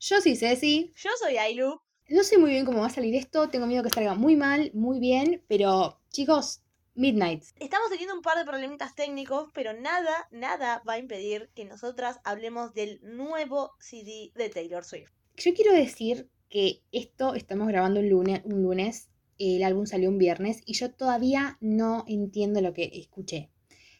Yo 0.00 0.22
soy 0.22 0.36
Ceci. 0.36 0.90
Yo 0.96 1.10
soy 1.22 1.36
Ailu. 1.36 1.82
No 2.08 2.22
sé 2.22 2.38
muy 2.38 2.50
bien 2.50 2.64
cómo 2.64 2.80
va 2.80 2.86
a 2.86 2.90
salir 2.90 3.14
esto. 3.14 3.50
Tengo 3.50 3.66
miedo 3.66 3.82
que 3.82 3.90
salga 3.90 4.14
muy 4.14 4.36
mal, 4.36 4.70
muy 4.72 5.00
bien. 5.00 5.44
Pero, 5.48 6.00
chicos, 6.08 6.62
Midnight. 6.94 7.44
Estamos 7.56 7.90
teniendo 7.90 8.14
un 8.14 8.22
par 8.22 8.38
de 8.38 8.46
problemitas 8.46 8.94
técnicos, 8.94 9.50
pero 9.52 9.74
nada, 9.74 10.28
nada 10.30 10.82
va 10.88 10.94
a 10.94 10.98
impedir 10.98 11.50
que 11.54 11.66
nosotras 11.66 12.20
hablemos 12.24 12.72
del 12.72 13.00
nuevo 13.02 13.72
CD 13.80 14.32
de 14.34 14.48
Taylor 14.48 14.82
Swift. 14.82 15.12
Yo 15.36 15.52
quiero 15.52 15.74
decir 15.74 16.30
que 16.48 16.82
esto 16.90 17.34
estamos 17.34 17.68
grabando 17.68 18.00
un 18.00 18.08
lunes, 18.08 18.40
un 18.44 18.62
lunes. 18.62 19.10
El 19.36 19.62
álbum 19.62 19.84
salió 19.84 20.08
un 20.08 20.16
viernes 20.16 20.62
y 20.64 20.72
yo 20.72 20.94
todavía 20.94 21.58
no 21.60 22.04
entiendo 22.08 22.62
lo 22.62 22.72
que 22.72 22.90
escuché. 22.94 23.50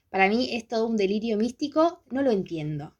Para 0.08 0.28
mí 0.28 0.56
es 0.56 0.66
todo 0.66 0.86
un 0.86 0.96
delirio 0.96 1.36
místico, 1.36 2.02
no 2.10 2.22
lo 2.22 2.30
entiendo. 2.30 2.97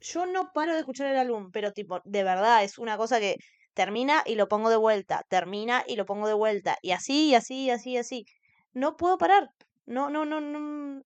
Yo 0.00 0.26
no 0.26 0.52
paro 0.52 0.72
de 0.72 0.80
escuchar 0.80 1.08
el 1.08 1.16
álbum, 1.16 1.50
pero 1.52 1.72
tipo, 1.72 2.00
de 2.04 2.22
verdad, 2.24 2.64
es 2.64 2.78
una 2.78 2.96
cosa 2.96 3.20
que 3.20 3.36
termina 3.74 4.22
y 4.26 4.34
lo 4.34 4.48
pongo 4.48 4.70
de 4.70 4.76
vuelta, 4.76 5.24
termina 5.28 5.84
y 5.86 5.96
lo 5.96 6.04
pongo 6.06 6.26
de 6.26 6.34
vuelta, 6.34 6.78
y 6.82 6.92
así, 6.92 7.28
y 7.30 7.34
así, 7.34 7.64
y 7.64 7.70
así, 7.70 7.90
y 7.92 7.96
así. 7.98 8.26
No 8.72 8.96
puedo 8.96 9.18
parar. 9.18 9.50
No, 9.86 10.10
no, 10.10 10.24
no, 10.24 10.40
no. 10.40 11.02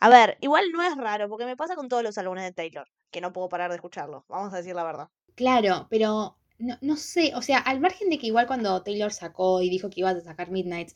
A 0.00 0.08
ver, 0.08 0.38
igual 0.40 0.66
no 0.72 0.82
es 0.82 0.96
raro, 0.96 1.28
porque 1.28 1.46
me 1.46 1.56
pasa 1.56 1.76
con 1.76 1.88
todos 1.88 2.02
los 2.02 2.18
álbumes 2.18 2.44
de 2.44 2.52
Taylor, 2.52 2.88
que 3.10 3.20
no 3.20 3.32
puedo 3.32 3.48
parar 3.48 3.70
de 3.70 3.76
escucharlo, 3.76 4.24
vamos 4.28 4.52
a 4.54 4.58
decir 4.58 4.74
la 4.74 4.84
verdad. 4.84 5.08
Claro, 5.34 5.86
pero 5.90 6.36
no, 6.58 6.78
no 6.80 6.96
sé, 6.96 7.32
o 7.34 7.42
sea, 7.42 7.58
al 7.58 7.80
margen 7.80 8.08
de 8.10 8.18
que 8.18 8.26
igual 8.26 8.46
cuando 8.46 8.82
Taylor 8.82 9.12
sacó 9.12 9.60
y 9.62 9.70
dijo 9.70 9.90
que 9.90 10.00
iba 10.00 10.10
a 10.10 10.20
sacar 10.20 10.50
Midnights, 10.50 10.94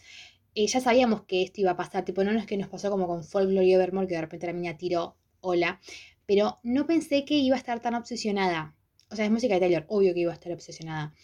eh, 0.54 0.66
ya 0.66 0.80
sabíamos 0.80 1.24
que 1.24 1.42
esto 1.42 1.60
iba 1.60 1.72
a 1.72 1.76
pasar, 1.76 2.04
tipo, 2.04 2.24
no 2.24 2.30
es 2.32 2.46
que 2.46 2.56
nos 2.56 2.68
pasó 2.68 2.90
como 2.90 3.06
con 3.06 3.24
Folklore 3.24 3.66
y 3.66 3.74
Evermore, 3.74 4.06
que 4.06 4.14
de 4.14 4.20
repente 4.22 4.46
la 4.46 4.52
niña 4.54 4.76
tiró 4.76 5.16
hola, 5.40 5.80
pero 6.26 6.58
no 6.62 6.86
pensé 6.86 7.24
que 7.24 7.34
iba 7.34 7.56
a 7.56 7.58
estar 7.58 7.80
tan 7.80 7.94
obsesionada. 7.94 8.74
O 9.10 9.16
sea, 9.16 9.24
es 9.24 9.30
música 9.30 9.54
de 9.54 9.60
Taylor, 9.60 9.84
obvio 9.88 10.12
que 10.14 10.20
iba 10.20 10.32
a 10.32 10.34
estar 10.34 10.52
obsesionada. 10.52 11.14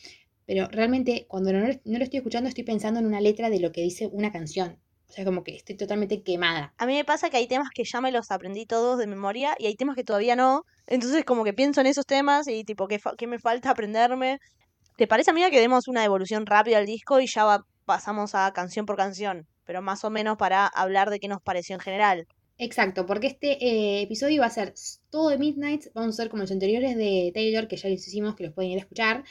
Pero 0.47 0.69
realmente, 0.69 1.27
cuando 1.29 1.53
no, 1.53 1.61
no 1.61 1.99
lo 1.99 2.05
estoy 2.05 2.19
escuchando, 2.19 2.49
estoy 2.49 2.65
pensando 2.65 3.01
en 3.01 3.07
una 3.07 3.21
letra 3.21 3.51
de 3.51 3.61
lo 3.61 3.73
que 3.73 3.83
dice 3.83 4.09
una 4.13 4.33
canción. 4.33 4.79
O 5.13 5.15
sea, 5.15 5.27
como 5.27 5.45
que 5.45 5.55
estoy 5.55 5.77
totalmente 5.77 6.23
quemada. 6.23 6.73
A 6.79 6.87
mí 6.87 6.95
me 6.95 7.05
pasa 7.05 7.29
que 7.29 7.37
hay 7.37 7.47
temas 7.47 7.69
que 7.75 7.85
ya 7.85 8.01
me 8.01 8.11
los 8.11 8.31
aprendí 8.31 8.65
todos 8.65 8.99
de 8.99 9.07
memoria 9.07 9.55
y 9.59 9.67
hay 9.67 9.75
temas 9.75 9.95
que 9.95 10.05
todavía 10.05 10.37
no. 10.37 10.65
Entonces 10.87 11.25
como 11.27 11.45
que 11.45 11.53
pienso 11.53 11.83
en 11.83 11.87
esos 11.87 12.07
temas 12.07 12.49
y 12.49 12.65
tipo, 12.65 12.89
¿qué, 12.89 12.99
qué 13.19 13.27
me 13.27 13.39
falta 13.39 13.69
aprenderme? 13.71 14.39
¿Te 14.97 15.07
parece, 15.07 15.31
amiga, 15.31 15.51
que 15.51 15.61
demos 15.61 15.87
una 15.87 16.03
evolución 16.03 16.47
rápida 16.47 16.79
al 16.79 16.87
disco 16.87 17.21
y 17.21 17.27
ya 17.27 17.63
pasamos 17.85 18.35
a 18.35 18.51
canción 18.55 18.87
por 18.87 18.97
canción? 18.97 19.47
Pero 19.67 19.83
más 19.83 20.03
o 20.05 20.09
menos 20.09 20.39
para 20.39 20.67
hablar 20.67 21.11
de 21.11 21.21
qué 21.21 21.29
nos 21.29 21.43
pareció 21.43 21.75
en 21.75 21.81
general. 21.81 22.27
Exacto, 22.65 23.07
porque 23.07 23.27
este 23.27 23.51
eh, 23.67 24.03
episodio 24.03 24.43
va 24.43 24.47
a 24.47 24.51
ser 24.51 24.73
todo 25.11 25.31
de 25.31 25.39
Midnight. 25.39 25.87
Vamos 25.95 26.15
a 26.15 26.23
ser 26.23 26.31
como 26.31 26.43
los 26.43 26.53
anteriores 26.53 26.97
de 26.97 27.33
Taylor, 27.35 27.67
que 27.67 27.77
ya 27.77 27.89
les 27.89 28.07
hicimos, 28.07 28.37
que 28.37 28.45
los 28.45 28.53
pueden 28.53 28.71
ir 28.71 28.79
a 28.79 28.83
escuchar. 28.83 29.25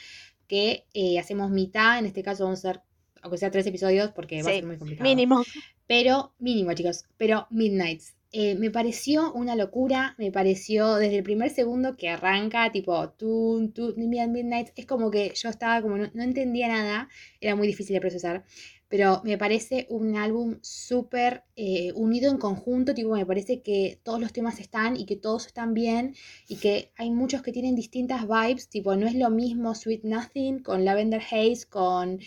Que 0.46 0.84
eh, 0.92 1.18
hacemos 1.18 1.50
mitad, 1.50 1.98
en 1.98 2.04
este 2.04 2.22
caso 2.22 2.44
vamos 2.44 2.62
a 2.62 2.70
hacer, 2.70 2.82
aunque 3.22 3.38
sea 3.38 3.50
tres 3.50 3.66
episodios, 3.66 4.10
porque 4.12 4.42
va 4.42 4.50
a 4.50 4.52
Sí, 4.52 4.58
ser 4.58 4.66
muy 4.66 4.76
complicado. 4.76 5.08
Mínimo. 5.08 5.42
Pero, 5.86 6.34
mínimo, 6.38 6.74
chicos, 6.74 7.06
pero 7.16 7.46
Midnights. 7.50 8.14
Eh, 8.32 8.54
me 8.56 8.70
pareció 8.70 9.32
una 9.32 9.56
locura, 9.56 10.14
me 10.18 10.30
pareció 10.30 10.96
desde 10.96 11.18
el 11.18 11.22
primer 11.22 11.50
segundo 11.50 11.96
que 11.96 12.10
arranca, 12.10 12.70
tipo, 12.70 13.10
tú, 13.10 13.72
tú, 13.74 13.94
Midnights, 13.96 14.72
es 14.76 14.84
como 14.86 15.10
que 15.10 15.32
yo 15.34 15.48
estaba 15.48 15.80
como, 15.80 15.96
no, 15.96 16.10
no 16.12 16.22
entendía 16.22 16.68
nada, 16.68 17.08
era 17.40 17.56
muy 17.56 17.66
difícil 17.66 17.94
de 17.94 18.00
procesar, 18.00 18.44
pero 18.92 19.22
me 19.24 19.38
parece 19.38 19.86
un 19.88 20.16
álbum 20.18 20.58
súper 20.60 21.44
eh, 21.56 21.92
unido 21.94 22.30
en 22.30 22.36
conjunto, 22.36 22.92
tipo, 22.92 23.14
me 23.14 23.24
parece 23.24 23.62
que 23.62 23.98
todos 24.02 24.20
los 24.20 24.34
temas 24.34 24.60
están 24.60 24.98
y 24.98 25.06
que 25.06 25.16
todos 25.16 25.46
están 25.46 25.72
bien 25.72 26.14
y 26.46 26.56
que 26.56 26.92
hay 26.96 27.10
muchos 27.10 27.40
que 27.40 27.52
tienen 27.52 27.74
distintas 27.74 28.28
vibes, 28.28 28.68
tipo, 28.68 28.94
no 28.94 29.06
es 29.06 29.14
lo 29.14 29.30
mismo 29.30 29.74
Sweet 29.74 30.04
Nothing 30.04 30.62
con 30.62 30.84
Lavender 30.84 31.22
Haze, 31.22 31.66
con 31.70 32.20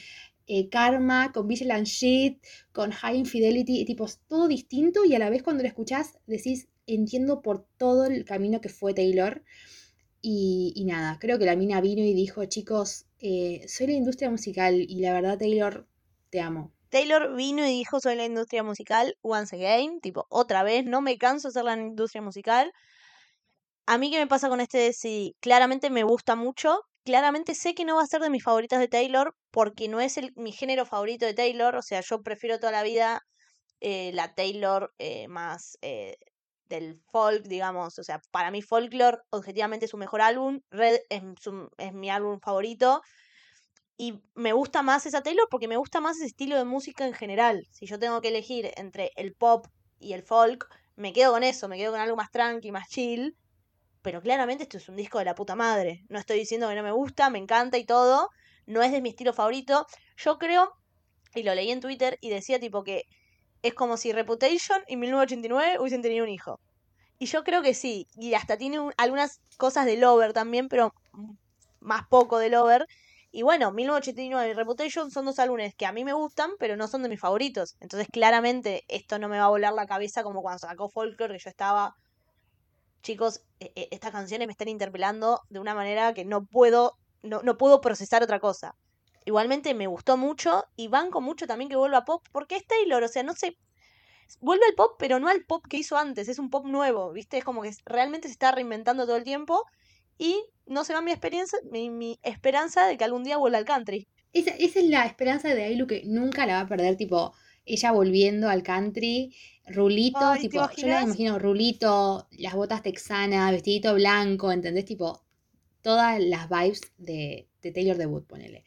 eh, 0.48 0.68
Karma, 0.70 1.32
con 1.32 1.48
Vigilant 1.48 1.86
Shit, 1.86 2.44
con 2.72 2.90
High 2.90 3.20
Infidelity, 3.20 3.86
tipo, 3.86 4.08
todo 4.28 4.48
distinto 4.48 5.06
y 5.06 5.14
a 5.14 5.20
la 5.20 5.30
vez 5.30 5.44
cuando 5.44 5.62
lo 5.62 5.68
escuchás 5.68 6.18
decís, 6.26 6.68
entiendo 6.88 7.44
por 7.44 7.68
todo 7.78 8.06
el 8.06 8.26
camino 8.26 8.60
que 8.60 8.70
fue 8.70 8.96
Taylor. 8.96 9.44
Y, 10.20 10.74
y 10.76 10.86
nada, 10.86 11.20
creo 11.20 11.38
que 11.38 11.46
la 11.46 11.56
mina 11.56 11.80
vino 11.80 12.02
y 12.02 12.16
dijo, 12.16 12.44
chicos, 12.46 13.06
eh, 13.20 13.64
soy 13.68 13.86
la 13.86 13.94
industria 13.94 14.32
musical 14.32 14.74
y 14.76 15.02
la 15.02 15.14
verdad 15.14 15.38
Taylor, 15.38 15.88
te 16.36 16.42
amo. 16.42 16.72
Taylor 16.90 17.36
vino 17.36 17.66
y 17.66 17.70
dijo 17.70 18.00
soy 18.00 18.16
la 18.16 18.26
industria 18.26 18.64
musical 18.64 19.16
once 19.22 19.56
again, 19.56 20.00
tipo 20.02 20.26
otra 20.30 20.64
vez, 20.64 20.86
no 20.86 21.02
me 21.02 21.18
canso 21.18 21.50
de 21.50 21.54
ser 21.54 21.64
la 21.66 21.76
industria 21.78 22.22
musical. 22.22 22.72
A 23.88 23.98
mí 23.98 24.10
qué 24.12 24.18
me 24.18 24.28
pasa 24.28 24.50
con 24.50 24.62
este 24.62 24.94
CD, 24.94 25.36
claramente 25.40 25.90
me 25.90 26.04
gusta 26.04 26.36
mucho, 26.36 26.80
claramente 27.04 27.54
sé 27.56 27.76
que 27.76 27.86
no 27.86 27.96
va 27.98 28.04
a 28.04 28.08
ser 28.08 28.22
de 28.22 28.30
mis 28.32 28.44
favoritas 28.44 28.80
de 28.80 28.88
Taylor 28.88 29.36
porque 29.52 29.88
no 29.88 30.00
es 30.00 30.18
el, 30.18 30.32
mi 30.36 30.52
género 30.52 30.86
favorito 30.86 31.26
de 31.26 31.34
Taylor, 31.36 31.76
o 31.76 31.82
sea, 31.84 32.02
yo 32.02 32.22
prefiero 32.24 32.60
toda 32.60 32.72
la 32.72 32.84
vida 32.84 33.22
eh, 33.82 34.12
la 34.14 34.34
Taylor 34.36 34.94
eh, 35.00 35.28
más 35.30 35.78
eh, 35.82 36.18
del 36.66 37.02
folk, 37.12 37.44
digamos, 37.48 38.00
o 38.00 38.04
sea, 38.04 38.22
para 38.32 38.52
mí 38.52 38.62
Folklore 38.64 39.20
objetivamente 39.32 39.86
es 39.86 39.92
su 39.92 39.98
mejor 39.98 40.22
álbum, 40.22 40.62
Red 40.72 41.00
es, 41.10 41.24
su- 41.42 41.70
es 41.78 41.94
mi 41.94 42.10
álbum 42.10 42.40
favorito. 42.42 43.02
Y 43.98 44.22
me 44.36 44.54
gusta 44.54 44.82
más 44.84 45.06
esa 45.06 45.22
Taylor 45.24 45.48
porque 45.50 45.68
me 45.68 45.78
gusta 45.78 46.02
más 46.02 46.18
ese 46.18 46.26
estilo 46.28 46.58
de 46.58 46.66
música 46.66 47.06
en 47.06 47.14
general. 47.14 47.66
Si 47.72 47.86
yo 47.86 48.00
tengo 48.00 48.22
que 48.22 48.28
elegir 48.30 48.72
entre 48.78 49.12
el 49.16 49.34
pop 49.36 49.68
y 50.00 50.14
el 50.14 50.24
folk, 50.24 50.68
me 50.96 51.14
quedo 51.14 51.32
con 51.34 51.44
eso, 51.44 51.68
me 51.68 51.78
quedo 51.78 51.92
con 51.92 52.02
algo 52.02 52.16
más 52.18 52.32
tranqui, 52.32 52.72
más 52.72 52.88
chill. 52.90 53.36
Pero 54.02 54.22
claramente 54.22 54.64
esto 54.64 54.78
es 54.78 54.90
un 54.90 54.96
disco 54.98 55.20
de 55.20 55.26
la 55.26 55.36
puta 55.36 55.56
madre. 55.56 56.04
No 56.10 56.20
estoy 56.20 56.40
diciendo 56.40 56.70
que 56.70 56.76
no 56.76 56.84
me 56.84 56.92
gusta, 56.92 57.30
me 57.30 57.40
encanta 57.40 57.78
y 57.78 57.86
todo. 57.86 58.30
No 58.68 58.84
es 58.84 58.92
de 58.92 59.02
mi 59.02 59.10
estilo 59.10 59.34
favorito. 59.34 59.86
Yo 60.18 60.38
creo, 60.38 60.72
y 61.36 61.44
lo 61.44 61.56
leí 61.56 61.72
en 61.72 61.82
Twitter, 61.82 62.18
y 62.22 62.30
decía 62.32 62.60
tipo 62.60 62.84
que 62.84 63.04
es 63.64 63.74
como 63.76 63.98
si 63.98 64.14
Reputation 64.14 64.82
y 64.88 64.98
1989 64.98 65.80
hubiesen 65.80 66.02
tenido 66.04 66.26
un 66.26 66.32
hijo. 66.32 66.60
Y 67.20 67.28
yo 67.28 67.44
creo 67.44 67.62
que 67.64 67.74
sí. 67.76 68.08
Y 68.16 68.36
hasta 68.36 68.58
tiene 68.58 68.80
un- 68.80 68.94
algunas 68.98 69.42
cosas 69.58 69.86
de 69.86 69.98
Lover 69.98 70.34
también, 70.34 70.70
pero 70.70 70.94
más 71.80 72.04
poco 72.10 72.40
de 72.40 72.50
Lover. 72.50 72.86
Y 73.36 73.44
bueno, 73.44 73.74
1989 73.74 74.52
y 74.52 74.54
Reputation 74.54 75.12
son 75.12 75.26
dos 75.26 75.40
álbumes 75.40 75.76
que 75.76 75.86
a 75.86 75.92
mí 75.92 76.06
me 76.06 76.14
gustan, 76.14 76.52
pero 76.58 76.78
no 76.78 76.88
son 76.88 77.04
de 77.04 77.10
mis 77.10 77.20
favoritos. 77.20 77.76
Entonces, 77.82 78.08
claramente, 78.10 78.86
esto 78.88 79.20
no 79.20 79.28
me 79.28 79.38
va 79.38 79.44
a 79.44 79.50
volar 79.50 79.74
la 79.74 79.86
cabeza 79.88 80.24
como 80.24 80.42
cuando 80.42 80.60
sacó 80.60 80.88
Folklore, 80.90 81.34
que 81.34 81.44
yo 81.44 81.50
estaba. 81.50 81.98
Chicos, 83.06 83.42
e- 83.60 83.72
e- 83.76 83.88
estas 83.92 84.12
canciones 84.12 84.48
me 84.48 84.52
están 84.52 84.68
interpelando 84.70 85.42
de 85.50 85.60
una 85.60 85.76
manera 85.76 86.14
que 86.14 86.26
no 86.26 86.46
puedo, 86.46 86.94
no, 87.24 87.42
no 87.44 87.58
puedo 87.58 87.82
procesar 87.82 88.24
otra 88.24 88.40
cosa. 88.40 88.76
Igualmente 89.26 89.74
me 89.74 89.88
gustó 89.88 90.18
mucho 90.18 90.64
y 90.76 90.88
banco 90.88 91.22
mucho 91.22 91.48
también 91.48 91.70
que 91.70 91.76
vuelva 91.76 92.00
a 92.00 92.06
pop, 92.06 92.24
porque 92.32 92.56
es 92.58 92.66
Taylor, 92.66 93.04
o 93.04 93.08
sea, 93.08 93.24
no 93.24 93.34
sé. 93.34 93.58
Vuelve 94.40 94.66
al 94.68 94.76
pop, 94.76 94.96
pero 95.00 95.20
no 95.20 95.30
al 95.30 95.46
pop 95.46 95.66
que 95.70 95.78
hizo 95.78 95.98
antes, 95.98 96.28
es 96.30 96.40
un 96.40 96.50
pop 96.50 96.66
nuevo, 96.66 97.12
¿viste? 97.12 97.38
Es 97.38 97.44
como 97.44 97.62
que 97.64 97.72
realmente 97.86 98.28
se 98.28 98.34
está 98.34 98.52
reinventando 98.52 99.06
todo 99.06 99.18
el 99.18 99.24
tiempo 99.24 99.64
y 100.18 100.44
no 100.66 100.84
se 100.84 100.94
va 100.94 101.02
mi 101.02 101.12
experiencia, 101.12 101.60
mi, 101.72 101.90
mi 101.90 102.20
esperanza 102.24 102.86
de 102.88 102.98
que 102.98 103.04
algún 103.04 103.24
día 103.24 103.38
vuelva 103.38 103.58
al 103.58 103.66
country. 103.66 104.08
Esa, 104.34 104.52
esa 104.52 104.80
es 104.80 104.86
la 104.86 105.06
esperanza 105.06 105.54
de 105.54 105.64
Ailu 105.64 105.88
que 105.88 106.04
nunca 106.06 106.46
la 106.46 106.56
va 106.56 106.60
a 106.62 106.68
perder, 106.68 106.98
tipo, 106.98 107.34
ella 107.66 107.92
volviendo 107.92 108.50
al 108.50 108.64
country, 108.64 109.36
rulito, 109.68 110.20
Ay, 110.20 110.42
¿te 110.42 110.50
tipo, 110.50 110.70
yo 110.76 110.88
la 110.88 111.02
imagino 111.02 111.40
rulito, 111.40 112.28
las 112.32 112.54
botas 112.54 112.84
texanas, 112.84 113.52
vestidito 113.52 113.94
blanco, 113.94 114.52
¿entendés? 114.52 114.86
Tipo, 114.86 115.24
todas 115.82 116.20
las 116.20 116.50
vibes 116.50 116.82
de, 116.98 117.48
de 117.62 117.72
Taylor 117.72 117.98
debut, 117.98 118.26
ponele. 118.28 118.64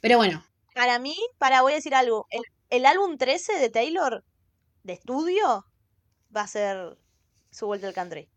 Pero 0.00 0.16
bueno, 0.16 0.44
Para 0.74 0.98
mí, 0.98 1.16
para, 1.38 1.62
voy 1.62 1.72
a 1.72 1.76
decir 1.76 1.94
algo. 1.94 2.26
El, 2.30 2.42
el 2.70 2.86
álbum 2.86 3.18
13 3.18 3.58
de 3.58 3.70
Taylor, 3.70 4.24
de 4.84 4.92
estudio, 4.94 5.66
va 6.34 6.42
a 6.42 6.46
ser 6.46 6.98
su 7.50 7.66
vuelta 7.66 7.88
al 7.88 7.94
country. 7.94 8.28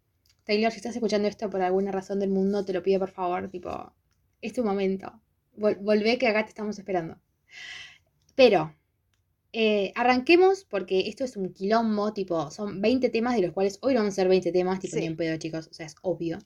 Taylor, 0.45 0.71
si 0.71 0.77
estás 0.77 0.95
escuchando 0.95 1.27
esto 1.27 1.49
por 1.49 1.61
alguna 1.61 1.91
razón 1.91 2.19
del 2.19 2.29
mundo, 2.29 2.65
te 2.65 2.73
lo 2.73 2.83
pido 2.83 2.99
por 2.99 3.11
favor, 3.11 3.49
tipo, 3.49 3.93
es 4.41 4.53
tu 4.53 4.63
momento. 4.63 5.21
Vol- 5.57 5.77
volvé 5.81 6.17
que 6.17 6.27
acá 6.27 6.43
te 6.43 6.49
estamos 6.49 6.77
esperando. 6.79 7.17
Pero, 8.35 8.75
eh, 9.53 9.91
arranquemos 9.95 10.65
porque 10.65 11.07
esto 11.07 11.23
es 11.23 11.37
un 11.37 11.53
quilombo, 11.53 12.13
tipo, 12.13 12.49
son 12.51 12.81
20 12.81 13.09
temas 13.09 13.35
de 13.35 13.41
los 13.43 13.51
cuales 13.53 13.77
hoy 13.81 13.93
no 13.93 13.99
van 14.01 14.09
a 14.09 14.11
ser 14.11 14.27
20 14.27 14.51
temas, 14.51 14.79
tipo, 14.79 14.95
Sí. 14.95 15.01
ni 15.01 15.05
en 15.07 15.17
pedo, 15.17 15.37
chicos, 15.37 15.67
o 15.69 15.73
sea, 15.73 15.85
es 15.85 15.95
obvio. 16.01 16.39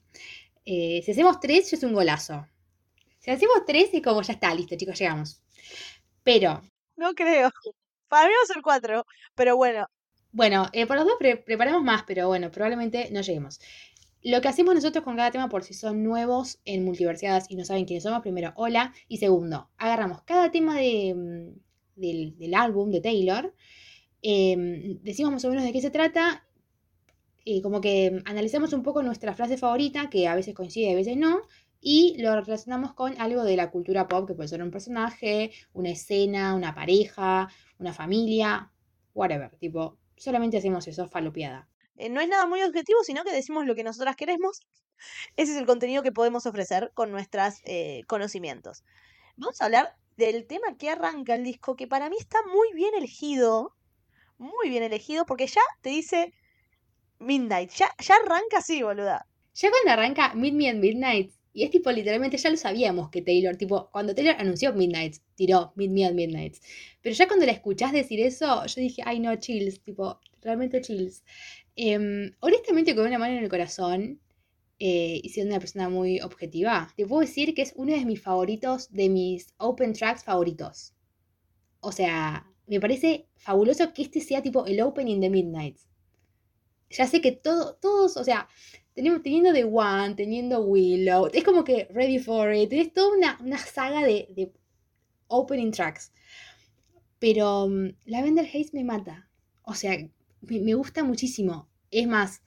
Eh, 0.66 1.02
si 1.04 1.12
hacemos 1.12 1.40
3, 1.40 1.70
ya 1.70 1.76
es 1.78 1.82
un 1.82 1.94
golazo. 1.94 2.46
Si 3.20 3.30
hacemos 3.30 3.64
3, 3.66 3.90
es 3.92 4.02
como, 4.02 4.22
ya 4.22 4.34
está, 4.34 4.54
listo, 4.54 4.76
chicos, 4.76 4.98
llegamos. 4.98 5.42
Pero, 6.22 6.62
No 6.96 7.14
creo. 7.14 7.50
Para 8.08 8.26
mí 8.28 8.34
va 8.34 8.42
a 8.44 8.46
ser 8.52 8.62
4. 8.62 9.04
Pero 9.34 9.56
bueno, 9.56 9.86
Bueno, 10.32 10.68
eh, 10.74 10.86
por 10.86 10.96
los 10.96 11.06
dos 11.06 11.16
pre- 11.18 11.38
preparamos 11.38 11.82
más, 11.82 12.02
pero 12.06 12.28
bueno, 12.28 12.50
probablemente 12.50 13.08
no 13.12 13.22
lleguemos. 13.22 13.60
Lo 14.22 14.40
que 14.40 14.48
hacemos 14.48 14.74
nosotros 14.74 15.04
con 15.04 15.16
cada 15.16 15.30
tema, 15.30 15.48
por 15.48 15.62
si 15.62 15.74
son 15.74 16.02
nuevos 16.02 16.60
en 16.64 16.84
Multiverseadas 16.84 17.46
y 17.50 17.56
no 17.56 17.64
saben 17.64 17.84
quiénes 17.84 18.02
somos, 18.02 18.20
primero, 18.20 18.52
hola. 18.56 18.92
Y 19.06 19.18
segundo, 19.18 19.70
agarramos 19.78 20.22
cada 20.22 20.50
tema 20.50 20.76
de, 20.76 21.14
mm, 21.14 22.00
del, 22.00 22.36
del 22.38 22.54
álbum 22.54 22.90
de 22.90 23.00
Taylor, 23.00 23.54
em, 24.22 25.00
decimos 25.02 25.32
más 25.32 25.44
o 25.44 25.50
menos 25.50 25.64
de 25.64 25.72
qué 25.72 25.80
se 25.80 25.90
trata, 25.90 26.44
y 27.44 27.62
como 27.62 27.80
que 27.80 28.22
analizamos 28.26 28.72
un 28.72 28.82
poco 28.82 29.02
nuestra 29.02 29.34
frase 29.34 29.56
favorita, 29.56 30.10
que 30.10 30.28
a 30.28 30.34
veces 30.34 30.54
coincide 30.54 30.88
y 30.88 30.92
a 30.92 30.96
veces 30.96 31.16
no, 31.16 31.42
y 31.80 32.16
lo 32.18 32.34
relacionamos 32.40 32.92
con 32.94 33.18
algo 33.20 33.44
de 33.44 33.56
la 33.56 33.70
cultura 33.70 34.08
pop, 34.08 34.26
que 34.26 34.34
puede 34.34 34.48
ser 34.48 34.62
un 34.62 34.70
personaje, 34.70 35.52
una 35.72 35.90
escena, 35.90 36.54
una 36.54 36.74
pareja, 36.74 37.48
una 37.78 37.92
familia, 37.94 38.70
whatever, 39.14 39.50
tipo, 39.56 39.98
solamente 40.16 40.58
hacemos 40.58 40.86
eso, 40.88 41.08
falopeada. 41.08 41.68
Eh, 41.98 42.08
no 42.08 42.20
es 42.20 42.28
nada 42.28 42.46
muy 42.46 42.62
objetivo, 42.62 43.02
sino 43.04 43.24
que 43.24 43.32
decimos 43.32 43.66
lo 43.66 43.74
que 43.74 43.84
nosotras 43.84 44.16
queremos. 44.16 44.60
Ese 45.36 45.52
es 45.52 45.58
el 45.58 45.66
contenido 45.66 46.02
que 46.02 46.12
podemos 46.12 46.46
ofrecer 46.46 46.90
con 46.94 47.10
nuestros 47.12 47.62
conocimientos. 48.06 48.82
Vamos 49.36 49.60
a 49.60 49.66
hablar 49.66 49.94
del 50.16 50.48
tema 50.48 50.76
que 50.76 50.90
arranca 50.90 51.36
el 51.36 51.44
disco, 51.44 51.76
que 51.76 51.86
para 51.86 52.10
mí 52.10 52.16
está 52.18 52.38
muy 52.52 52.72
bien 52.74 52.94
elegido. 52.94 53.76
Muy 54.36 54.68
bien 54.68 54.82
elegido, 54.82 55.24
porque 55.26 55.46
ya 55.46 55.60
te 55.80 55.90
dice 55.90 56.32
Midnight. 57.20 57.70
Ya, 57.70 57.94
ya 57.98 58.16
arranca 58.16 58.58
así, 58.58 58.82
boluda. 58.82 59.26
Ya 59.54 59.70
cuando 59.70 59.92
arranca 59.92 60.34
Meet 60.34 60.54
Me 60.54 60.70
at 60.70 60.76
Midnight, 60.76 61.32
y 61.52 61.64
es 61.64 61.70
tipo, 61.70 61.90
literalmente 61.90 62.36
ya 62.36 62.50
lo 62.50 62.56
sabíamos 62.56 63.10
que 63.10 63.22
Taylor, 63.22 63.56
tipo, 63.56 63.90
cuando 63.90 64.14
Taylor 64.14 64.36
anunció 64.38 64.72
Midnight, 64.72 65.16
tiró 65.34 65.72
Meet 65.76 65.90
Me 65.90 66.04
at 66.04 66.12
Midnight. 66.14 66.56
Pero 67.00 67.14
ya 67.14 67.26
cuando 67.26 67.46
la 67.46 67.52
escuchás 67.52 67.92
decir 67.92 68.20
eso, 68.20 68.64
yo 68.66 68.80
dije, 68.80 69.02
ay 69.04 69.20
no, 69.20 69.34
chills, 69.36 69.82
tipo, 69.82 70.20
realmente 70.40 70.80
chills. 70.80 71.24
Em, 71.80 72.32
honestamente, 72.40 72.96
con 72.96 73.06
una 73.06 73.18
mano 73.18 73.36
en 73.36 73.44
el 73.44 73.48
corazón, 73.48 74.20
eh, 74.80 75.20
y 75.22 75.28
siendo 75.28 75.52
una 75.52 75.60
persona 75.60 75.88
muy 75.88 76.20
objetiva, 76.20 76.92
te 76.96 77.06
puedo 77.06 77.20
decir 77.20 77.54
que 77.54 77.62
es 77.62 77.72
uno 77.76 77.92
de 77.92 78.04
mis 78.04 78.20
favoritos, 78.20 78.90
de 78.92 79.08
mis 79.08 79.54
open 79.58 79.92
tracks 79.92 80.24
favoritos. 80.24 80.94
O 81.78 81.92
sea, 81.92 82.52
me 82.66 82.80
parece 82.80 83.28
fabuloso 83.36 83.92
que 83.94 84.02
este 84.02 84.20
sea 84.20 84.42
tipo 84.42 84.66
el 84.66 84.80
opening 84.80 85.20
de 85.20 85.30
Midnight. 85.30 85.78
Ya 86.90 87.06
sé 87.06 87.20
que 87.20 87.30
todo, 87.30 87.76
todos, 87.76 88.16
o 88.16 88.24
sea, 88.24 88.48
tenemos, 88.94 89.22
teniendo 89.22 89.52
The 89.52 89.64
One, 89.64 90.16
teniendo 90.16 90.60
Willow, 90.62 91.30
es 91.32 91.44
como 91.44 91.62
que 91.62 91.86
Ready 91.92 92.18
for 92.18 92.52
It, 92.52 92.70
tenés 92.70 92.92
toda 92.92 93.16
una, 93.16 93.38
una 93.40 93.58
saga 93.58 94.04
de, 94.04 94.28
de 94.34 94.52
opening 95.28 95.70
tracks. 95.70 96.12
Pero 97.20 97.66
um, 97.66 97.92
Lavender 98.04 98.46
Haze 98.46 98.70
me 98.72 98.82
mata. 98.82 99.30
O 99.62 99.74
sea, 99.74 99.96
me, 100.42 100.74
gusta 100.74 101.04
muchísimo. 101.04 101.68
Es 101.90 102.06
más, 102.06 102.42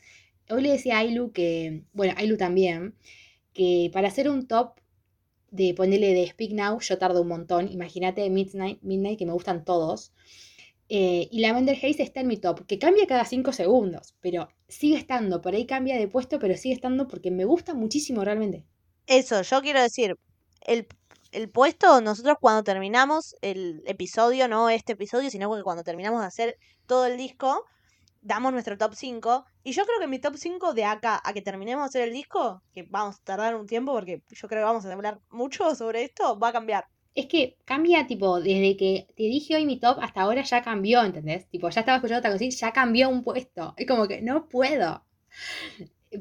hoy 0.49 0.63
le 0.63 0.71
decía 0.71 0.97
a 0.97 0.99
Ailu 0.99 1.31
que, 1.31 1.83
bueno, 1.93 2.13
Ailu 2.17 2.37
también, 2.37 2.95
que 3.53 3.89
para 3.93 4.07
hacer 4.07 4.29
un 4.29 4.47
top 4.47 4.79
de 5.49 5.73
ponerle 5.73 6.13
de 6.13 6.27
Speak 6.27 6.51
Now, 6.53 6.79
yo 6.79 6.97
tardo 6.97 7.21
un 7.21 7.27
montón. 7.27 7.71
Imagínate 7.71 8.29
Midnight, 8.29 8.81
Midnight, 8.81 9.19
que 9.19 9.25
me 9.25 9.33
gustan 9.33 9.65
todos. 9.65 10.13
Eh, 10.93 11.29
y 11.31 11.39
Lavender 11.39 11.77
Haze 11.77 12.03
está 12.03 12.19
en 12.19 12.27
mi 12.27 12.37
top, 12.37 12.65
que 12.65 12.77
cambia 12.77 13.07
cada 13.07 13.23
5 13.23 13.53
segundos, 13.53 14.13
pero 14.19 14.49
sigue 14.67 14.97
estando. 14.97 15.41
Por 15.41 15.55
ahí 15.55 15.65
cambia 15.65 15.97
de 15.97 16.07
puesto, 16.07 16.39
pero 16.39 16.57
sigue 16.57 16.75
estando 16.75 17.07
porque 17.07 17.31
me 17.31 17.45
gusta 17.45 17.73
muchísimo 17.73 18.23
realmente. 18.25 18.65
Eso, 19.07 19.41
yo 19.41 19.61
quiero 19.61 19.81
decir, 19.81 20.17
el, 20.65 20.87
el 21.31 21.49
puesto, 21.49 22.01
nosotros 22.01 22.37
cuando 22.41 22.63
terminamos 22.63 23.35
el 23.41 23.83
episodio, 23.85 24.47
no 24.47 24.69
este 24.69 24.93
episodio, 24.93 25.29
sino 25.29 25.53
que 25.55 25.63
cuando 25.63 25.83
terminamos 25.83 26.21
de 26.21 26.27
hacer 26.27 26.57
todo 26.87 27.05
el 27.05 27.17
disco, 27.17 27.65
damos 28.21 28.53
nuestro 28.53 28.77
top 28.77 28.93
5. 28.95 29.45
Y 29.63 29.73
yo 29.73 29.85
creo 29.85 29.99
que 29.99 30.07
mi 30.07 30.19
top 30.19 30.35
5 30.37 30.73
de 30.73 30.85
acá 30.85 31.21
a 31.23 31.33
que 31.33 31.41
terminemos 31.41 31.83
de 31.83 31.87
hacer 31.87 32.07
el 32.07 32.13
disco, 32.13 32.61
que 32.73 32.83
vamos 32.83 33.17
a 33.17 33.23
tardar 33.23 33.55
un 33.55 33.67
tiempo 33.67 33.93
porque 33.93 34.23
yo 34.29 34.47
creo 34.47 34.61
que 34.61 34.65
vamos 34.65 34.85
a 34.85 34.93
hablar 34.93 35.19
mucho 35.29 35.75
sobre 35.75 36.03
esto, 36.03 36.39
va 36.39 36.49
a 36.49 36.53
cambiar. 36.53 36.85
Es 37.13 37.25
que 37.25 37.57
cambia, 37.65 38.07
tipo, 38.07 38.39
desde 38.39 38.77
que 38.77 39.07
te 39.17 39.23
dije 39.23 39.55
hoy 39.55 39.65
mi 39.65 39.79
top 39.79 39.97
hasta 40.01 40.21
ahora 40.21 40.43
ya 40.43 40.61
cambió, 40.61 41.03
¿entendés? 41.03 41.45
Tipo, 41.49 41.69
ya 41.69 41.81
estaba 41.81 41.97
escuchando 41.97 42.19
otra 42.19 42.31
cosa 42.31 42.45
y 42.45 42.51
ya 42.51 42.71
cambió 42.71 43.09
un 43.09 43.23
puesto. 43.23 43.73
Es 43.75 43.85
como 43.85 44.07
que 44.07 44.21
no 44.21 44.47
puedo. 44.47 45.03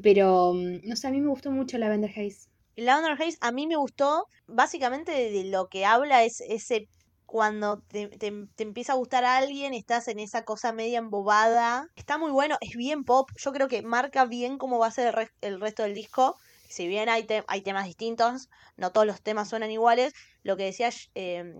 Pero, 0.03 0.53
no 0.53 0.95
sé, 0.95 1.07
a 1.07 1.11
mí 1.11 1.21
me 1.21 1.29
gustó 1.29 1.51
mucho 1.51 1.77
Lavender 1.77 2.11
Haze. 2.11 2.49
Lavender 2.75 3.13
Haze 3.13 3.37
a 3.41 3.51
mí 3.51 3.67
me 3.67 3.77
gustó, 3.77 4.27
básicamente 4.47 5.11
de 5.11 5.45
lo 5.45 5.67
que 5.67 5.85
habla 5.85 6.23
es 6.23 6.41
ese 6.41 6.89
cuando 7.31 7.79
te, 7.79 8.09
te, 8.09 8.29
te, 8.55 8.63
empieza 8.63 8.91
a 8.91 8.97
gustar 8.97 9.23
a 9.23 9.37
alguien, 9.37 9.73
estás 9.73 10.09
en 10.09 10.19
esa 10.19 10.43
cosa 10.43 10.73
media 10.73 10.97
embobada. 10.97 11.87
Está 11.95 12.17
muy 12.17 12.29
bueno, 12.29 12.57
es 12.59 12.75
bien 12.75 13.05
pop. 13.05 13.29
Yo 13.37 13.53
creo 13.53 13.69
que 13.69 13.81
marca 13.81 14.25
bien 14.25 14.57
cómo 14.57 14.79
va 14.79 14.87
a 14.87 14.91
ser 14.91 15.07
el, 15.07 15.13
re 15.13 15.31
el 15.39 15.61
resto 15.61 15.83
del 15.83 15.95
disco. 15.95 16.35
Si 16.67 16.87
bien 16.87 17.07
hay, 17.07 17.25
hay 17.47 17.61
temas 17.61 17.85
distintos, 17.85 18.49
no 18.75 18.91
todos 18.91 19.07
los 19.07 19.21
temas 19.21 19.47
suenan 19.47 19.71
iguales. 19.71 20.11
Lo 20.43 20.57
que 20.57 20.65
decía 20.65 20.89
eh, 21.15 21.55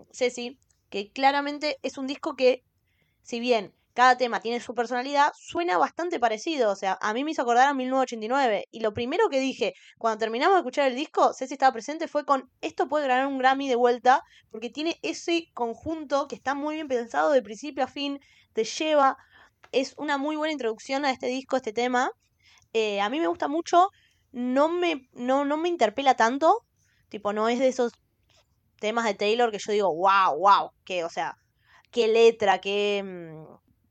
que 0.90 1.12
claramente 1.14 1.78
es 1.84 1.98
un 1.98 2.06
disco 2.06 2.36
que, 2.36 2.66
si 3.22 3.40
bien 3.40 3.74
cada 3.94 4.18
tema 4.18 4.40
tiene 4.40 4.60
su 4.60 4.74
personalidad, 4.74 5.34
suena 5.36 5.78
bastante 5.78 6.20
parecido. 6.20 6.72
O 6.72 6.76
sea, 6.76 6.98
a 7.02 7.14
mí 7.14 7.24
me 7.24 7.32
hizo 7.32 7.42
acordar 7.42 7.68
a 7.68 7.74
1989. 7.74 8.68
Y 8.72 8.80
lo 8.80 8.94
primero 8.94 9.30
que 9.30 9.40
dije 9.40 9.74
cuando 9.98 10.20
terminamos 10.20 10.56
de 10.56 10.60
escuchar 10.60 10.88
el 10.88 10.96
disco, 10.96 11.34
Ceci 11.34 11.54
estaba 11.54 11.74
presente, 11.74 12.08
fue 12.08 12.26
con 12.26 12.50
esto 12.62 12.88
puede 12.88 13.08
ganar 13.08 13.28
un 13.28 13.38
Grammy 13.38 13.68
de 13.68 13.76
vuelta, 13.76 14.24
porque 14.50 14.70
tiene 14.70 15.00
ese 15.02 15.50
conjunto 15.54 16.28
que 16.28 16.36
está 16.36 16.56
muy 16.56 16.76
bien 16.76 16.88
pensado 16.88 17.32
de 17.32 17.42
principio 17.42 17.84
a 17.84 17.88
fin, 17.88 18.20
te 18.54 18.64
lleva. 18.64 19.18
Es 19.72 19.94
una 19.98 20.18
muy 20.18 20.36
buena 20.36 20.52
introducción 20.52 21.06
a 21.06 21.12
este 21.12 21.28
disco, 21.28 21.56
a 21.56 21.60
este 21.60 21.74
tema. 21.74 22.12
Eh, 22.74 23.02
a 23.02 23.10
mí 23.10 23.20
me 23.20 23.28
gusta 23.28 23.48
mucho, 23.48 23.90
no 24.32 24.70
me, 24.70 25.10
no, 25.14 25.46
no 25.46 25.58
me 25.58 25.70
interpela 25.70 26.16
tanto. 26.16 26.66
Tipo, 27.10 27.34
no 27.34 27.50
es 27.50 27.60
de 27.60 27.68
esos 27.68 27.94
temas 28.80 29.06
de 29.06 29.14
Taylor 29.14 29.52
que 29.52 29.60
yo 29.60 29.72
digo, 29.74 29.94
wow, 29.94 30.38
wow, 30.38 30.72
que, 30.86 31.04
o 31.04 31.10
sea, 31.10 31.38
qué 31.92 32.08
letra, 32.08 32.60
qué, 32.60 33.04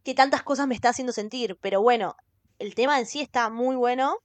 qué 0.03 0.15
tantas 0.15 0.43
cosas 0.43 0.67
me 0.67 0.75
está 0.75 0.91
haciendo 0.91 1.13
sentir. 1.13 1.59
Pero 1.61 1.83
bueno, 1.83 2.17
el 2.59 2.75
tema 2.75 2.99
en 2.99 3.07
sí 3.07 3.21
está 3.21 3.51
muy 3.51 3.77
bueno. 3.77 4.19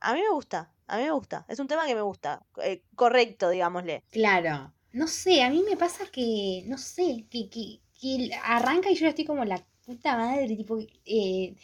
A 0.00 0.14
mí 0.14 0.20
me 0.20 0.30
gusta, 0.30 0.72
a 0.86 0.96
mí 0.96 1.04
me 1.04 1.10
gusta. 1.10 1.44
Es 1.48 1.58
un 1.58 1.68
tema 1.68 1.86
que 1.86 1.94
me 1.94 2.02
gusta. 2.02 2.44
Eh, 2.62 2.82
correcto, 2.94 3.50
digámosle. 3.50 4.04
Claro. 4.10 4.72
No 4.92 5.06
sé, 5.06 5.42
a 5.42 5.50
mí 5.50 5.62
me 5.68 5.76
pasa 5.76 6.06
que, 6.06 6.62
no 6.66 6.78
sé, 6.78 7.26
que, 7.30 7.50
que, 7.50 7.80
que 8.00 8.30
arranca 8.42 8.90
y 8.90 8.94
yo 8.94 9.06
estoy 9.06 9.24
como 9.24 9.44
la 9.44 9.64
puta 9.84 10.16
madre, 10.16 10.56
tipo, 10.56 10.78
eh, 11.04 11.54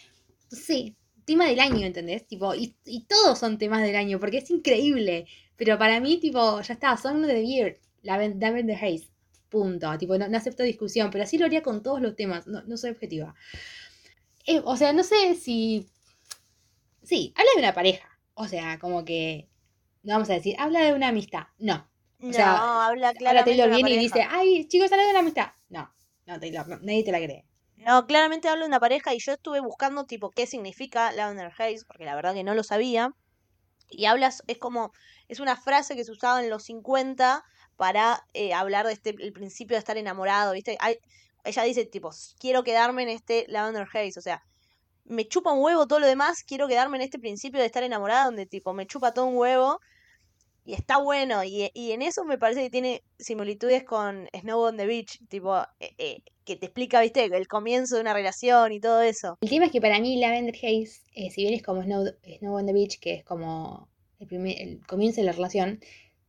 no 0.50 0.58
sé, 0.58 0.94
tema 1.24 1.46
del 1.46 1.60
año, 1.60 1.86
¿entendés? 1.86 2.26
Tipo, 2.26 2.54
y, 2.54 2.76
y, 2.84 3.04
todos 3.06 3.38
son 3.38 3.58
temas 3.58 3.82
del 3.82 3.96
año, 3.96 4.20
porque 4.20 4.38
es 4.38 4.50
increíble. 4.50 5.26
Pero 5.56 5.78
para 5.78 6.00
mí, 6.00 6.18
tipo, 6.18 6.60
ya 6.60 6.74
está, 6.74 6.96
Song 6.96 7.22
of 7.22 7.28
the 7.28 7.46
Year, 7.46 7.78
Lavender 8.02 8.76
Haze. 8.76 9.08
Punto. 9.54 9.96
Tipo, 9.98 10.18
no, 10.18 10.26
no, 10.26 10.36
acepto 10.36 10.64
discusión, 10.64 11.10
pero 11.12 11.22
así 11.22 11.38
lo 11.38 11.46
haría 11.46 11.62
con 11.62 11.80
todos 11.80 12.00
los 12.00 12.16
temas. 12.16 12.48
No, 12.48 12.62
no 12.62 12.76
soy 12.76 12.90
objetiva. 12.90 13.36
Eh, 14.46 14.60
o 14.64 14.76
sea, 14.76 14.92
no 14.92 15.04
sé 15.04 15.36
si. 15.36 15.88
Sí, 17.04 17.32
habla 17.36 17.50
de 17.54 17.60
una 17.60 17.72
pareja. 17.72 18.08
O 18.34 18.48
sea, 18.48 18.80
como 18.80 19.04
que. 19.04 19.48
No 20.02 20.14
vamos 20.14 20.28
a 20.30 20.32
decir, 20.32 20.56
habla 20.58 20.80
de 20.80 20.92
una 20.92 21.06
amistad. 21.06 21.44
No. 21.58 21.88
O 22.20 22.26
no, 22.26 22.32
sea, 22.32 22.86
habla. 22.86 23.14
Ahora 23.24 23.44
Taylor 23.44 23.70
viene 23.70 23.90
y 23.92 23.98
dice, 23.98 24.26
ay, 24.28 24.66
chicos, 24.66 24.90
habla 24.90 25.04
de 25.04 25.10
una 25.10 25.20
amistad. 25.20 25.52
No, 25.68 25.94
no, 26.26 26.40
Taylor, 26.40 26.66
no, 26.66 26.78
nadie 26.80 27.04
te 27.04 27.12
la 27.12 27.18
cree. 27.18 27.46
No, 27.76 28.08
claramente 28.08 28.48
habla 28.48 28.64
de 28.64 28.68
una 28.70 28.80
pareja 28.80 29.14
y 29.14 29.20
yo 29.20 29.34
estuve 29.34 29.60
buscando, 29.60 30.04
tipo, 30.04 30.30
qué 30.30 30.46
significa 30.46 31.12
Lavender 31.12 31.52
Haze, 31.56 31.84
porque 31.86 32.04
la 32.04 32.16
verdad 32.16 32.34
que 32.34 32.42
no 32.42 32.56
lo 32.56 32.64
sabía. 32.64 33.12
Y 33.88 34.06
hablas, 34.06 34.42
es 34.48 34.58
como, 34.58 34.90
es 35.28 35.38
una 35.38 35.54
frase 35.54 35.94
que 35.94 36.02
se 36.02 36.10
usaba 36.10 36.42
en 36.42 36.50
los 36.50 36.64
50 36.64 37.44
para 37.76 38.26
eh, 38.34 38.54
hablar 38.54 38.86
de 38.86 38.92
este, 38.92 39.10
el 39.18 39.32
principio 39.32 39.74
de 39.74 39.80
estar 39.80 39.96
enamorado, 39.96 40.52
¿viste? 40.52 40.78
Ella 41.44 41.62
dice, 41.64 41.84
tipo, 41.84 42.10
quiero 42.38 42.64
quedarme 42.64 43.02
en 43.02 43.10
este 43.10 43.44
Lavender 43.48 43.86
Haze, 43.92 44.18
o 44.18 44.22
sea, 44.22 44.42
me 45.04 45.28
chupa 45.28 45.52
un 45.52 45.62
huevo 45.62 45.86
todo 45.86 46.00
lo 46.00 46.06
demás, 46.06 46.42
quiero 46.42 46.68
quedarme 46.68 46.96
en 46.96 47.02
este 47.02 47.18
principio 47.18 47.60
de 47.60 47.66
estar 47.66 47.82
enamorada, 47.82 48.24
donde, 48.24 48.46
tipo, 48.46 48.72
me 48.72 48.86
chupa 48.86 49.12
todo 49.12 49.26
un 49.26 49.36
huevo, 49.36 49.80
y 50.64 50.72
está 50.72 50.96
bueno, 50.96 51.44
y, 51.44 51.70
y 51.74 51.92
en 51.92 52.00
eso 52.00 52.24
me 52.24 52.38
parece 52.38 52.62
que 52.62 52.70
tiene 52.70 53.02
similitudes 53.18 53.84
con 53.84 54.28
Snow 54.32 54.60
on 54.60 54.78
the 54.78 54.86
Beach, 54.86 55.20
tipo, 55.28 55.58
eh, 55.78 55.94
eh, 55.98 56.22
que 56.44 56.56
te 56.56 56.66
explica, 56.66 57.02
viste, 57.02 57.24
el 57.24 57.48
comienzo 57.48 57.96
de 57.96 58.00
una 58.00 58.14
relación 58.14 58.72
y 58.72 58.80
todo 58.80 59.02
eso. 59.02 59.36
El 59.42 59.50
tema 59.50 59.66
es 59.66 59.72
que 59.72 59.82
para 59.82 60.00
mí 60.00 60.18
Lavender 60.18 60.54
Haze, 60.56 61.02
si 61.30 61.42
bien 61.42 61.52
es 61.52 61.62
como 61.62 61.82
Snow, 61.82 62.06
Snow 62.38 62.54
on 62.56 62.66
the 62.66 62.72
Beach, 62.72 62.98
que 62.98 63.14
es 63.14 63.24
como 63.24 63.88
el, 64.18 64.26
primer, 64.26 64.58
el 64.60 64.86
comienzo 64.86 65.20
de 65.20 65.26
la 65.26 65.32
relación, 65.32 65.80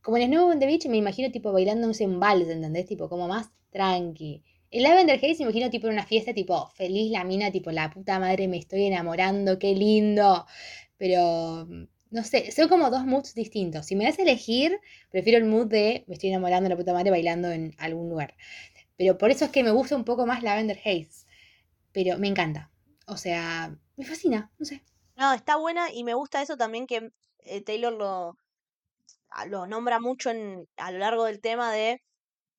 como 0.06 0.18
en 0.18 0.30
Snow 0.30 0.50
on 0.50 0.60
the 0.60 0.66
Beach 0.66 0.86
me 0.86 0.98
imagino 0.98 1.32
tipo 1.32 1.50
bailando 1.50 1.88
un 1.88 2.20
vals, 2.20 2.48
¿entendés? 2.48 2.86
Tipo 2.86 3.08
como 3.08 3.26
más 3.26 3.50
tranqui. 3.72 4.44
El 4.70 4.84
Lavender 4.84 5.16
Haze 5.16 5.38
me 5.38 5.46
imagino 5.46 5.68
tipo 5.68 5.88
en 5.88 5.94
una 5.94 6.06
fiesta, 6.06 6.32
tipo 6.32 6.68
feliz 6.76 7.10
la 7.10 7.24
mina, 7.24 7.50
tipo 7.50 7.72
la 7.72 7.90
puta 7.90 8.20
madre 8.20 8.46
me 8.46 8.56
estoy 8.56 8.84
enamorando, 8.86 9.58
qué 9.58 9.74
lindo. 9.74 10.46
Pero 10.96 11.66
no 12.10 12.22
sé, 12.22 12.52
son 12.52 12.68
como 12.68 12.88
dos 12.88 13.04
moods 13.04 13.34
distintos. 13.34 13.86
Si 13.86 13.96
me 13.96 14.04
das 14.04 14.16
elegir, 14.20 14.78
prefiero 15.10 15.38
el 15.38 15.44
mood 15.44 15.66
de 15.66 16.04
me 16.06 16.14
estoy 16.14 16.28
enamorando 16.28 16.68
la 16.68 16.76
puta 16.76 16.92
madre 16.92 17.10
bailando 17.10 17.50
en 17.50 17.74
algún 17.76 18.08
lugar. 18.08 18.36
Pero 18.96 19.18
por 19.18 19.32
eso 19.32 19.46
es 19.46 19.50
que 19.50 19.64
me 19.64 19.72
gusta 19.72 19.96
un 19.96 20.04
poco 20.04 20.24
más 20.24 20.44
Lavender 20.44 20.78
Haze. 20.84 21.26
Pero 21.90 22.16
me 22.16 22.28
encanta. 22.28 22.70
O 23.08 23.16
sea, 23.16 23.76
me 23.96 24.04
fascina, 24.04 24.52
no 24.56 24.66
sé. 24.66 24.84
No, 25.16 25.32
está 25.32 25.56
buena 25.56 25.92
y 25.92 26.04
me 26.04 26.14
gusta 26.14 26.42
eso 26.42 26.56
también 26.56 26.86
que 26.86 27.10
eh, 27.40 27.60
Taylor 27.60 27.92
lo, 27.92 28.38
lo 29.48 29.66
nombra 29.66 30.00
mucho 30.00 30.30
en, 30.30 30.66
a 30.76 30.90
lo 30.90 30.98
largo 30.98 31.24
del 31.24 31.40
tema 31.40 31.72
de, 31.72 32.02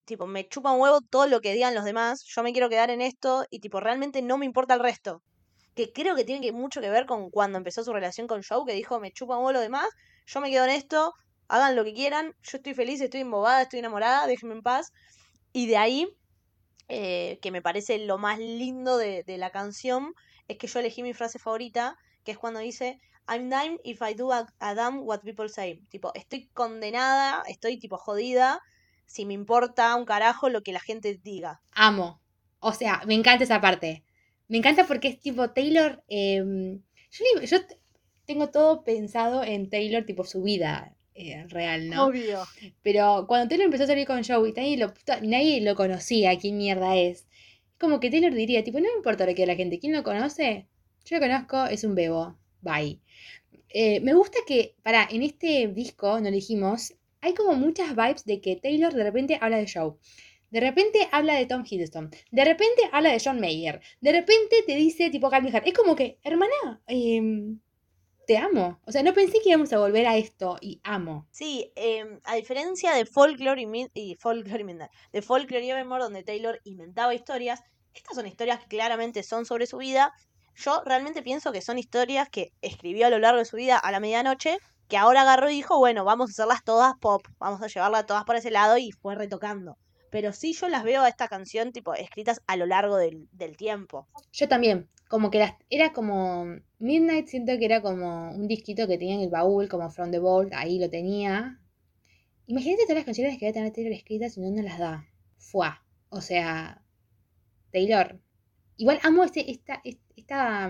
tipo, 0.06 0.28
me 0.28 0.48
chupa 0.48 0.72
un 0.72 0.82
huevo 0.82 1.02
todo 1.02 1.28
lo 1.28 1.42
que 1.42 1.54
digan 1.54 1.76
los 1.76 1.86
demás, 1.86 2.24
yo 2.26 2.44
me 2.44 2.54
quiero 2.54 2.70
quedar 2.70 2.90
en 2.90 3.02
esto 3.02 3.46
y, 3.50 3.60
tipo, 3.60 3.80
realmente 3.80 4.22
no 4.22 4.38
me 4.38 4.46
importa 4.46 4.74
el 4.74 4.80
resto. 4.80 5.22
Que 5.76 5.92
creo 5.92 6.16
que 6.16 6.24
tiene 6.24 6.52
mucho 6.52 6.82
que 6.82 6.90
ver 6.90 7.06
con 7.06 7.30
cuando 7.30 7.58
empezó 7.58 7.84
su 7.84 7.94
relación 7.94 8.28
con 8.28 8.42
Joe, 8.44 8.66
que 8.66 8.74
dijo, 8.74 9.00
me 9.00 9.12
chupa 9.12 9.38
un 9.38 9.46
huevo 9.46 9.54
lo 9.54 9.60
demás, 9.60 9.88
yo 10.26 10.42
me 10.42 10.50
quedo 10.50 10.66
en 10.66 10.72
esto, 10.72 11.14
hagan 11.48 11.76
lo 11.76 11.84
que 11.84 11.94
quieran, 11.94 12.34
yo 12.42 12.58
estoy 12.58 12.74
feliz, 12.74 13.02
estoy 13.02 13.22
embobada, 13.22 13.62
estoy 13.62 13.80
enamorada, 13.80 14.28
déjenme 14.28 14.56
en 14.56 14.62
paz. 14.62 14.92
Y 15.54 15.68
de 15.68 15.78
ahí, 15.78 16.08
eh, 16.88 17.40
que 17.42 17.52
me 17.52 17.62
parece 17.62 18.00
lo 18.00 18.18
más 18.18 18.40
lindo 18.40 18.98
de, 18.98 19.24
de 19.24 19.38
la 19.38 19.52
canción, 19.52 20.14
es 20.48 20.58
que 20.58 20.68
yo 20.68 20.80
elegí 20.80 21.04
mi 21.04 21.14
frase 21.14 21.40
favorita, 21.40 21.96
que 22.24 22.32
es 22.32 22.38
cuando 22.38 22.60
dice, 22.60 23.00
I'm 23.28 23.50
damned 23.50 23.80
if 23.84 24.02
I 24.02 24.14
do 24.14 24.32
a, 24.32 24.48
a 24.60 24.76
damn 24.76 25.02
what 25.06 25.22
people 25.22 25.50
say. 25.50 25.82
Tipo, 25.90 26.12
estoy 26.16 26.50
condenada, 26.54 27.44
estoy 27.48 27.78
tipo 27.78 27.98
jodida, 27.98 28.62
si 29.06 29.26
me 29.26 29.34
importa 29.34 29.96
un 29.96 30.06
carajo 30.06 30.50
lo 30.50 30.64
que 30.64 30.72
la 30.72 30.80
gente 30.80 31.20
diga. 31.24 31.62
Amo. 31.72 32.22
O 32.60 32.74
sea, 32.74 33.02
me 33.06 33.14
encanta 33.14 33.44
esa 33.44 33.62
parte. 33.62 34.04
Me 34.48 34.58
encanta 34.58 34.86
porque 34.86 35.10
es 35.10 35.20
tipo 35.20 35.52
Taylor. 35.52 36.04
eh, 36.08 36.80
yo, 37.12 37.42
yo 37.42 37.58
tengo 38.26 38.50
todo 38.50 38.84
pensado 38.84 39.44
en 39.44 39.70
Taylor, 39.70 40.06
tipo 40.06 40.24
su 40.24 40.44
vida 40.44 40.96
eh, 41.16 41.46
real, 41.48 41.90
¿no? 41.90 42.06
Obvio. 42.06 42.44
Pero 42.84 43.26
cuando 43.28 43.48
Taylor 43.48 43.66
empezó 43.66 43.86
a 43.86 43.88
salir 43.88 44.06
con 44.06 44.24
Joe 44.24 44.50
y 44.50 44.54
nadie 44.54 44.78
lo, 44.78 44.94
nadie 45.24 45.62
lo 45.62 45.76
conocía, 45.76 46.38
quién 46.38 46.58
mierda 46.58 46.96
es. 46.96 47.28
Es 47.72 47.80
como 47.80 48.00
que 48.00 48.12
Taylor 48.12 48.34
diría, 48.34 48.64
tipo, 48.64 48.80
no 48.80 48.86
me 48.86 48.98
importa 48.98 49.26
lo 49.26 49.34
que 49.34 49.46
la 49.46 49.56
gente. 49.56 49.80
¿Quién 49.80 49.94
lo 49.94 50.04
conoce? 50.04 50.68
Yo 51.06 51.18
lo 51.18 51.22
conozco, 51.22 51.66
es 51.66 51.84
un 51.84 51.96
bebo. 51.96 52.38
Bye. 52.62 53.00
Eh, 53.70 54.00
me 54.02 54.14
gusta 54.14 54.40
que, 54.48 54.76
para, 54.84 55.08
en 55.10 55.24
este 55.24 55.68
disco, 55.68 56.20
no 56.20 56.32
dijimos, 56.32 56.94
hay 57.22 57.34
como 57.34 57.54
muchas 57.54 57.96
vibes 57.96 58.26
de 58.26 58.42
que 58.42 58.56
Taylor 58.56 58.94
de 58.94 59.04
repente 59.04 59.38
habla 59.42 59.58
de 59.58 59.70
Joe. 59.72 59.96
De 60.50 60.62
repente 60.62 61.10
habla 61.12 61.36
de 61.36 61.46
Tom 61.46 61.64
Hiddleston. 61.70 62.10
De 62.32 62.46
repente 62.46 62.84
habla 62.92 63.12
de 63.12 63.22
John 63.24 63.40
Mayer. 63.40 63.82
De 64.00 64.12
repente 64.12 64.64
te 64.66 64.76
dice 64.76 65.10
tipo 65.10 65.30
Calvin 65.30 65.54
Harris. 65.54 65.74
Es 65.74 65.78
como 65.78 65.96
que, 65.96 66.20
hermana, 66.24 66.82
em, 66.88 67.60
te 68.28 68.38
amo. 68.38 68.80
O 68.86 68.92
sea, 68.92 69.04
no 69.04 69.14
pensé 69.14 69.40
que 69.42 69.50
íbamos 69.50 69.74
a 69.74 69.80
volver 69.80 70.06
a 70.08 70.18
esto 70.18 70.58
y 70.62 70.80
amo. 70.84 71.28
Sí, 71.32 71.72
em, 71.76 72.20
a 72.24 72.36
diferencia 72.36 72.94
de 72.94 73.06
Folklore 73.06 73.62
y, 73.62 73.90
y 73.94 74.16
Folklore 74.16 74.64
y 74.64 74.78
de 75.14 75.22
Folklore 75.22 75.66
y 75.66 75.70
Evermore, 75.72 76.04
donde 76.04 76.24
Taylor 76.24 76.60
inventaba 76.64 77.14
historias, 77.14 77.62
estas 77.94 78.16
son 78.16 78.28
historias 78.28 78.60
que 78.60 78.68
claramente 78.68 79.24
son 79.24 79.46
sobre 79.46 79.66
su 79.66 79.78
vida. 79.78 80.14
Yo 80.58 80.82
realmente 80.86 81.22
pienso 81.22 81.52
que 81.52 81.62
son 81.62 81.78
historias 81.78 82.30
que 82.30 82.52
escribió 82.62 83.06
a 83.06 83.10
lo 83.12 83.20
largo 83.20 83.38
de 83.38 83.46
su 83.46 83.58
vida 83.58 83.78
a 83.78 83.92
la 83.92 84.00
medianoche, 84.00 84.58
que 84.88 84.98
ahora 84.98 85.22
agarró 85.22 85.52
y 85.52 85.56
dijo, 85.56 85.78
bueno, 85.78 86.04
vamos 86.04 86.30
a 86.30 86.32
hacerlas 86.32 86.64
todas 86.64 86.96
pop, 87.00 87.22
vamos 87.38 87.62
a 87.62 87.68
llevarlas 87.68 88.08
todas 88.08 88.24
por 88.24 88.36
ese 88.36 88.50
lado 88.50 88.78
y 88.80 88.92
fue 88.92 89.14
retocando. 89.14 89.78
Pero 90.10 90.34
sí 90.34 90.54
yo 90.54 90.68
las 90.68 90.84
veo 90.84 91.04
a 91.04 91.10
esta 91.10 91.28
canción, 91.28 91.72
tipo, 91.72 91.94
escritas 91.94 92.42
a 92.48 92.56
lo 92.56 92.66
largo 92.66 92.98
del, 92.98 93.28
del 93.34 93.56
tiempo. 93.56 94.08
Yo 94.32 94.48
también. 94.48 94.90
Como 95.08 95.30
que 95.30 95.40
las, 95.40 95.54
era 95.70 95.94
como. 95.94 96.46
Midnight 96.80 97.28
siento 97.28 97.58
que 97.58 97.66
era 97.66 97.82
como 97.82 98.32
un 98.32 98.48
disquito 98.48 98.88
que 98.88 98.98
tenía 98.98 99.16
en 99.16 99.22
el 99.22 99.30
baúl, 99.30 99.70
como 99.70 99.90
From 99.90 100.12
the 100.12 100.20
Vault, 100.20 100.54
ahí 100.54 100.80
lo 100.80 100.90
tenía. 100.90 101.62
Imagínate 102.48 102.84
todas 102.84 102.98
las 102.98 103.06
canciones 103.06 103.38
que 103.38 103.46
debe 103.46 103.54
tener 103.54 103.74
Taylor 103.74 103.94
escritas 103.94 104.38
y 104.38 104.42
no 104.42 104.50
nos 104.50 104.66
las 104.66 104.80
da. 104.80 105.06
Fuá. 105.38 105.86
O 106.10 106.20
sea. 106.20 106.82
Taylor. 107.72 108.20
Igual 108.76 109.00
amo 109.04 109.24
este, 109.24 109.50
esta, 109.52 109.82
esta, 110.18 110.70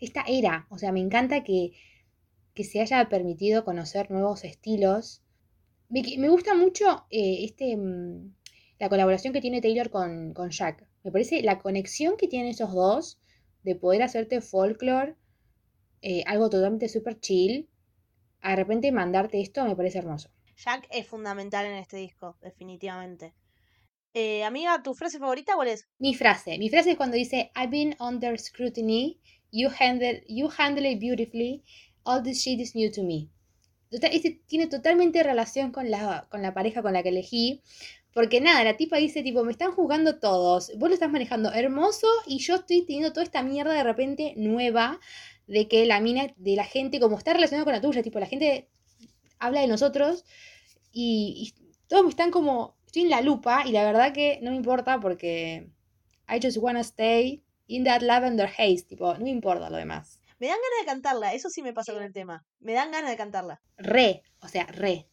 esta 0.00 0.24
era. 0.26 0.66
O 0.70 0.78
sea, 0.78 0.90
me 0.90 1.00
encanta 1.00 1.44
que, 1.44 1.72
que 2.54 2.64
se 2.64 2.80
haya 2.80 3.08
permitido 3.08 3.64
conocer 3.64 4.10
nuevos 4.10 4.44
estilos. 4.44 5.22
Me, 5.88 6.02
me 6.18 6.28
gusta 6.28 6.54
mucho 6.56 7.06
eh, 7.10 7.44
este, 7.44 7.76
mm, 7.76 8.34
la 8.80 8.88
colaboración 8.88 9.32
que 9.32 9.40
tiene 9.40 9.60
Taylor 9.60 9.90
con, 9.90 10.34
con 10.34 10.50
Jack. 10.50 10.88
Me 11.04 11.12
parece 11.12 11.42
la 11.42 11.60
conexión 11.60 12.16
que 12.16 12.26
tienen 12.26 12.50
esos 12.50 12.72
dos 12.72 13.20
de 13.62 13.76
poder 13.76 14.02
hacerte 14.02 14.40
folklore, 14.40 15.16
eh, 16.02 16.22
algo 16.26 16.50
totalmente 16.50 16.88
super 16.88 17.18
chill, 17.20 17.68
a 18.40 18.50
de 18.50 18.56
repente 18.56 18.92
mandarte 18.92 19.40
esto 19.40 19.64
me 19.64 19.76
parece 19.76 19.98
hermoso. 19.98 20.30
Jack 20.56 20.88
es 20.90 21.06
fundamental 21.06 21.66
en 21.66 21.74
este 21.74 21.96
disco, 21.96 22.36
definitivamente. 22.40 23.34
Eh, 24.18 24.44
amiga, 24.44 24.82
¿tu 24.82 24.94
frase 24.94 25.18
favorita 25.18 25.54
cuál 25.56 25.68
es? 25.68 25.86
Mi 25.98 26.14
frase, 26.14 26.56
mi 26.56 26.70
frase 26.70 26.92
es 26.92 26.96
cuando 26.96 27.18
dice 27.18 27.52
I've 27.54 27.68
been 27.68 27.94
under 28.00 28.40
scrutiny, 28.40 29.20
you 29.52 29.68
handle, 29.78 30.22
you 30.26 30.48
handle 30.56 30.90
it 30.90 30.98
beautifully, 30.98 31.62
all 32.02 32.22
this 32.22 32.40
shit 32.42 32.58
is 32.58 32.74
new 32.74 32.90
to 32.90 33.02
me. 33.02 33.28
Total- 33.90 34.10
este 34.10 34.40
tiene 34.46 34.68
totalmente 34.68 35.22
relación 35.22 35.70
con 35.70 35.90
la, 35.90 36.28
con 36.30 36.40
la 36.40 36.54
pareja 36.54 36.80
con 36.80 36.94
la 36.94 37.02
que 37.02 37.10
elegí, 37.10 37.60
porque 38.14 38.40
nada, 38.40 38.64
la 38.64 38.78
tipa 38.78 38.96
dice 38.96 39.22
tipo, 39.22 39.44
me 39.44 39.52
están 39.52 39.72
juzgando 39.72 40.18
todos, 40.18 40.72
vos 40.78 40.88
lo 40.88 40.94
estás 40.94 41.10
manejando 41.10 41.52
hermoso 41.52 42.06
y 42.26 42.38
yo 42.38 42.54
estoy 42.54 42.86
teniendo 42.86 43.12
toda 43.12 43.24
esta 43.24 43.42
mierda 43.42 43.74
de 43.74 43.82
repente 43.82 44.32
nueva 44.38 44.98
de 45.46 45.68
que 45.68 45.84
la 45.84 46.00
mina, 46.00 46.32
de 46.38 46.56
la 46.56 46.64
gente, 46.64 47.00
como 47.00 47.18
está 47.18 47.34
relacionada 47.34 47.64
con 47.64 47.74
la 47.74 47.82
tuya, 47.82 48.02
tipo, 48.02 48.18
la 48.18 48.24
gente 48.24 48.70
habla 49.38 49.60
de 49.60 49.66
nosotros 49.66 50.24
y, 50.90 51.52
y 51.54 51.76
todos 51.86 52.02
me 52.02 52.08
están 52.08 52.30
como, 52.30 52.75
estoy 52.96 53.02
en 53.04 53.10
la 53.10 53.20
lupa 53.20 53.62
y 53.66 53.72
la 53.72 53.84
verdad 53.84 54.12
que 54.12 54.38
no 54.42 54.50
me 54.50 54.56
importa 54.56 54.98
porque 55.00 55.68
I 56.28 56.40
just 56.42 56.56
wanna 56.56 56.80
stay 56.80 57.44
in 57.66 57.84
that 57.84 58.00
lavender 58.00 58.48
haze, 58.48 58.84
tipo, 58.88 59.12
no 59.14 59.20
me 59.24 59.30
importa 59.30 59.68
lo 59.68 59.76
demás. 59.76 60.18
Me 60.38 60.46
dan 60.46 60.56
ganas 60.56 60.80
de 60.80 60.86
cantarla, 60.86 61.34
eso 61.34 61.50
sí 61.50 61.62
me 61.62 61.72
pasa 61.74 61.92
con 61.92 62.02
el 62.02 62.12
tema. 62.12 62.44
Me 62.60 62.72
dan 62.72 62.90
ganas 62.90 63.10
de 63.10 63.16
cantarla. 63.16 63.60
Re, 63.76 64.22
o 64.40 64.48
sea, 64.48 64.64
re. 64.66 65.06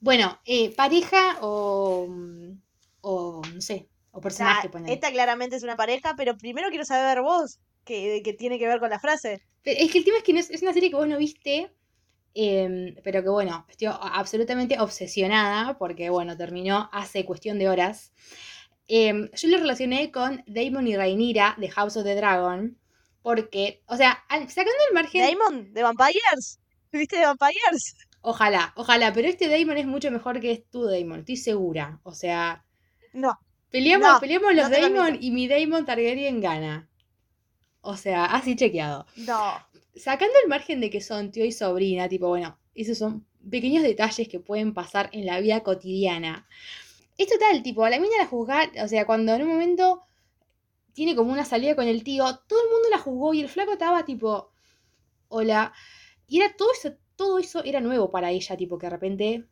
Bueno, 0.00 0.38
eh, 0.44 0.74
pareja 0.74 1.38
o, 1.40 2.06
o, 3.00 3.42
no 3.54 3.60
sé, 3.60 3.88
o 4.10 4.18
O 4.18 4.20
sea, 4.20 4.22
personaje, 4.22 4.68
ponele. 4.68 4.92
esta 4.92 5.10
claramente 5.10 5.56
es 5.56 5.62
una 5.62 5.76
pareja, 5.76 6.14
pero 6.16 6.36
primero 6.36 6.68
quiero 6.68 6.84
saber 6.84 7.22
vos 7.22 7.60
qué, 7.84 8.20
qué 8.24 8.34
tiene 8.34 8.58
que 8.58 8.66
ver 8.66 8.78
con 8.78 8.90
la 8.90 9.00
frase. 9.00 9.42
Pero 9.62 9.80
es 9.80 9.90
que 9.90 9.98
el 9.98 10.04
tema 10.04 10.18
es 10.18 10.22
que 10.22 10.32
no 10.34 10.40
es, 10.40 10.50
es 10.50 10.62
una 10.62 10.74
serie 10.74 10.90
que 10.90 10.96
vos 10.96 11.08
no 11.08 11.16
viste, 11.16 11.72
em, 12.36 12.94
pero 13.02 13.22
que 13.22 13.28
bueno, 13.30 13.64
estoy 13.68 13.88
absolutamente 13.90 14.78
obsesionada 14.78 15.78
porque 15.78 16.10
bueno, 16.10 16.36
terminó 16.36 16.88
hace 16.92 17.24
cuestión 17.24 17.58
de 17.58 17.68
horas. 17.68 18.12
Em, 18.88 19.30
yo 19.32 19.48
lo 19.48 19.56
relacioné 19.58 20.10
con 20.12 20.44
Damon 20.46 20.86
y 20.86 20.96
Rhaenyra 20.96 21.56
de 21.58 21.68
House 21.70 21.96
of 21.96 22.04
the 22.04 22.14
Dragon, 22.14 22.78
porque, 23.22 23.82
o 23.86 23.96
sea, 23.96 24.22
sacando 24.28 24.70
el 24.88 24.94
margen, 24.94 25.22
Damon, 25.26 25.72
de 25.72 25.82
Vampires. 25.82 26.60
¿Viste 26.92 27.16
de 27.18 27.26
Vampires? 27.26 27.96
ojalá, 28.20 28.72
ojalá, 28.76 29.12
pero 29.12 29.28
este 29.28 29.48
Damon 29.48 29.78
es 29.78 29.86
mucho 29.86 30.10
mejor 30.10 30.40
que 30.40 30.64
tu 30.70 30.84
Damon, 30.84 31.20
estoy 31.20 31.36
segura. 31.36 32.00
O 32.04 32.12
sea, 32.12 32.64
No. 33.12 33.38
peleamos, 33.70 34.08
No, 34.08 34.20
peleamos 34.20 34.54
los 34.54 34.70
no 34.70 34.76
Damon 34.78 35.18
y 35.20 35.30
mi 35.30 35.48
Damon 35.48 35.84
Targaryen 35.86 36.40
gana. 36.40 36.88
O 37.80 37.96
sea, 37.96 38.24
así 38.26 38.56
chequeado. 38.56 39.06
No. 39.16 39.65
Sacando 39.96 40.34
el 40.42 40.48
margen 40.48 40.80
de 40.80 40.90
que 40.90 41.00
son 41.00 41.30
tío 41.30 41.44
y 41.44 41.52
sobrina, 41.52 42.08
tipo, 42.08 42.28
bueno, 42.28 42.58
esos 42.74 42.98
son 42.98 43.26
pequeños 43.50 43.82
detalles 43.82 44.28
que 44.28 44.40
pueden 44.40 44.74
pasar 44.74 45.08
en 45.12 45.26
la 45.26 45.40
vida 45.40 45.62
cotidiana. 45.62 46.46
Es 47.18 47.28
total, 47.28 47.62
tipo, 47.62 47.84
a 47.84 47.90
la 47.90 47.98
mina 48.00 48.16
la 48.18 48.26
juzgar, 48.26 48.70
o 48.82 48.88
sea, 48.88 49.06
cuando 49.06 49.34
en 49.34 49.42
un 49.42 49.48
momento 49.48 50.02
tiene 50.92 51.14
como 51.14 51.32
una 51.32 51.44
salida 51.44 51.76
con 51.76 51.86
el 51.86 52.04
tío, 52.04 52.24
todo 52.48 52.60
el 52.62 52.70
mundo 52.70 52.88
la 52.90 52.98
juzgó 52.98 53.34
y 53.34 53.40
el 53.42 53.48
flaco 53.48 53.72
estaba 53.72 54.04
tipo, 54.04 54.50
hola. 55.28 55.72
Y 56.26 56.40
era 56.40 56.54
todo 56.56 56.70
eso, 56.72 56.96
todo 57.16 57.38
eso 57.38 57.62
era 57.64 57.80
nuevo 57.80 58.10
para 58.10 58.30
ella, 58.30 58.56
tipo, 58.56 58.78
que 58.78 58.86
de 58.86 58.90
repente 58.90 59.44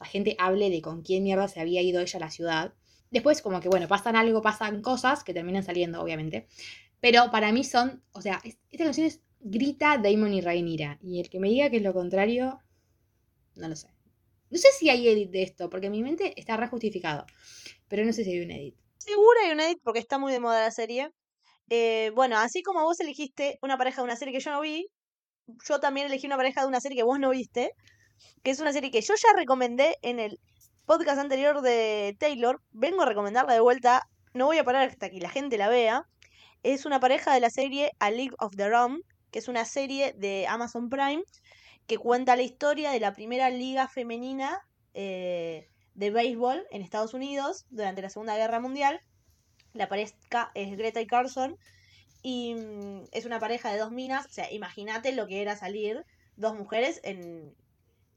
la 0.00 0.06
gente 0.06 0.36
hable 0.38 0.70
de 0.70 0.82
con 0.82 1.02
quién 1.02 1.24
mierda 1.24 1.48
se 1.48 1.60
había 1.60 1.82
ido 1.82 2.00
ella 2.00 2.16
a 2.18 2.20
la 2.20 2.30
ciudad. 2.30 2.74
Después, 3.10 3.42
como 3.42 3.60
que, 3.60 3.68
bueno, 3.68 3.88
pasan 3.88 4.16
algo, 4.16 4.42
pasan 4.42 4.82
cosas 4.82 5.24
que 5.24 5.34
terminan 5.34 5.62
saliendo, 5.64 6.02
obviamente. 6.02 6.46
Pero 7.00 7.30
para 7.30 7.52
mí 7.52 7.64
son, 7.64 8.02
o 8.12 8.20
sea, 8.22 8.40
es- 8.44 8.58
esta 8.70 8.84
canción 8.84 9.06
es 9.06 9.22
grita 9.40 9.98
Damon 9.98 10.34
y 10.34 10.40
Rhaenyra. 10.40 10.98
Y 11.02 11.20
el 11.20 11.28
que 11.28 11.40
me 11.40 11.48
diga 11.48 11.70
que 11.70 11.78
es 11.78 11.82
lo 11.82 11.92
contrario, 11.92 12.60
no 13.54 13.68
lo 13.68 13.76
sé. 13.76 13.88
No 14.50 14.58
sé 14.58 14.68
si 14.78 14.88
hay 14.88 15.08
edit 15.08 15.30
de 15.30 15.42
esto, 15.42 15.68
porque 15.68 15.86
en 15.86 15.92
mi 15.92 16.02
mente 16.02 16.32
está 16.40 16.56
re 16.56 16.68
justificado. 16.68 17.26
Pero 17.88 18.04
no 18.04 18.12
sé 18.12 18.24
si 18.24 18.32
hay 18.32 18.40
un 18.40 18.50
edit. 18.50 18.76
Segura 18.98 19.40
hay 19.44 19.52
un 19.52 19.60
edit 19.60 19.78
porque 19.82 19.98
está 19.98 20.18
muy 20.18 20.32
de 20.32 20.40
moda 20.40 20.60
la 20.60 20.70
serie. 20.70 21.10
Eh, 21.70 22.12
bueno, 22.14 22.38
así 22.38 22.62
como 22.62 22.82
vos 22.82 22.98
elegiste 23.00 23.58
una 23.62 23.76
pareja 23.76 24.00
de 24.00 24.06
una 24.06 24.16
serie 24.16 24.32
que 24.32 24.40
yo 24.40 24.50
no 24.50 24.60
vi, 24.60 24.88
yo 25.66 25.80
también 25.80 26.06
elegí 26.06 26.26
una 26.26 26.36
pareja 26.36 26.62
de 26.62 26.66
una 26.66 26.80
serie 26.80 26.96
que 26.96 27.02
vos 27.02 27.18
no 27.18 27.30
viste, 27.30 27.72
que 28.42 28.50
es 28.50 28.60
una 28.60 28.72
serie 28.72 28.90
que 28.90 29.02
yo 29.02 29.14
ya 29.14 29.36
recomendé 29.36 29.96
en 30.02 30.18
el 30.18 30.40
podcast 30.86 31.18
anterior 31.18 31.60
de 31.60 32.16
Taylor. 32.18 32.62
Vengo 32.70 33.02
a 33.02 33.06
recomendarla 33.06 33.52
de 33.52 33.60
vuelta, 33.60 34.08
no 34.32 34.46
voy 34.46 34.58
a 34.58 34.64
parar 34.64 34.88
hasta 34.88 35.10
que 35.10 35.20
la 35.20 35.30
gente 35.30 35.58
la 35.58 35.68
vea. 35.68 36.08
Es 36.62 36.86
una 36.86 37.00
pareja 37.00 37.34
de 37.34 37.40
la 37.40 37.50
serie 37.50 37.92
A 37.98 38.10
League 38.10 38.34
of 38.38 38.56
Their 38.56 38.72
Own, 38.72 39.02
que 39.30 39.38
es 39.38 39.48
una 39.48 39.64
serie 39.64 40.12
de 40.14 40.46
Amazon 40.46 40.88
Prime 40.88 41.22
que 41.86 41.98
cuenta 41.98 42.36
la 42.36 42.42
historia 42.42 42.90
de 42.90 43.00
la 43.00 43.14
primera 43.14 43.50
liga 43.50 43.88
femenina 43.88 44.60
eh, 44.94 45.68
de 45.94 46.10
béisbol 46.10 46.66
en 46.70 46.82
Estados 46.82 47.14
Unidos 47.14 47.66
durante 47.70 48.02
la 48.02 48.10
Segunda 48.10 48.36
Guerra 48.36 48.60
Mundial. 48.60 49.00
La 49.72 49.88
pareja 49.88 50.50
es 50.54 50.76
Greta 50.76 51.00
y 51.00 51.06
Carson 51.06 51.56
y 52.22 52.54
mm, 52.54 53.04
es 53.12 53.24
una 53.24 53.40
pareja 53.40 53.72
de 53.72 53.78
dos 53.78 53.90
minas. 53.90 54.26
O 54.26 54.30
sea, 54.30 54.52
imagínate 54.52 55.12
lo 55.12 55.26
que 55.26 55.40
era 55.40 55.56
salir 55.56 56.04
dos 56.36 56.56
mujeres 56.56 57.00
en, 57.04 57.54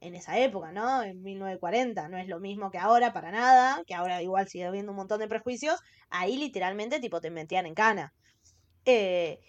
en 0.02 0.16
esa 0.16 0.38
época, 0.38 0.72
¿no? 0.72 1.04
En 1.04 1.22
1940. 1.24 2.10
No 2.10 2.18
es 2.18 2.28
lo 2.28 2.40
mismo 2.40 2.72
que 2.72 2.78
ahora, 2.78 3.14
para 3.14 3.32
nada. 3.32 3.84
Que 3.86 3.94
ahora 3.94 4.22
igual 4.22 4.48
sigue 4.48 4.66
habiendo 4.66 4.92
un 4.92 4.98
montón 4.98 5.20
de 5.20 5.28
prejuicios. 5.28 5.80
Ahí 6.10 6.38
literalmente, 6.38 7.00
tipo, 7.00 7.22
te 7.22 7.30
metían 7.32 7.66
en 7.66 7.76
cana. 7.76 8.14
Eh, 8.86 9.40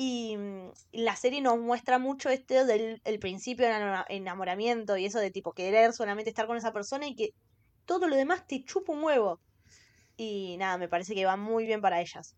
y 0.00 0.36
mm, 0.36 0.70
la 0.92 1.16
serie 1.16 1.40
nos 1.40 1.58
muestra 1.58 1.98
mucho 1.98 2.28
este 2.30 2.64
del 2.64 3.02
el 3.04 3.18
principio 3.18 3.66
del 3.66 3.74
enamora- 3.74 4.06
enamoramiento 4.08 4.96
y 4.96 5.06
eso 5.06 5.18
de 5.18 5.32
tipo 5.32 5.52
querer 5.54 5.92
solamente 5.92 6.30
estar 6.30 6.46
con 6.46 6.56
esa 6.56 6.72
persona 6.72 7.08
y 7.08 7.16
que 7.16 7.30
todo 7.84 8.06
lo 8.06 8.14
demás 8.14 8.46
te 8.46 8.62
chupa 8.64 8.92
un 8.92 9.02
huevo. 9.02 9.40
Y 10.16 10.56
nada, 10.56 10.78
me 10.78 10.88
parece 10.88 11.16
que 11.16 11.24
va 11.24 11.36
muy 11.36 11.66
bien 11.66 11.80
para 11.80 12.00
ellas. 12.00 12.36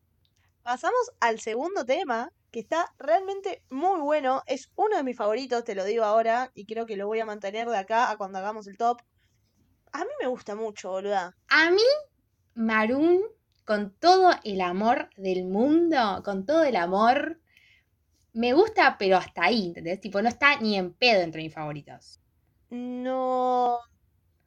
Pasamos 0.62 1.12
al 1.20 1.38
segundo 1.40 1.84
tema, 1.84 2.30
que 2.50 2.60
está 2.60 2.86
realmente 2.98 3.62
muy 3.68 4.00
bueno. 4.00 4.42
Es 4.46 4.72
uno 4.76 4.96
de 4.96 5.04
mis 5.04 5.18
favoritos, 5.18 5.62
te 5.62 5.74
lo 5.74 5.84
digo 5.84 6.04
ahora, 6.04 6.50
y 6.54 6.64
creo 6.64 6.86
que 6.86 6.96
lo 6.96 7.08
voy 7.08 7.20
a 7.20 7.26
mantener 7.26 7.68
de 7.68 7.76
acá 7.76 8.10
a 8.10 8.16
cuando 8.16 8.38
hagamos 8.38 8.68
el 8.68 8.78
top. 8.78 9.02
A 9.92 9.98
mí 9.98 10.10
me 10.18 10.28
gusta 10.28 10.54
mucho, 10.54 10.92
boluda. 10.92 11.36
A 11.48 11.70
mí, 11.70 11.82
Maroon, 12.54 13.20
con 13.66 13.94
todo 13.96 14.30
el 14.44 14.62
amor 14.62 15.10
del 15.18 15.44
mundo, 15.44 16.22
con 16.24 16.46
todo 16.46 16.64
el 16.64 16.76
amor, 16.76 17.39
me 18.32 18.52
gusta, 18.52 18.96
pero 18.98 19.16
hasta 19.16 19.44
ahí, 19.44 19.66
¿entendés? 19.66 20.00
Tipo, 20.00 20.22
no 20.22 20.28
está 20.28 20.58
ni 20.60 20.76
en 20.76 20.92
pedo 20.94 21.22
entre 21.22 21.42
mis 21.42 21.54
favoritos. 21.54 22.20
No. 22.70 23.78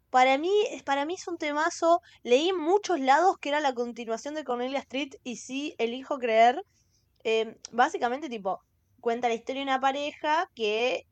Para 0.10 0.38
mí, 0.38 0.52
para 0.86 1.06
mí 1.06 1.16
es 1.16 1.28
un 1.28 1.38
temazo. 1.38 2.02
Leí 2.24 2.50
en 2.50 2.60
muchos 2.60 3.00
lados 3.00 3.38
que 3.40 3.50
era 3.50 3.60
la 3.60 3.74
continuación 3.74 4.36
de 4.36 4.44
Cornelia 4.44 4.80
Street 4.80 5.16
y 5.24 5.38
sí, 5.38 5.76
elijo 5.78 6.20
creer. 6.20 6.64
Eh, 7.24 7.58
básicamente, 7.72 8.30
tipo, 8.30 8.62
cuenta 9.02 9.28
la 9.28 9.34
historia 9.34 9.62
de 9.62 9.64
una 9.64 9.80
pareja 9.80 10.50
que, 10.56 11.08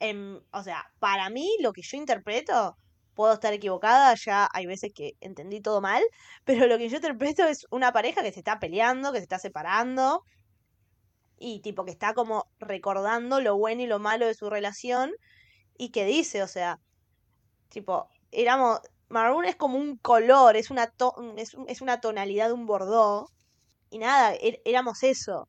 em, 0.00 0.40
o 0.52 0.62
sea, 0.62 0.84
para 0.98 1.30
mí, 1.30 1.48
lo 1.60 1.72
que 1.72 1.82
yo 1.82 1.96
interpreto, 1.96 2.76
puedo 3.14 3.32
estar 3.34 3.52
equivocada, 3.52 4.14
ya 4.14 4.48
hay 4.52 4.66
veces 4.66 4.92
que 4.94 5.14
entendí 5.20 5.60
todo 5.60 5.80
mal, 5.80 6.02
pero 6.44 6.66
lo 6.66 6.78
que 6.78 6.88
yo 6.88 6.96
interpreto 6.96 7.44
es 7.44 7.66
una 7.70 7.92
pareja 7.92 8.22
que 8.22 8.32
se 8.32 8.40
está 8.40 8.58
peleando, 8.58 9.12
que 9.12 9.18
se 9.18 9.24
está 9.24 9.38
separando 9.38 10.22
y 11.38 11.60
tipo 11.62 11.84
que 11.84 11.92
está 11.92 12.14
como 12.14 12.44
recordando 12.58 13.40
lo 13.40 13.56
bueno 13.56 13.82
y 13.82 13.86
lo 13.86 13.98
malo 13.98 14.26
de 14.26 14.34
su 14.34 14.50
relación 14.50 15.12
y 15.78 15.90
que 15.92 16.04
dice, 16.06 16.42
o 16.44 16.48
sea, 16.48 16.78
tipo, 17.68 18.08
éramos, 18.30 18.80
maroon 19.08 19.44
es 19.44 19.56
como 19.56 19.78
un 19.78 19.98
color, 19.98 20.56
es 20.56 20.70
una, 20.70 20.92
es, 21.36 21.56
es 21.68 21.80
una 21.80 22.00
tonalidad 22.00 22.48
de 22.48 22.52
un 22.54 22.66
bordó, 22.66 23.28
y 23.90 23.98
nada, 23.98 24.34
er- 24.36 24.60
éramos 24.64 25.02
eso. 25.02 25.48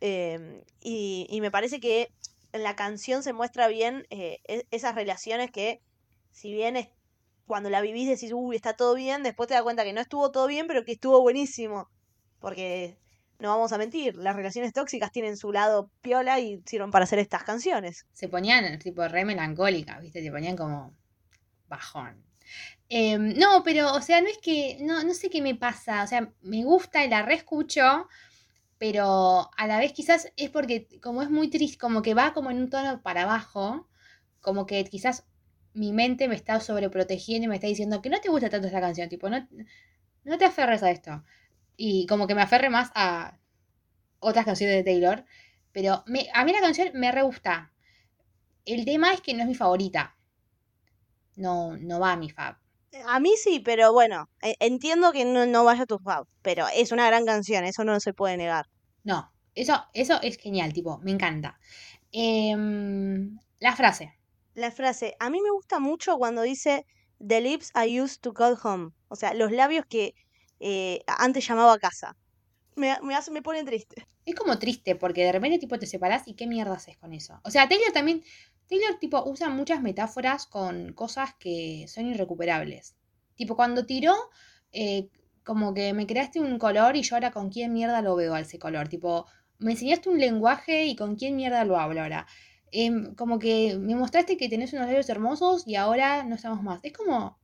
Em, 0.00 0.62
y, 0.80 1.26
y 1.30 1.40
me 1.42 1.50
parece 1.50 1.80
que 1.80 2.08
en 2.52 2.62
la 2.64 2.76
canción 2.76 3.22
se 3.22 3.32
muestra 3.34 3.68
bien 3.68 4.04
eh, 4.10 4.38
e- 4.48 4.64
esas 4.70 4.94
relaciones 4.96 5.50
que, 5.52 5.80
si 6.32 6.52
bien 6.52 6.76
es, 6.76 6.88
cuando 7.46 7.70
la 7.70 7.80
vivís 7.82 8.08
decís, 8.08 8.32
uy, 8.34 8.56
está 8.56 8.74
todo 8.76 8.94
bien, 8.94 9.22
después 9.22 9.48
te 9.48 9.54
das 9.54 9.62
cuenta 9.64 9.84
que 9.84 9.92
no 9.92 10.00
estuvo 10.00 10.30
todo 10.32 10.46
bien, 10.48 10.66
pero 10.66 10.84
que 10.84 10.92
estuvo 10.92 11.20
buenísimo. 11.22 11.88
Porque, 12.40 12.98
no 13.38 13.50
vamos 13.50 13.72
a 13.72 13.78
mentir, 13.78 14.16
las 14.16 14.36
relaciones 14.36 14.72
tóxicas 14.72 15.12
tienen 15.12 15.36
su 15.36 15.52
lado 15.52 15.90
piola 16.00 16.40
y 16.40 16.62
sirven 16.66 16.90
para 16.90 17.04
hacer 17.04 17.18
estas 17.18 17.44
canciones. 17.44 18.06
Se 18.12 18.28
ponían, 18.28 18.78
tipo, 18.78 19.06
re 19.08 19.24
melancólicas, 19.24 20.00
¿viste? 20.00 20.22
Se 20.22 20.30
ponían 20.30 20.56
como 20.56 20.94
bajón. 21.68 22.24
Em, 22.88 23.34
no, 23.36 23.62
pero, 23.64 23.92
o 23.94 24.00
sea, 24.00 24.20
no 24.20 24.28
es 24.28 24.38
que, 24.38 24.78
no, 24.80 25.02
no 25.02 25.12
sé 25.14 25.28
qué 25.28 25.42
me 25.42 25.54
pasa, 25.54 26.04
o 26.04 26.06
sea, 26.06 26.32
me 26.42 26.62
gusta 26.64 27.04
y 27.04 27.08
la 27.08 27.22
reescucho, 27.22 28.08
pero 28.78 29.50
a 29.56 29.66
la 29.66 29.78
vez 29.78 29.92
quizás 29.92 30.32
es 30.36 30.50
porque 30.50 30.86
como 31.02 31.22
es 31.22 31.30
muy 31.30 31.48
triste, 31.50 31.78
como 31.78 32.02
que 32.02 32.14
va 32.14 32.32
como 32.32 32.50
en 32.50 32.58
un 32.58 32.70
tono 32.70 33.02
para 33.02 33.22
abajo, 33.22 33.88
como 34.40 34.66
que 34.66 34.84
quizás 34.84 35.24
mi 35.74 35.92
mente 35.92 36.28
me 36.28 36.36
está 36.36 36.60
sobreprotegiendo 36.60 37.46
y 37.46 37.48
me 37.48 37.56
está 37.56 37.66
diciendo 37.66 38.00
que 38.02 38.10
no 38.10 38.20
te 38.20 38.28
gusta 38.28 38.48
tanto 38.50 38.68
esta 38.68 38.80
canción, 38.80 39.08
tipo, 39.08 39.28
no, 39.28 39.46
no 40.24 40.38
te 40.38 40.44
aferres 40.44 40.82
a 40.82 40.90
esto. 40.90 41.24
Y 41.76 42.06
como 42.06 42.26
que 42.26 42.34
me 42.34 42.42
aferre 42.42 42.70
más 42.70 42.90
a 42.94 43.38
otras 44.20 44.44
canciones 44.44 44.76
de 44.76 44.84
Taylor, 44.84 45.24
pero 45.72 46.02
me- 46.06 46.28
a 46.34 46.44
mí 46.44 46.52
la 46.52 46.60
canción 46.60 46.90
me 46.94 47.12
re 47.12 47.22
gusta. 47.22 47.72
El 48.64 48.84
tema 48.84 49.12
es 49.12 49.20
que 49.20 49.34
no 49.34 49.42
es 49.42 49.48
mi 49.48 49.54
favorita. 49.54 50.16
No, 51.36 51.76
no 51.76 52.00
va 52.00 52.12
a 52.12 52.16
mi 52.16 52.30
fab. 52.30 52.56
A 53.06 53.20
mí 53.20 53.34
sí, 53.36 53.60
pero 53.60 53.92
bueno, 53.92 54.30
e- 54.42 54.56
entiendo 54.58 55.12
que 55.12 55.24
no, 55.24 55.44
no 55.46 55.64
vaya 55.64 55.82
a 55.82 55.86
tu 55.86 55.98
fab, 55.98 56.26
pero 56.42 56.66
es 56.74 56.92
una 56.92 57.06
gran 57.06 57.26
canción, 57.26 57.64
eso 57.64 57.84
no 57.84 58.00
se 58.00 58.14
puede 58.14 58.36
negar. 58.38 58.66
No, 59.04 59.30
eso, 59.54 59.84
eso 59.92 60.20
es 60.22 60.38
genial, 60.38 60.72
tipo, 60.72 60.98
me 60.98 61.10
encanta. 61.10 61.58
Em, 62.12 63.38
la 63.60 63.76
frase. 63.76 64.14
La 64.54 64.70
frase, 64.70 65.14
a 65.20 65.28
mí 65.28 65.40
me 65.42 65.50
gusta 65.50 65.78
mucho 65.78 66.16
cuando 66.16 66.42
dice 66.42 66.86
The 67.18 67.40
lips 67.42 67.72
I 67.74 68.00
used 68.00 68.20
to 68.22 68.32
call 68.32 68.56
home, 68.62 68.92
o 69.08 69.16
sea, 69.16 69.34
los 69.34 69.52
labios 69.52 69.84
que 69.86 70.14
eh, 70.60 71.02
antes 71.06 71.46
llamaba 71.46 71.78
casa. 71.78 72.16
Me, 72.74 72.96
me, 73.02 73.14
hace, 73.14 73.30
me 73.30 73.42
pone 73.42 73.64
triste. 73.64 74.06
Es 74.24 74.34
como 74.34 74.58
triste 74.58 74.96
porque 74.96 75.24
de 75.24 75.32
repente 75.32 75.58
tipo 75.58 75.78
te 75.78 75.86
separás 75.86 76.26
y 76.26 76.34
qué 76.34 76.46
mierda 76.46 76.74
haces 76.74 76.96
con 76.98 77.12
eso. 77.12 77.40
O 77.44 77.50
sea, 77.50 77.68
Taylor 77.68 77.92
también, 77.92 78.22
Taylor 78.68 78.98
tipo 78.98 79.22
usa 79.24 79.48
muchas 79.48 79.80
metáforas 79.82 80.46
con 80.46 80.92
cosas 80.92 81.34
que 81.38 81.86
son 81.88 82.06
irrecuperables. 82.06 82.96
Tipo 83.34 83.56
cuando 83.56 83.86
tiró, 83.86 84.14
eh, 84.72 85.08
como 85.44 85.72
que 85.74 85.92
me 85.92 86.06
creaste 86.06 86.40
un 86.40 86.58
color 86.58 86.96
y 86.96 87.02
yo 87.02 87.16
ahora 87.16 87.30
con 87.30 87.50
quién 87.50 87.72
mierda 87.72 88.02
lo 88.02 88.16
veo 88.16 88.36
ese 88.36 88.58
color. 88.58 88.88
Tipo, 88.88 89.26
me 89.58 89.72
enseñaste 89.72 90.08
un 90.08 90.18
lenguaje 90.18 90.86
y 90.86 90.96
con 90.96 91.16
quién 91.16 91.36
mierda 91.36 91.64
lo 91.64 91.78
hablo 91.78 92.02
ahora. 92.02 92.26
Em, 92.72 93.14
como 93.14 93.38
que 93.38 93.78
me 93.78 93.94
mostraste 93.94 94.36
que 94.36 94.48
tenés 94.48 94.72
unos 94.72 94.86
labios 94.86 95.08
hermosos 95.08 95.66
y 95.66 95.76
ahora 95.76 96.24
no 96.24 96.34
estamos 96.34 96.62
más. 96.62 96.80
Es 96.82 96.92
como 96.92 97.38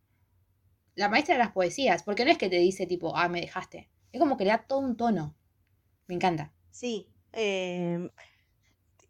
la 0.94 1.08
maestra 1.08 1.34
de 1.34 1.40
las 1.40 1.52
poesías, 1.52 2.02
porque 2.02 2.24
no 2.24 2.30
es 2.30 2.38
que 2.38 2.48
te 2.48 2.58
dice 2.58 2.86
tipo, 2.86 3.16
ah, 3.16 3.28
me 3.28 3.40
dejaste. 3.40 3.90
Es 4.12 4.20
como 4.20 4.36
que 4.36 4.44
le 4.44 4.50
da 4.50 4.66
todo 4.66 4.80
un 4.80 4.96
tono. 4.96 5.36
Me 6.06 6.14
encanta. 6.14 6.52
Sí. 6.70 7.08
eh, 7.32 8.08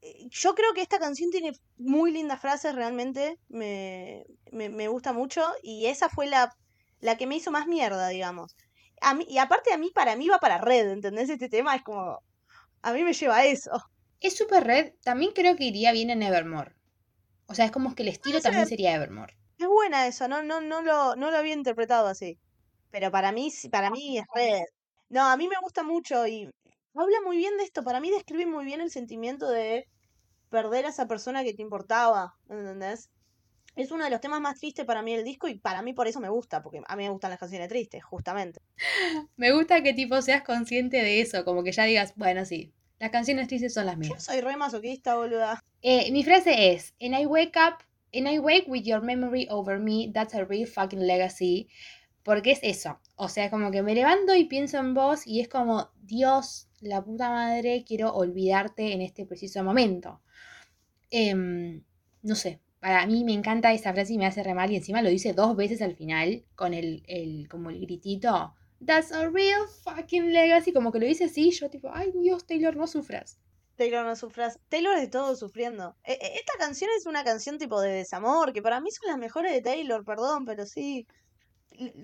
eh, 0.03 0.27
yo 0.31 0.55
creo 0.55 0.73
que 0.75 0.83
esta 0.83 0.99
canción 0.99 1.31
tiene 1.31 1.53
muy 1.77 2.13
lindas 2.13 2.41
frases, 2.41 2.75
realmente. 2.75 3.39
Me, 3.49 4.25
me, 4.51 4.69
me 4.69 4.89
gusta 4.89 5.13
mucho. 5.13 5.43
Y 5.63 5.87
esa 5.87 6.09
fue 6.09 6.27
la, 6.27 6.55
la 7.01 7.17
que 7.17 7.27
me 7.27 7.37
hizo 7.37 7.51
más 7.51 7.67
mierda, 7.67 8.09
digamos. 8.09 8.57
A 9.01 9.15
mí, 9.15 9.27
y 9.29 9.39
aparte 9.39 9.73
a 9.73 9.79
mí, 9.79 9.91
para 9.95 10.17
mí 10.17 10.29
va 10.29 10.39
para 10.39 10.59
red, 10.59 10.91
¿entendés? 10.91 11.31
Este 11.31 11.49
tema 11.49 11.75
es 11.77 11.83
como... 11.83 12.23
A 12.83 12.93
mí 12.93 13.03
me 13.05 13.13
lleva 13.13 13.37
a 13.39 13.47
eso. 13.47 13.71
Es 14.21 14.37
super 14.37 14.65
red, 14.65 14.95
también 15.03 15.33
creo 15.35 15.55
que 15.57 15.65
iría 15.65 15.93
bien 15.93 16.09
en 16.11 16.23
Evermore. 16.23 16.75
O 17.47 17.55
sea, 17.55 17.67
es 17.67 17.71
como 17.71 17.95
que 17.95 18.03
el 18.03 18.09
estilo 18.09 18.41
también 18.41 18.65
ser. 18.65 18.71
sería 18.71 18.95
Evermore. 18.95 19.37
Es 19.63 19.69
buena 19.69 20.07
eso, 20.07 20.29
no, 20.29 20.43
no, 20.43 20.61
no 20.61 20.83
lo, 20.83 21.15
no 21.17 21.31
lo 21.31 21.37
había 21.37 21.55
interpretado 21.55 22.07
así. 22.09 22.39
Pero 22.91 23.11
para 23.11 23.33
mí, 23.33 23.51
sí- 23.51 23.69
para 23.69 23.91
mí 23.91 24.19
es 24.19 24.25
red. 24.35 24.63
No, 25.09 25.23
a 25.27 25.37
mí 25.37 25.49
me 25.49 25.57
gusta 25.63 25.83
mucho 25.85 26.27
y 26.27 26.51
habla 26.95 27.19
muy 27.25 27.37
bien 27.37 27.57
de 27.59 27.65
esto. 27.65 27.83
Para 27.85 28.01
mí 28.01 28.11
describe 28.11 28.47
muy 28.47 28.65
bien 28.65 28.81
el 28.81 28.91
sentimiento 28.91 29.49
de 29.51 29.87
perder 30.51 30.87
a 30.87 30.91
esa 30.91 31.07
persona 31.09 31.45
que 31.45 31.55
te 31.55 31.63
importaba, 31.63 32.35
¿entendés? 32.49 33.11
Es 33.77 33.93
uno 33.93 34.05
de 34.05 34.11
los 34.11 34.21
temas 34.21 34.41
más 34.41 34.59
tristes 34.59 34.87
para 34.87 35.03
mí 35.03 35.15
del 35.17 35.25
disco 35.25 35.49
y 35.49 35.59
para 35.61 35.83
mí 35.83 35.95
por 35.95 36.09
eso 36.09 36.21
me 36.21 36.31
gusta, 36.31 36.63
porque 36.63 36.83
a 36.87 36.97
mí 36.97 37.05
me 37.05 37.11
gustan 37.11 37.31
las 37.31 37.41
canciones 37.41 37.69
tristes, 37.69 38.05
justamente. 38.05 38.61
Me 39.37 39.53
gusta 39.53 39.83
que 39.83 39.93
tipo 39.95 40.21
seas 40.23 40.43
consciente 40.43 40.99
de 40.99 41.21
eso, 41.21 41.45
como 41.45 41.63
que 41.63 41.73
ya 41.73 41.85
digas, 41.85 42.15
bueno, 42.17 42.45
sí, 42.45 42.73
las 42.99 43.11
canciones 43.11 43.49
tristes 43.49 43.75
son 43.75 43.87
las 43.87 43.97
Yo 43.97 43.99
mías. 43.99 44.25
soy 44.25 44.41
re 44.41 44.57
masoquista, 44.57 45.17
boluda. 45.17 45.61
Eh, 45.83 46.11
mi 46.13 46.23
frase 46.25 46.73
es, 46.73 46.95
and 47.01 47.15
I 47.15 47.27
wake 47.27 47.57
up, 47.57 47.83
and 48.13 48.29
I 48.29 48.39
wake 48.39 48.67
with 48.69 48.85
your 48.85 49.01
memory 49.01 49.47
over 49.51 49.79
me, 49.79 50.11
that's 50.13 50.35
a 50.35 50.45
real 50.45 50.67
fucking 50.67 51.01
legacy. 51.01 51.69
Porque 52.23 52.53
es 52.53 52.61
eso. 52.63 53.01
O 53.17 53.29
sea, 53.29 53.51
como 53.51 53.71
que 53.71 53.83
me 53.83 53.95
levanto 53.95 54.35
y 54.35 54.45
pienso 54.45 54.79
en 54.79 54.95
vos 54.95 55.27
y 55.27 55.41
es 55.41 55.49
como, 55.49 55.91
Dios, 56.03 56.69
la 56.81 57.03
puta 57.03 57.31
madre, 57.31 57.85
quiero 57.87 58.13
olvidarte 58.15 58.93
en 58.93 59.01
este 59.01 59.27
preciso 59.27 59.65
momento. 59.65 60.21
Em, 61.11 61.83
no 62.23 62.35
sé, 62.37 62.61
para 62.81 63.07
mí 63.07 63.25
me 63.25 63.33
encanta 63.33 63.73
esa 63.73 63.93
frase 63.93 64.15
y 64.15 64.19
me 64.19 64.27
hace 64.27 64.43
re 64.43 64.55
mal 64.55 64.71
y 64.71 64.77
encima 64.77 65.03
lo 65.03 65.09
dice 65.09 65.33
dos 65.33 65.57
veces 65.57 65.83
al 65.83 65.97
final 65.97 66.45
con 66.55 66.75
el, 66.75 67.03
el 67.07 67.49
como 67.49 67.71
el 67.71 67.81
gritito. 67.81 68.55
That's 68.85 69.13
a 69.13 69.29
real 69.29 69.67
fucking 69.85 70.33
legacy. 70.33 70.73
Como 70.73 70.91
que 70.93 70.99
lo 70.99 71.07
dice 71.07 71.25
así, 71.25 71.51
yo 71.51 71.71
tipo, 71.71 71.91
ay 71.93 72.13
Dios, 72.13 72.47
Taylor, 72.47 72.77
no 72.77 72.87
sufras. 72.87 73.39
Taylor 73.83 74.05
no 74.07 74.17
sufras. 74.17 74.59
Taylor 74.69 74.97
es 74.99 75.11
todo 75.11 75.35
sufriendo. 75.37 75.97
E- 76.05 76.13
e- 76.15 76.35
Esta 76.37 76.55
canción 76.59 76.91
es 76.97 77.07
una 77.07 77.25
canción 77.25 77.59
tipo 77.59 77.81
de 77.81 77.93
desamor, 77.93 78.53
que 78.53 78.63
para 78.63 78.81
mí 78.81 78.91
son 78.93 79.09
las 79.09 79.19
mejores 79.19 79.53
de 79.53 79.63
Taylor, 79.63 80.05
perdón, 80.05 80.45
pero 80.45 80.67
sí. 80.67 81.07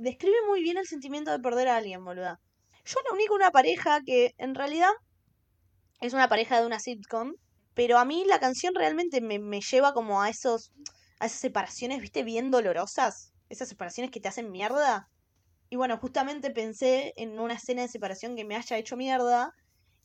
Describe 0.09 0.37
muy 0.49 0.63
bien 0.63 0.79
el 0.79 0.87
sentimiento 0.87 1.31
de 1.33 1.41
perder 1.41 1.69
a 1.69 1.77
alguien, 1.79 2.05
boluda. 2.05 2.41
Yo 2.85 2.97
la 3.11 3.27
con 3.29 3.37
una 3.37 3.51
pareja 3.53 4.01
que 4.05 4.33
en 4.39 4.55
realidad 4.55 4.91
es 6.01 6.13
una 6.13 6.29
pareja 6.29 6.61
de 6.61 6.67
una 6.67 6.81
sitcom, 6.81 7.35
pero 7.75 7.99
a 7.99 8.05
mí 8.05 8.25
la 8.27 8.41
canción 8.41 8.75
realmente 8.75 9.21
me, 9.21 9.39
me 9.39 9.61
lleva 9.61 9.93
como 9.95 10.21
a 10.23 10.29
esos, 10.29 10.73
a 11.21 11.27
esas 11.27 11.39
separaciones, 11.41 12.01
viste, 12.01 12.23
bien 12.25 12.51
dolorosas. 12.51 13.33
Esas 13.49 13.69
separaciones 13.69 14.11
que 14.11 14.21
te 14.21 14.29
hacen 14.29 14.51
mierda. 14.51 15.09
Y 15.71 15.77
bueno, 15.77 15.99
justamente 15.99 16.51
pensé 16.51 17.13
en 17.17 17.41
una 17.41 17.55
escena 17.55 17.83
de 17.83 17.89
separación 17.89 18.37
que 18.37 18.45
me 18.45 18.57
haya 18.57 18.79
hecho 18.79 18.97
mierda. 18.97 19.53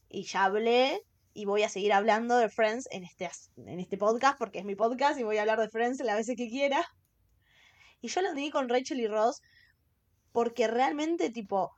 Y 0.10 0.26
ya 0.26 0.46
hablé 0.46 1.02
y 1.34 1.46
voy 1.46 1.64
a 1.64 1.70
seguir 1.70 1.94
hablando 1.94 2.38
de 2.38 2.50
Friends 2.50 2.88
en 2.92 3.04
este, 3.04 3.30
en 3.58 3.80
este 3.80 3.98
podcast, 3.98 4.38
porque 4.38 4.60
es 4.60 4.66
mi 4.66 4.76
podcast 4.76 5.20
y 5.20 5.24
voy 5.24 5.38
a 5.38 5.42
hablar 5.42 5.60
de 5.60 5.70
Friends 5.70 6.00
las 6.02 6.18
veces 6.18 6.36
que 6.38 6.48
quiera. 6.50 6.86
Y 8.02 8.10
yo 8.10 8.22
lo 8.22 8.32
uní 8.32 8.52
con 8.52 8.70
Rachel 8.70 9.00
y 9.00 9.08
Ross 9.08 9.42
porque 10.32 10.68
realmente, 10.68 11.30
tipo, 11.30 11.72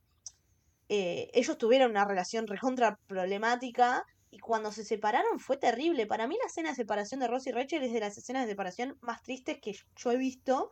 eh, 0.89 1.29
ellos 1.33 1.57
tuvieron 1.57 1.91
una 1.91 2.05
relación 2.05 2.47
recontra 2.47 2.97
problemática 3.07 4.03
y 4.31 4.39
cuando 4.39 4.71
se 4.71 4.83
separaron 4.83 5.39
fue 5.39 5.57
terrible. 5.57 6.07
Para 6.07 6.27
mí 6.27 6.37
la 6.39 6.47
escena 6.47 6.69
de 6.69 6.75
separación 6.75 7.19
de 7.19 7.27
Ross 7.27 7.47
y 7.47 7.51
Rachel 7.51 7.83
es 7.83 7.93
de 7.93 7.99
las 7.99 8.17
escenas 8.17 8.45
de 8.45 8.51
separación 8.51 8.97
más 9.01 9.21
tristes 9.21 9.59
que 9.61 9.73
yo 9.95 10.11
he 10.11 10.17
visto. 10.17 10.71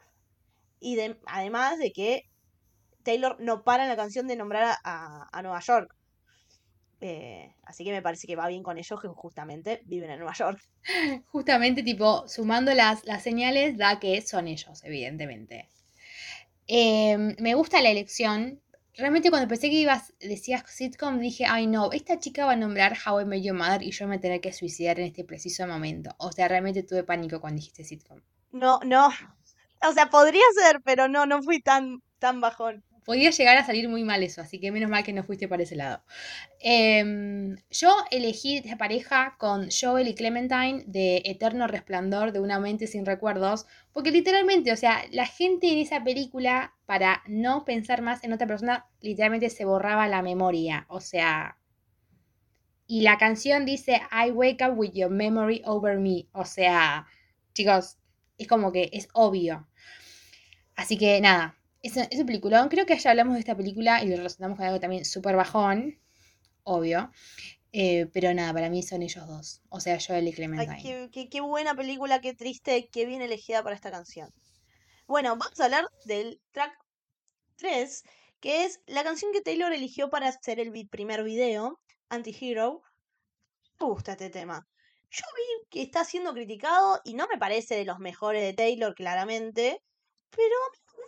Y 0.80 0.96
de, 0.96 1.18
además 1.28 1.78
de 1.78 1.94
que 1.94 2.24
Taylor 3.04 3.38
no 3.40 3.64
para 3.64 3.84
en 3.84 3.90
la 3.90 3.96
canción 3.96 4.28
de 4.28 4.36
nombrar 4.36 4.78
a- 4.84 5.28
a 5.32 5.42
Nueva 5.42 5.60
York. 5.62 5.96
Eh, 7.06 7.54
así 7.64 7.84
que 7.84 7.92
me 7.92 8.02
parece 8.02 8.28
que 8.28 8.38
va 8.38 8.48
bien 8.48 8.64
con 8.64 8.78
ellos 8.78 9.02
que 9.02 9.10
justamente 9.10 9.82
viven 9.84 10.10
en 10.10 10.20
Nueva 10.20 10.34
York. 10.34 10.62
Justamente, 11.34 11.84
tipo, 11.84 12.26
sumando 12.30 12.74
las, 12.74 13.04
las 13.04 13.22
señales, 13.22 13.78
da 13.78 14.00
que 14.00 14.22
son 14.22 14.48
ellos, 14.48 14.82
evidentemente. 14.86 15.68
Em, 16.66 17.36
me 17.40 17.56
gusta 17.56 17.82
la 17.82 17.90
elección. 17.90 18.62
Realmente 18.96 19.32
cuando 19.32 19.50
pensé 19.50 19.70
que 19.70 19.82
ibas, 19.82 20.14
decías 20.22 20.64
sitcom, 20.66 21.20
dije, 21.20 21.46
ay 21.46 21.68
no, 21.68 21.92
esta 21.92 22.20
chica 22.20 22.46
va 22.46 22.54
a 22.54 22.56
nombrar 22.56 22.98
How 23.06 23.20
I 23.20 23.26
Met 23.26 23.44
Your 23.44 23.58
Mother 23.58 23.84
y 23.84 23.92
yo 23.92 24.08
me 24.08 24.18
tendré 24.18 24.40
que 24.40 24.54
suicidar 24.54 24.98
en 25.02 25.08
este 25.08 25.26
preciso 25.26 25.68
momento. 25.68 26.16
O 26.20 26.32
sea, 26.32 26.48
realmente 26.48 26.84
tuve 26.84 27.04
pánico 27.04 27.42
cuando 27.42 27.58
dijiste 27.58 27.84
sitcom. 27.84 28.22
No, 28.54 28.80
no. 28.86 29.10
O 29.86 29.92
sea, 29.92 30.10
podría 30.10 30.46
ser, 30.56 30.80
pero 30.86 31.10
no, 31.10 31.26
no 31.26 31.44
fui 31.44 31.60
tan, 31.62 32.02
tan 32.20 32.40
bajón. 32.40 32.82
Podía 33.06 33.32
llegar 33.32 33.58
a 33.58 33.66
salir 33.66 33.90
muy 33.90 34.04
mal 34.04 34.24
eso, 34.24 34.42
así 34.42 34.60
que 34.60 34.72
menos 34.72 34.90
mal 34.90 35.04
que 35.04 35.14
no 35.14 35.24
fuiste 35.24 35.48
por 35.48 35.62
ese 35.62 35.76
lado. 35.76 36.04
Em, 36.60 37.58
yo 37.70 37.96
elegí 38.12 38.58
esta 38.58 38.78
pareja 38.78 39.36
con 39.38 39.70
Joel 39.70 40.08
y 40.08 40.16
Clementine 40.16 40.84
de 40.88 41.22
Eterno 41.26 41.68
Resplandor 41.68 42.32
de 42.32 42.40
una 42.40 42.60
mente 42.60 42.88
sin 42.88 43.06
recuerdos, 43.06 43.66
porque 43.92 44.12
literalmente, 44.12 44.72
o 44.72 44.78
sea, 44.78 45.04
la 45.12 45.26
gente 45.26 45.72
en 45.72 45.80
esa 45.80 46.04
película, 46.04 46.74
para 46.86 47.24
no 47.28 47.66
pensar 47.66 48.02
más 48.02 48.24
en 48.24 48.34
otra 48.34 48.48
persona, 48.48 48.88
literalmente 49.02 49.50
se 49.50 49.66
borraba 49.66 50.08
la 50.08 50.22
memoria, 50.22 50.86
o 50.90 51.00
sea... 51.00 51.58
Y 52.86 53.02
la 53.02 53.18
canción 53.18 53.66
dice, 53.66 54.02
I 54.12 54.32
wake 54.32 54.62
up 54.62 54.78
with 54.78 54.92
your 54.94 55.10
memory 55.10 55.62
over 55.66 55.98
me, 55.98 56.28
o 56.34 56.46
sea, 56.46 57.08
chicos, 57.54 57.98
es 58.38 58.48
como 58.48 58.72
que 58.72 58.90
es 58.94 59.08
obvio. 59.14 59.68
Así 60.76 60.98
que 60.98 61.22
nada, 61.22 61.56
es, 61.84 61.96
un- 61.98 62.08
es 62.10 62.20
un 62.20 62.26
peliculón. 62.26 62.70
Creo 62.70 62.86
que 62.88 62.98
ya 62.98 63.12
hablamos 63.12 63.36
de 63.36 63.42
esta 63.42 63.56
película 63.56 64.04
y 64.04 64.10
lo 64.10 64.18
relacionamos 64.18 64.58
con 64.58 64.66
algo 64.66 64.80
también 64.80 65.06
súper 65.06 65.36
bajón, 65.36 66.00
obvio. 66.64 67.12
Eh, 67.72 68.08
pero 68.14 68.34
nada, 68.34 68.54
para 68.54 68.70
mí 68.70 68.84
son 68.84 69.02
ellos 69.04 69.28
dos. 69.28 69.62
O 69.70 69.80
sea, 69.80 69.98
Joel 70.00 70.26
y 70.26 70.28
Ay, 70.30 70.34
Clementine. 70.34 70.82
qué, 70.82 71.10
qué- 71.12 71.30
qué 71.30 71.42
buena 71.42 71.76
película, 71.76 72.22
qué 72.22 72.34
triste, 72.34 72.90
qué 72.92 73.06
bien 73.06 73.22
elegida 73.22 73.64
para 73.64 73.76
esta 73.76 73.92
canción. 73.92 74.32
Bueno, 75.08 75.36
vamos 75.36 75.60
a 75.60 75.66
hablar 75.66 75.86
del 76.06 76.40
track 76.52 76.74
3, 77.58 78.04
que 78.40 78.66
es 78.66 78.80
la 78.88 79.04
canción 79.04 79.32
que 79.32 79.42
Taylor 79.42 79.74
eligió 79.74 80.10
para 80.10 80.28
hacer 80.30 80.60
el 80.60 80.72
vi- 80.72 80.86
primer 80.86 81.24
video, 81.24 81.80
Anti-Hero. 82.10 82.82
Me 83.80 83.88
gusta 83.88 84.12
este 84.14 84.30
tema. 84.30 84.68
Yo 85.10 85.24
vi 85.36 85.68
que 85.70 85.82
está 85.82 86.04
siendo 86.06 86.34
criticado 86.34 87.02
y 87.04 87.14
no 87.16 87.28
me 87.28 87.38
parece 87.38 87.76
de 87.76 87.86
los 87.86 88.00
mejores 88.00 88.42
de 88.44 88.54
Taylor, 88.54 88.96
claramente, 88.96 89.82
pero 90.30 90.56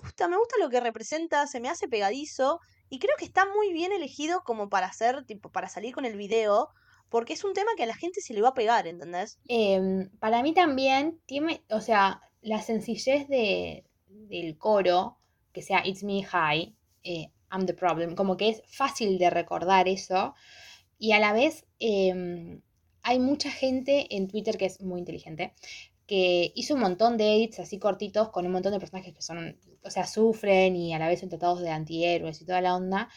gusta, 0.02 0.28
me 0.28 0.38
gusta 0.38 0.56
lo 0.60 0.70
que 0.70 0.80
representa, 0.80 1.48
se 1.48 1.60
me 1.60 1.70
hace 1.70 1.88
pegadizo 1.88 2.60
y 2.90 3.00
creo 3.00 3.16
que 3.18 3.26
está 3.26 3.46
muy 3.46 3.74
bien 3.74 3.92
elegido 3.92 4.44
como 4.44 4.70
para 4.70 4.88
hacer, 4.88 5.26
tipo, 5.26 5.52
para 5.52 5.70
salir 5.70 5.94
con 5.94 6.06
el 6.06 6.18
video, 6.18 6.70
porque 7.10 7.34
es 7.34 7.44
un 7.44 7.54
tema 7.54 7.72
que 7.78 7.84
a 7.84 7.88
la 7.88 7.96
gente 7.96 8.22
se 8.22 8.34
le 8.34 8.42
va 8.42 8.50
a 8.50 8.54
pegar, 8.54 8.88
¿entendés? 8.88 9.40
Em, 9.48 10.10
para 10.20 10.44
mí 10.44 10.54
también 10.54 11.20
tiene, 11.26 11.64
o 11.70 11.82
sea, 11.82 12.22
la 12.42 12.62
sencillez 12.62 13.28
de, 13.28 13.86
del 14.08 14.58
coro, 14.58 15.18
que 15.52 15.62
sea 15.62 15.86
It's 15.86 16.04
Me 16.04 16.24
High, 16.24 16.76
eh, 17.04 17.32
I'm 17.52 17.66
the 17.66 17.74
Problem, 17.74 18.16
como 18.16 18.38
que 18.38 18.50
es 18.50 18.64
fácil 18.68 19.18
de 19.18 19.30
recordar 19.30 19.88
eso. 19.88 20.36
Y 20.98 21.12
a 21.14 21.20
la 21.20 21.34
vez 21.34 21.66
em, 21.80 22.62
hay 23.02 23.20
mucha 23.20 23.52
gente 23.52 24.08
en 24.16 24.28
Twitter 24.28 24.58
que 24.58 24.66
es 24.66 24.82
muy 24.82 25.00
inteligente, 25.00 25.54
que 26.08 26.52
hizo 26.56 26.76
un 26.76 26.82
montón 26.82 27.18
de 27.18 27.36
edits 27.36 27.60
así 27.60 27.80
cortitos 27.80 28.30
con 28.30 28.46
un 28.46 28.52
montón 28.52 28.72
de 28.74 28.80
personajes 28.80 29.14
que 29.16 29.22
son, 29.22 29.58
o 29.84 29.90
sea, 29.90 30.06
sufren 30.08 30.76
y 30.76 30.94
a 30.94 31.00
la 31.00 31.08
vez 31.08 31.20
son 31.22 31.30
tratados 31.30 31.62
de 31.62 31.70
antihéroes 31.72 32.42
y 32.42 32.46
toda 32.46 32.62
la 32.62 32.76
onda. 32.76 33.10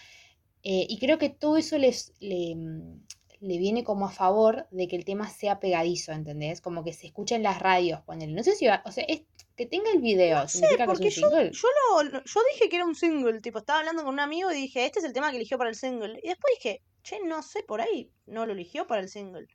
Eh, 0.63 0.87
y 0.89 0.99
creo 0.99 1.19
que 1.19 1.31
todo 1.31 1.57
eso 1.57 1.79
les, 1.79 2.13
le, 2.21 2.55
mm, 2.57 3.07
le 3.41 3.59
viene 3.59 3.85
como 3.85 4.07
a 4.07 4.11
favor 4.11 4.67
de 4.71 4.89
que 4.89 4.97
el 4.97 5.05
tema 5.05 5.29
sea 5.31 5.61
pegadizo, 5.61 6.13
¿entendés? 6.13 6.61
Como 6.61 6.85
que 6.85 6.93
se 6.93 7.07
escucha 7.07 7.37
en 7.37 7.43
las 7.45 7.61
radios, 7.61 8.03
ponele. 8.03 8.33
No 8.33 8.43
sé 8.45 8.55
si 8.57 8.67
va, 8.67 8.83
o 8.87 8.93
sea, 8.93 9.05
es, 9.09 9.23
que 9.57 9.67
tenga 9.67 9.91
el 9.93 10.01
video, 10.01 10.47
Sí, 10.47 10.67
¿significa 10.67 10.87
que 10.89 10.95
es 10.95 11.01
porque 11.01 11.09
un 11.09 11.11
yo, 11.11 11.27
single? 11.31 11.59
yo, 11.61 11.69
lo, 11.91 12.03
lo- 12.05 12.25
yo 12.25 12.41
dije 12.53 12.69
que 12.69 12.77
era 12.77 12.85
un 12.87 12.95
single, 12.95 13.41
tipo, 13.41 13.59
estaba 13.59 13.81
hablando 13.81 14.03
con 14.05 14.15
un 14.15 14.21
amigo 14.21 14.51
y 14.51 14.55
dije, 14.57 14.85
este 14.85 14.99
es 15.01 15.05
el 15.05 15.13
tema 15.13 15.31
que 15.31 15.37
eligió 15.37 15.59
para 15.59 15.71
el 15.71 15.77
single. 15.77 16.19
Y 16.23 16.29
después 16.29 16.55
dije, 16.57 16.83
che, 17.03 17.21
no 17.25 17.43
sé, 17.43 17.63
por 17.63 17.81
ahí 17.81 18.11
no 18.27 18.47
lo 18.47 18.53
eligió 18.53 18.87
para 18.87 19.01
el 19.03 19.09
single. 19.09 19.47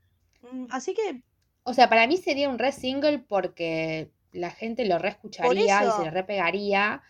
Mm, 0.41 0.65
Así 0.69 0.93
que, 0.93 1.21
O 1.63 1.73
sea, 1.73 1.89
para 1.89 2.07
mí 2.07 2.17
sería 2.17 2.49
un 2.49 2.59
re 2.59 2.71
single 2.71 3.19
porque 3.19 4.11
la 4.31 4.51
gente 4.51 4.85
lo 4.85 4.99
re 4.99 5.09
escucharía 5.09 5.85
y 5.85 5.91
se 5.91 6.03
le 6.03 6.11
re 6.11 6.23
pegaría. 6.23 7.01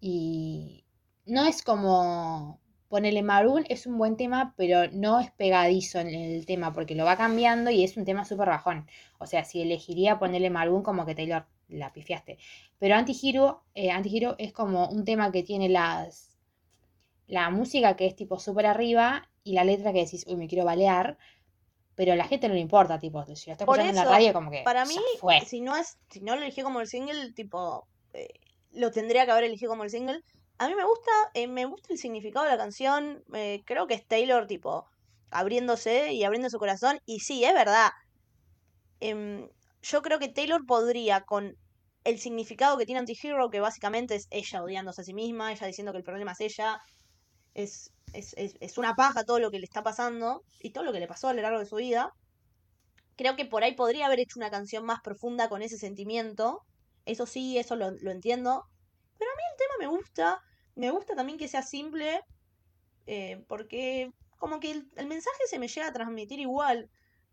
Y 0.00 0.84
no 1.26 1.44
es 1.46 1.62
como 1.62 2.60
ponerle 2.88 3.22
Maroon, 3.22 3.64
es 3.68 3.86
un 3.86 3.98
buen 3.98 4.16
tema, 4.16 4.54
pero 4.56 4.90
no 4.92 5.18
es 5.18 5.30
pegadizo 5.32 5.98
en 5.98 6.08
el 6.08 6.46
tema 6.46 6.72
porque 6.72 6.94
lo 6.94 7.04
va 7.04 7.16
cambiando 7.16 7.70
y 7.70 7.82
es 7.82 7.96
un 7.96 8.04
tema 8.04 8.24
súper 8.24 8.48
bajón. 8.48 8.86
O 9.18 9.26
sea, 9.26 9.44
si 9.44 9.60
elegiría 9.60 10.18
ponerle 10.18 10.50
Maroon, 10.50 10.82
como 10.82 11.04
que 11.04 11.14
Taylor 11.14 11.46
la 11.68 11.92
pifiaste. 11.92 12.38
Pero 12.78 12.94
Antihero, 12.94 13.64
eh, 13.74 13.90
Antihero 13.90 14.36
es 14.38 14.52
como 14.52 14.88
un 14.88 15.04
tema 15.04 15.32
que 15.32 15.42
tiene 15.42 15.68
las 15.68 16.34
la 17.26 17.50
música 17.50 17.96
que 17.96 18.06
es 18.06 18.16
tipo 18.16 18.38
súper 18.38 18.66
arriba 18.66 19.28
y 19.42 19.54
la 19.54 19.64
letra 19.64 19.92
que 19.92 20.04
decís, 20.04 20.24
uy, 20.28 20.36
me 20.36 20.46
quiero 20.46 20.64
balear. 20.64 21.18
Pero 21.96 22.12
a 22.12 22.16
la 22.16 22.26
gente 22.26 22.48
no 22.48 22.54
le 22.54 22.60
importa, 22.60 22.98
tipo, 22.98 23.24
si 23.24 23.32
lo 23.32 23.52
está 23.52 23.64
escuchando 23.64 23.90
en 23.90 23.96
la 23.96 24.04
radio, 24.04 24.32
como 24.32 24.50
que 24.50 24.62
para 24.64 24.84
mí, 24.84 24.98
fue. 25.20 25.40
si 25.46 25.60
no 25.60 25.76
es, 25.76 25.96
si 26.10 26.20
no 26.20 26.34
lo 26.34 26.42
eligió 26.42 26.64
como 26.64 26.80
el 26.80 26.88
single, 26.88 27.32
tipo, 27.32 27.86
eh, 28.12 28.28
lo 28.72 28.90
tendría 28.90 29.24
que 29.24 29.30
haber 29.30 29.44
elegido 29.44 29.70
como 29.70 29.84
el 29.84 29.90
single. 29.90 30.20
A 30.58 30.68
mí 30.68 30.74
me 30.74 30.84
gusta, 30.84 31.10
eh, 31.34 31.46
me 31.46 31.64
gusta 31.66 31.92
el 31.92 31.98
significado 31.98 32.44
de 32.44 32.52
la 32.52 32.58
canción. 32.58 33.22
eh, 33.32 33.62
creo 33.64 33.86
que 33.86 33.94
es 33.94 34.06
Taylor, 34.06 34.46
tipo, 34.46 34.86
abriéndose 35.30 36.12
y 36.12 36.24
abriendo 36.24 36.50
su 36.50 36.58
corazón. 36.58 36.98
Y 37.06 37.20
sí, 37.20 37.44
es 37.44 37.54
verdad. 37.54 37.90
em, 39.00 39.48
yo 39.82 40.02
creo 40.02 40.18
que 40.18 40.28
Taylor 40.28 40.64
podría, 40.66 41.20
con 41.22 41.56
el 42.04 42.18
significado 42.18 42.76
que 42.78 42.86
tiene 42.86 43.00
Antihero, 43.00 43.50
que 43.50 43.60
básicamente 43.60 44.14
es 44.14 44.26
ella 44.30 44.62
odiándose 44.62 45.00
a 45.02 45.04
sí 45.04 45.14
misma, 45.14 45.52
ella 45.52 45.66
diciendo 45.66 45.92
que 45.92 45.98
el 45.98 46.04
problema 46.04 46.32
es 46.32 46.40
ella, 46.40 46.80
es, 47.54 47.90
es, 48.14 48.34
es, 48.36 48.56
es 48.60 48.78
una 48.78 48.94
paja 48.94 49.24
todo 49.24 49.38
lo 49.38 49.50
que 49.50 49.58
le 49.58 49.64
está 49.64 49.82
pasando 49.82 50.42
y 50.60 50.70
todo 50.70 50.84
lo 50.84 50.92
que 50.92 51.00
le 51.00 51.08
pasó 51.08 51.28
a 51.28 51.34
lo 51.34 51.42
largo 51.42 51.58
de 51.58 51.66
su 51.66 51.76
vida. 51.76 52.12
Creo 53.16 53.36
que 53.36 53.44
por 53.44 53.62
ahí 53.64 53.74
podría 53.74 54.06
haber 54.06 54.20
hecho 54.20 54.38
una 54.38 54.50
canción 54.50 54.84
más 54.84 55.00
profunda 55.02 55.48
con 55.48 55.62
ese 55.62 55.78
sentimiento. 55.78 56.62
Eso 57.06 57.26
sí, 57.26 57.58
eso 57.58 57.76
lo, 57.76 57.90
lo 57.92 58.10
entiendo. 58.10 58.66
Pero 59.18 59.30
a 59.30 59.36
mí 59.36 59.42
el 59.52 59.56
tema 59.58 59.74
me 59.78 59.96
gusta. 59.96 60.42
Me 60.74 60.90
gusta 60.90 61.14
también 61.14 61.38
que 61.38 61.48
sea 61.48 61.62
simple. 61.62 62.22
eh, 63.06 63.44
porque 63.48 64.10
como 64.38 64.60
que 64.60 64.72
el, 64.72 65.06
mensaje 65.06 65.46
se 65.48 65.58
me 65.58 65.68
llega 65.68 65.88
a 65.88 65.92
transmitir 65.92 66.40
igual. 66.40 66.90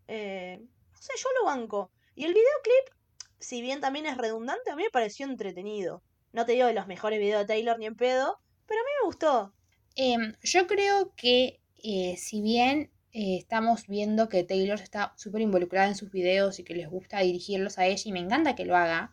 Eh, 0.08 0.58
no 0.60 0.98
sé, 0.98 1.12
yo 1.16 1.28
lo 1.40 1.46
banco. 1.46 1.90
Y 2.14 2.24
el 2.24 2.32
videoclip, 2.34 2.94
si 3.38 3.60
bien 3.62 3.80
también 3.80 4.06
es 4.06 4.16
redundante, 4.16 4.70
a 4.70 4.76
mí 4.76 4.84
me 4.84 4.90
pareció 4.90 5.26
entretenido. 5.26 6.02
No 6.32 6.46
te 6.46 6.52
digo 6.52 6.66
de 6.66 6.74
los 6.74 6.86
mejores 6.86 7.18
videos 7.18 7.40
de 7.42 7.46
Taylor 7.48 7.78
ni 7.78 7.86
en 7.86 7.96
pedo. 7.96 8.38
Pero 8.66 8.80
a 8.80 8.84
mí 8.84 8.90
me 9.00 9.06
gustó. 9.06 9.52
Em, 9.96 10.34
yo 10.42 10.66
creo 10.66 11.14
que 11.16 11.60
eh, 11.82 12.16
si 12.16 12.40
bien 12.40 12.90
eh, 13.12 13.36
estamos 13.38 13.86
viendo 13.88 14.28
que 14.28 14.44
Taylor 14.44 14.80
está 14.80 15.12
súper 15.16 15.42
involucrada 15.42 15.88
en 15.88 15.96
sus 15.96 16.10
videos 16.10 16.58
y 16.58 16.64
que 16.64 16.74
les 16.74 16.88
gusta 16.88 17.20
dirigirlos 17.20 17.78
a 17.78 17.86
ella 17.86 18.02
y 18.06 18.12
me 18.12 18.20
encanta 18.20 18.54
que 18.54 18.64
lo 18.64 18.76
haga, 18.76 19.12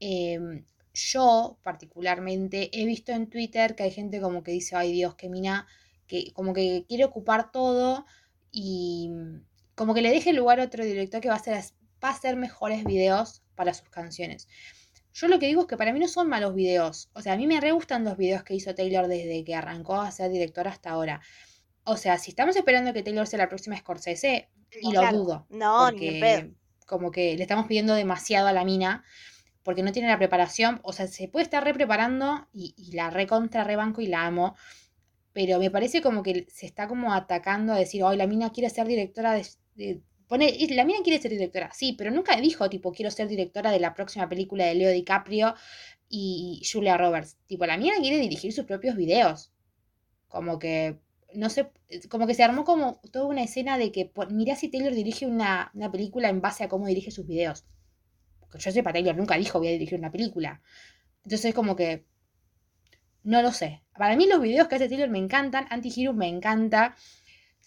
em, 0.00 0.64
yo 0.94 1.58
particularmente 1.62 2.70
he 2.72 2.86
visto 2.86 3.12
en 3.12 3.28
Twitter 3.28 3.74
que 3.74 3.84
hay 3.84 3.90
gente 3.90 4.20
como 4.20 4.42
que 4.42 4.52
dice, 4.52 4.76
ay 4.76 4.92
Dios, 4.92 5.14
que 5.16 5.28
Mina, 5.28 5.66
que 6.06 6.32
como 6.32 6.52
que 6.54 6.84
quiere 6.88 7.04
ocupar 7.04 7.50
todo 7.52 8.06
y 8.50 9.10
como 9.74 9.94
que 9.94 10.02
le 10.02 10.10
deje 10.10 10.32
lugar 10.32 10.60
a 10.60 10.64
otro 10.64 10.84
director 10.84 11.20
que 11.20 11.28
va 11.28 11.34
a 11.34 11.38
hacer, 11.38 11.62
va 12.02 12.08
a 12.10 12.12
hacer 12.12 12.36
mejores 12.36 12.84
videos 12.84 13.42
para 13.54 13.74
sus 13.74 13.88
canciones. 13.90 14.48
Yo 15.18 15.28
lo 15.28 15.38
que 15.38 15.46
digo 15.46 15.62
es 15.62 15.66
que 15.66 15.78
para 15.78 15.92
mí 15.94 15.98
no 15.98 16.08
son 16.08 16.28
malos 16.28 16.54
videos. 16.54 17.08
O 17.14 17.22
sea, 17.22 17.32
a 17.32 17.36
mí 17.38 17.46
me 17.46 17.58
re 17.58 17.72
gustan 17.72 18.04
los 18.04 18.18
videos 18.18 18.42
que 18.44 18.54
hizo 18.54 18.74
Taylor 18.74 19.08
desde 19.08 19.44
que 19.44 19.54
arrancó 19.54 19.94
a 20.00 20.10
ser 20.10 20.30
directora 20.30 20.70
hasta 20.70 20.90
ahora. 20.90 21.22
O 21.84 21.96
sea, 21.96 22.18
si 22.18 22.30
estamos 22.32 22.54
esperando 22.54 22.92
que 22.92 23.02
Taylor 23.02 23.26
sea 23.26 23.38
la 23.38 23.48
próxima 23.48 23.76
Scorsese, 23.78 24.50
y 24.82 24.92
lo 24.92 25.00
Claro. 25.00 25.16
dudo. 25.18 25.46
No, 25.48 25.90
ni 25.90 26.08
en 26.08 26.20
pedo. 26.20 26.40
porque 26.40 26.54
como 26.86 27.10
que 27.10 27.34
le 27.36 27.42
estamos 27.42 27.66
pidiendo 27.66 27.94
demasiado 27.94 28.46
a 28.48 28.52
la 28.52 28.64
mina, 28.64 29.04
porque 29.62 29.82
no 29.82 29.90
tiene 29.92 30.08
la 30.08 30.18
preparación. 30.18 30.80
O 30.82 30.92
sea, 30.92 31.06
se 31.06 31.28
puede 31.28 31.44
estar 31.44 31.64
re 31.64 31.72
preparando 31.72 32.46
y, 32.52 32.74
y 32.76 32.92
la 32.94 33.08
recontra 33.08 33.64
rebanco 33.64 34.02
y 34.02 34.08
la 34.08 34.26
amo. 34.26 34.54
Pero 35.32 35.58
me 35.58 35.70
parece 35.70 36.02
como 36.02 36.22
que 36.22 36.46
se 36.50 36.66
está 36.66 36.88
como 36.88 37.14
atacando 37.14 37.72
a 37.72 37.78
decir, 37.78 38.02
ay, 38.04 38.16
la 38.18 38.26
mina 38.26 38.50
quiere 38.52 38.68
ser 38.70 38.86
directora 38.86 39.32
de... 39.32 39.46
de- 39.76 40.02
pone, 40.28 40.56
la 40.70 40.84
mina 40.84 41.00
quiere 41.02 41.20
ser 41.20 41.30
directora, 41.30 41.70
sí, 41.72 41.94
pero 41.96 42.10
nunca 42.10 42.36
dijo, 42.40 42.68
tipo, 42.68 42.92
quiero 42.92 43.10
ser 43.10 43.28
directora 43.28 43.70
de 43.70 43.80
la 43.80 43.94
próxima 43.94 44.28
película 44.28 44.64
de 44.66 44.74
Leo 44.74 44.90
DiCaprio 44.90 45.54
y 46.08 46.62
Julia 46.70 46.96
Roberts. 46.96 47.36
Tipo, 47.46 47.66
la 47.66 47.76
mina 47.76 47.94
quiere 48.00 48.18
dirigir 48.18 48.52
sus 48.52 48.64
propios 48.64 48.96
videos. 48.96 49.52
Como 50.28 50.58
que, 50.58 50.98
no 51.34 51.50
sé, 51.50 51.70
como 52.08 52.26
que 52.26 52.34
se 52.34 52.44
armó 52.44 52.64
como 52.64 53.00
toda 53.12 53.26
una 53.26 53.42
escena 53.42 53.78
de 53.78 53.92
que, 53.92 54.10
mirá 54.30 54.56
si 54.56 54.68
Taylor 54.68 54.94
dirige 54.94 55.26
una, 55.26 55.70
una 55.74 55.90
película 55.90 56.28
en 56.28 56.40
base 56.40 56.64
a 56.64 56.68
cómo 56.68 56.86
dirige 56.86 57.10
sus 57.10 57.26
videos. 57.26 57.64
Porque 58.40 58.58
yo 58.58 58.70
sepa, 58.70 58.92
Taylor 58.92 59.16
nunca 59.16 59.36
dijo 59.36 59.58
voy 59.58 59.68
a 59.68 59.72
dirigir 59.72 59.98
una 59.98 60.12
película. 60.12 60.62
Entonces, 61.24 61.54
como 61.54 61.76
que, 61.76 62.04
no 63.22 63.42
lo 63.42 63.50
sé. 63.52 63.82
Para 63.98 64.14
mí 64.16 64.26
los 64.26 64.40
videos 64.40 64.68
que 64.68 64.76
hace 64.76 64.88
Taylor 64.88 65.08
me 65.08 65.18
encantan, 65.18 65.66
Anti-Hero 65.70 66.12
me 66.12 66.28
encanta. 66.28 66.94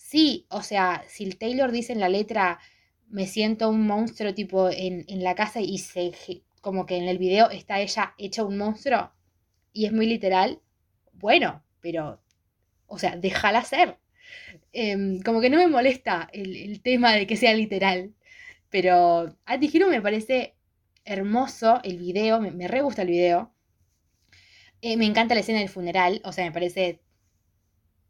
Sí, 0.10 0.48
o 0.50 0.64
sea, 0.64 1.04
si 1.08 1.24
el 1.24 1.38
Taylor 1.38 1.72
dice 1.72 1.94
en 1.94 2.00
la 2.00 2.10
letra, 2.10 2.60
me 3.10 3.28
siento 3.28 3.70
un 3.70 3.86
monstruo 3.86 4.34
tipo 4.34 4.68
en, 4.72 5.06
en 5.08 5.24
la 5.24 5.36
casa 5.36 5.62
y 5.62 5.78
se, 5.78 6.12
como 6.62 6.88
que 6.88 6.98
en 6.98 7.08
el 7.08 7.20
video 7.20 7.52
está 7.52 7.80
ella 7.80 8.16
hecha 8.18 8.44
un 8.44 8.58
monstruo 8.58 9.12
y 9.72 9.86
es 9.86 9.92
muy 9.94 10.08
literal, 10.08 10.62
bueno, 11.14 11.64
pero, 11.80 12.20
o 12.88 12.98
sea, 12.98 13.18
déjala 13.18 13.64
ser. 13.64 14.00
Em, 14.74 15.22
como 15.22 15.42
que 15.42 15.52
no 15.52 15.58
me 15.58 15.68
molesta 15.68 16.28
el, 16.34 16.56
el 16.56 16.82
tema 16.82 17.14
de 17.14 17.28
que 17.28 17.38
sea 17.38 17.54
literal, 17.54 18.16
pero 18.72 19.36
Anti-Hero 19.46 19.90
me 19.90 20.02
parece 20.02 20.56
hermoso 21.06 21.82
el 21.84 22.00
video, 22.00 22.42
me, 22.42 22.52
me 22.52 22.68
re 22.68 22.82
gusta 22.82 23.04
el 23.04 23.10
video. 23.10 23.54
Eh, 24.82 24.98
me 24.98 25.06
encanta 25.06 25.36
la 25.36 25.42
escena 25.42 25.60
del 25.60 25.70
funeral, 25.70 26.22
o 26.26 26.32
sea, 26.32 26.46
me 26.46 26.52
parece 26.52 27.00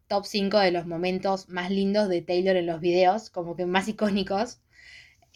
top 0.09 0.25
5 0.25 0.59
de 0.59 0.71
los 0.71 0.85
momentos 0.87 1.49
más 1.49 1.71
lindos 1.71 2.09
de 2.09 2.21
Taylor 2.21 2.57
en 2.57 2.67
los 2.67 2.81
videos, 2.81 3.29
como 3.29 3.55
que 3.55 3.65
más 3.65 3.87
icónicos. 3.87 4.61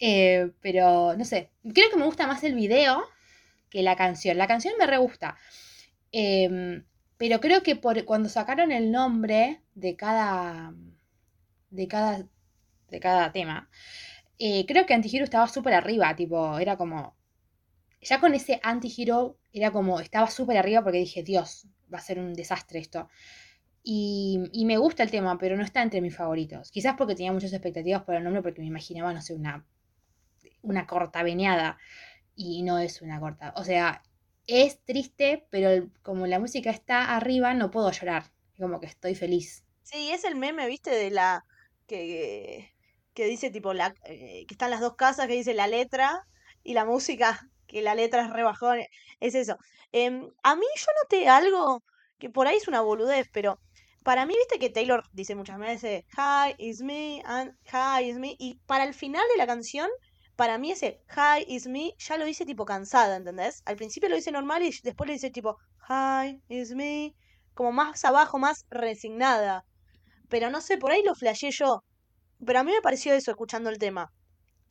Eh, 0.00 0.50
pero 0.60 1.16
no 1.16 1.24
sé, 1.24 1.50
creo 1.74 1.90
que 1.90 1.96
me 1.96 2.04
gusta 2.06 2.26
más 2.26 2.44
el 2.44 2.54
video 2.54 3.02
que 3.70 3.82
la 3.82 3.96
canción. 3.96 4.38
La 4.38 4.46
canción 4.48 4.74
me 4.78 4.86
re 4.86 4.98
gusta. 4.98 5.38
Em, 6.12 6.84
pero 7.18 7.40
creo 7.40 7.62
que 7.62 7.76
por, 7.76 8.04
cuando 8.04 8.28
sacaron 8.28 8.72
el 8.72 8.90
nombre 8.92 9.62
de 9.74 9.96
cada. 9.96 10.74
de 11.70 11.88
cada. 11.88 12.26
de 12.90 13.00
cada 13.00 13.32
tema. 13.32 13.68
eh, 14.38 14.66
creo 14.66 14.86
que 14.86 14.94
Antihero 14.94 15.24
estaba 15.24 15.48
súper 15.48 15.74
arriba. 15.74 16.14
Tipo, 16.16 16.58
era 16.58 16.76
como. 16.76 17.16
Ya 18.02 18.20
con 18.20 18.34
ese 18.34 18.60
Antihero 18.62 19.38
era 19.52 19.72
como. 19.72 20.00
estaba 20.00 20.28
súper 20.30 20.56
arriba 20.58 20.82
porque 20.82 20.98
dije, 20.98 21.22
Dios, 21.22 21.66
va 21.92 21.98
a 21.98 22.02
ser 22.02 22.18
un 22.18 22.34
desastre 22.34 22.78
esto. 22.80 23.08
Y, 23.86 24.64
me 24.64 24.78
gusta 24.78 25.02
el 25.02 25.10
tema, 25.10 25.36
pero 25.36 25.56
no 25.56 25.62
está 25.62 25.82
entre 25.82 26.00
mis 26.00 26.16
favoritos. 26.16 26.70
Quizás 26.70 26.94
porque 26.96 27.14
tenía 27.14 27.32
muchas 27.32 27.52
expectativas 27.52 28.02
por 28.02 28.14
el 28.14 28.24
nombre, 28.24 28.42
porque 28.42 28.62
me 28.62 28.66
imaginaba, 28.66 29.12
no 29.12 29.20
sé, 29.20 29.34
una, 29.34 29.66
una 30.62 30.86
corta 30.86 31.22
veneada. 31.22 31.76
Y 32.34 32.62
no 32.62 32.78
es 32.78 33.02
una 33.02 33.20
corta. 33.20 33.52
O 33.56 33.62
sea, 33.62 34.02
es 34.46 34.82
triste, 34.84 35.46
pero 35.50 35.90
como 36.02 36.26
la 36.26 36.38
música 36.38 36.70
está 36.70 37.14
arriba, 37.14 37.52
no 37.52 37.70
puedo 37.70 37.90
llorar. 37.90 38.32
Como 38.58 38.80
que 38.80 38.86
estoy 38.86 39.14
feliz. 39.14 39.64
Sí, 39.82 40.10
es 40.10 40.24
el 40.24 40.36
meme, 40.36 40.66
¿viste? 40.66 40.90
De 40.90 41.10
la 41.10 41.44
que, 41.86 42.72
que 43.12 43.26
dice 43.26 43.50
tipo 43.50 43.74
la 43.74 43.94
eh, 44.04 44.46
que 44.48 44.54
están 44.54 44.70
las 44.70 44.80
dos 44.80 44.96
casas, 44.96 45.26
que 45.26 45.34
dice 45.34 45.52
la 45.52 45.66
letra 45.66 46.26
y 46.62 46.72
la 46.72 46.86
música, 46.86 47.50
que 47.66 47.82
la 47.82 47.94
letra 47.94 48.22
es 48.24 48.30
re 48.30 48.44
bajón, 48.44 48.80
es 49.20 49.34
eso. 49.34 49.58
Em, 49.92 50.30
a 50.42 50.56
mí 50.56 50.66
yo 50.76 50.86
noté 51.02 51.28
algo 51.28 51.82
que 52.18 52.30
por 52.30 52.46
ahí 52.46 52.56
es 52.56 52.68
una 52.68 52.80
boludez, 52.80 53.28
pero 53.32 53.60
para 54.04 54.26
mí, 54.26 54.34
viste 54.36 54.58
que 54.58 54.68
Taylor 54.68 55.02
dice 55.12 55.34
muchas 55.34 55.58
veces, 55.58 56.04
Hi, 56.16 56.54
is 56.58 56.82
me, 56.82 57.22
and 57.24 57.56
hi, 57.72 58.04
is 58.08 58.18
me, 58.18 58.36
y 58.38 58.60
para 58.66 58.84
el 58.84 58.92
final 58.92 59.22
de 59.32 59.38
la 59.38 59.46
canción, 59.46 59.88
para 60.36 60.58
mí 60.58 60.72
ese 60.72 61.00
Hi, 61.08 61.44
is 61.48 61.66
me, 61.66 61.94
ya 61.98 62.18
lo 62.18 62.26
dice 62.26 62.44
tipo 62.44 62.66
cansada, 62.66 63.16
¿entendés? 63.16 63.62
Al 63.64 63.76
principio 63.76 64.10
lo 64.10 64.16
dice 64.16 64.30
normal 64.30 64.62
y 64.62 64.70
después 64.82 65.08
le 65.08 65.14
dice 65.14 65.30
tipo 65.30 65.56
Hi, 65.88 66.42
is 66.48 66.74
me, 66.74 67.14
como 67.54 67.72
más 67.72 68.04
abajo, 68.04 68.38
más 68.38 68.66
resignada. 68.68 69.64
Pero 70.28 70.50
no 70.50 70.60
sé, 70.60 70.76
por 70.76 70.92
ahí 70.92 71.02
lo 71.02 71.14
flasheé 71.14 71.50
yo. 71.50 71.82
Pero 72.44 72.58
a 72.58 72.64
mí 72.64 72.72
me 72.72 72.82
pareció 72.82 73.14
eso 73.14 73.30
escuchando 73.30 73.70
el 73.70 73.78
tema. 73.78 74.12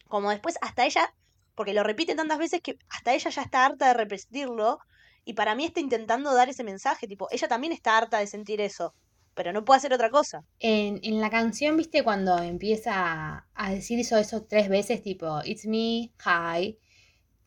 Como 0.10 0.30
después 0.30 0.60
hasta 0.62 0.86
ella, 0.86 1.12
porque 1.56 1.74
lo 1.74 1.84
repite 1.84 2.13
tantas 2.13 2.38
veces 2.38 2.62
que 2.62 2.78
hasta 2.89 3.13
ella 3.13 3.32
ya 3.32 3.41
está 3.41 3.65
harta 3.65 3.88
de 3.88 3.93
repetirlo. 3.96 4.78
Y 5.26 5.34
para 5.34 5.56
mí 5.56 5.65
está 5.65 5.80
intentando 5.80 6.34
dar 6.34 6.50
ese 6.50 6.63
mensaje, 6.63 7.08
tipo, 7.08 7.28
ella 7.32 7.48
también 7.48 7.74
está 7.74 7.98
harta 7.98 8.19
de 8.19 8.28
sentir 8.28 8.62
eso. 8.62 8.93
Pero 9.36 9.52
no 9.54 9.65
puede 9.65 9.78
hacer 9.80 9.93
otra 9.93 10.10
cosa. 10.10 10.43
En, 10.60 11.00
en 11.04 11.19
la 11.19 11.30
canción, 11.30 11.78
viste, 11.78 12.04
cuando 12.04 12.38
empieza 12.39 13.48
a, 13.54 13.72
decir 13.72 14.00
eso, 14.00 14.17
eso 14.17 14.46
tres 14.46 14.69
veces, 14.69 15.02
tipo, 15.02 15.41
It's 15.43 15.65
me, 15.65 16.12
hi. 16.24 16.78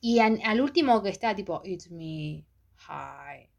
Y 0.00 0.20
an- 0.20 0.40
al 0.44 0.60
último 0.60 1.02
que 1.02 1.10
está, 1.10 1.34
tipo, 1.34 1.62
It's 1.64 1.90
me, 1.90 2.44
hi. 2.88 3.50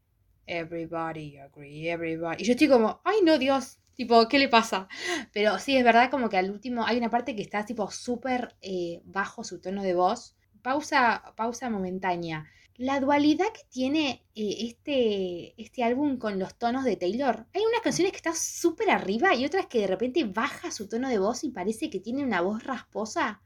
Everybody 0.46 1.38
agree, 1.38 1.88
everybody. 1.90 2.42
Y 2.42 2.46
yo 2.46 2.52
estoy 2.52 2.68
como, 2.68 3.00
ay 3.04 3.18
no, 3.22 3.38
Dios, 3.38 3.78
tipo, 3.94 4.28
¿qué 4.28 4.38
le 4.38 4.48
pasa? 4.48 4.88
Pero 5.32 5.58
sí, 5.58 5.76
es 5.76 5.84
verdad 5.84 6.10
como 6.10 6.28
que 6.30 6.38
al 6.38 6.50
último 6.50 6.86
hay 6.86 6.96
una 6.98 7.10
parte 7.10 7.36
que 7.36 7.42
está 7.42 7.64
tipo 7.66 7.90
súper 7.90 8.56
eh, 8.62 9.02
bajo 9.04 9.44
su 9.44 9.60
tono 9.60 9.82
de 9.82 9.94
voz. 9.94 10.36
Pausa, 10.62 11.34
pausa 11.36 11.70
momentánea. 11.70 12.46
La 12.78 13.00
dualidad 13.00 13.52
que 13.52 13.62
tiene 13.68 14.24
eh, 14.36 14.54
este, 14.60 15.60
este 15.60 15.82
álbum 15.82 16.16
con 16.16 16.38
los 16.38 16.54
tonos 16.56 16.84
de 16.84 16.94
Taylor. 16.94 17.44
Hay 17.52 17.62
unas 17.66 17.80
canciones 17.82 18.12
que 18.12 18.18
están 18.18 18.36
súper 18.36 18.90
arriba 18.90 19.34
y 19.34 19.44
otras 19.44 19.66
que 19.66 19.80
de 19.80 19.88
repente 19.88 20.22
baja 20.22 20.70
su 20.70 20.88
tono 20.88 21.08
de 21.08 21.18
voz 21.18 21.42
y 21.42 21.50
parece 21.50 21.90
que 21.90 21.98
tiene 21.98 22.22
una 22.22 22.40
voz 22.40 22.62
rasposa. 22.62 23.42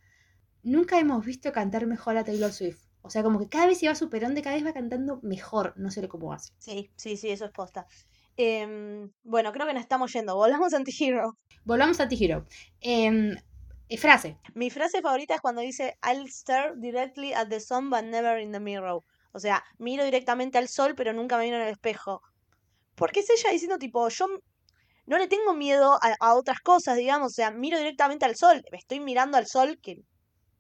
Nunca 0.63 0.99
hemos 0.99 1.25
visto 1.25 1.51
cantar 1.51 1.87
mejor 1.87 2.19
a 2.19 2.25
Taylor 2.25 2.53
Swift. 2.53 2.85
O 3.01 3.09
sea, 3.09 3.23
como 3.23 3.39
que 3.39 3.49
cada 3.49 3.67
vez 3.67 3.79
se 3.79 3.89
va 3.89 3.95
superando 3.95 4.39
y 4.39 4.43
cada 4.43 4.55
vez 4.55 4.67
va 4.67 4.75
cantando 4.75 5.19
mejor. 5.23 5.73
No 5.79 5.91
sé 5.91 6.07
cómo 6.09 6.35
hace. 6.35 6.53
Sí, 6.59 6.91
sí, 6.97 7.17
sí, 7.17 7.31
eso 7.31 7.47
es 7.47 7.53
posta. 7.53 7.87
Em, 8.37 9.11
bueno, 9.25 9.51
creo 9.53 9.67
que 9.67 9.73
nos 9.73 9.83
estamos 9.83 10.13
yendo. 10.13 10.37
Volvamos 10.37 10.75
a 10.75 10.77
Antihero. 10.77 11.39
Volvamos 11.65 12.01
a 12.01 12.09
T-Hero. 12.09 12.47
Em, 12.81 13.35
eh, 13.89 13.97
frase. 13.97 14.37
Mi 14.55 14.69
frase 14.69 15.01
favorita 15.01 15.35
es 15.35 15.41
cuando 15.41 15.63
dice 15.63 15.97
I'll 16.03 16.29
stare 16.29 16.75
directly 16.77 17.33
at 17.33 17.49
the 17.49 17.61
sun 17.61 17.89
but 17.89 18.05
never 18.05 18.39
in 18.39 18.53
the 18.53 18.61
mirror. 18.61 19.01
O 19.33 19.41
sea, 19.41 19.65
miro 19.79 20.05
directamente 20.05 20.59
al 20.59 20.69
sol 20.69 20.95
pero 20.95 21.13
nunca 21.13 21.37
me 21.39 21.45
miro 21.45 21.57
en 21.57 21.63
el 21.63 21.73
espejo. 21.73 22.23
Porque 22.95 23.21
es 23.21 23.31
ella 23.31 23.51
diciendo 23.51 23.79
tipo, 23.79 24.09
yo 24.09 24.27
no 25.07 25.19
le 25.19 25.27
tengo 25.27 25.55
miedo 25.55 25.99
a, 26.21 26.35
otras 26.35 26.61
cosas, 26.61 26.97
digamos. 26.97 27.33
O 27.33 27.35
sea, 27.35 27.51
miro 27.51 27.79
directamente 27.79 28.25
al 28.25 28.37
sol. 28.37 28.63
Estoy 28.73 29.01
mirando 29.01 29.39
al 29.39 29.47
sol, 29.47 29.79
que 29.83 29.97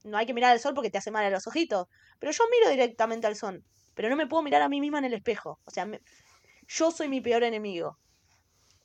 no 0.05 0.19
hay 0.19 0.27
que 0.27 0.35
mirar 0.35 0.53
al 0.53 0.61
sol 0.61 0.75
porque 0.75 0.91
te 0.91 0.99
hace 0.99 1.11
mal 1.11 1.25
a 1.25 1.31
los 1.31 1.47
ojitos. 1.47 1.87
Pero 2.19 2.33
yo 2.33 2.45
miro 2.51 2.71
directamente 2.71 3.27
al 3.27 3.37
sol. 3.37 3.63
Pero 3.95 4.09
no 4.09 4.17
me 4.17 4.27
puedo 4.27 4.43
mirar 4.43 4.63
a 4.63 4.69
mí 4.69 4.81
misma 4.81 4.99
en 4.99 5.05
el 5.05 5.15
espejo. 5.15 5.61
O 5.65 5.71
sea, 5.71 5.89
yo 6.67 6.91
soy 6.91 7.09
mi 7.09 7.21
peor 7.21 7.45
enemigo. 7.45 7.99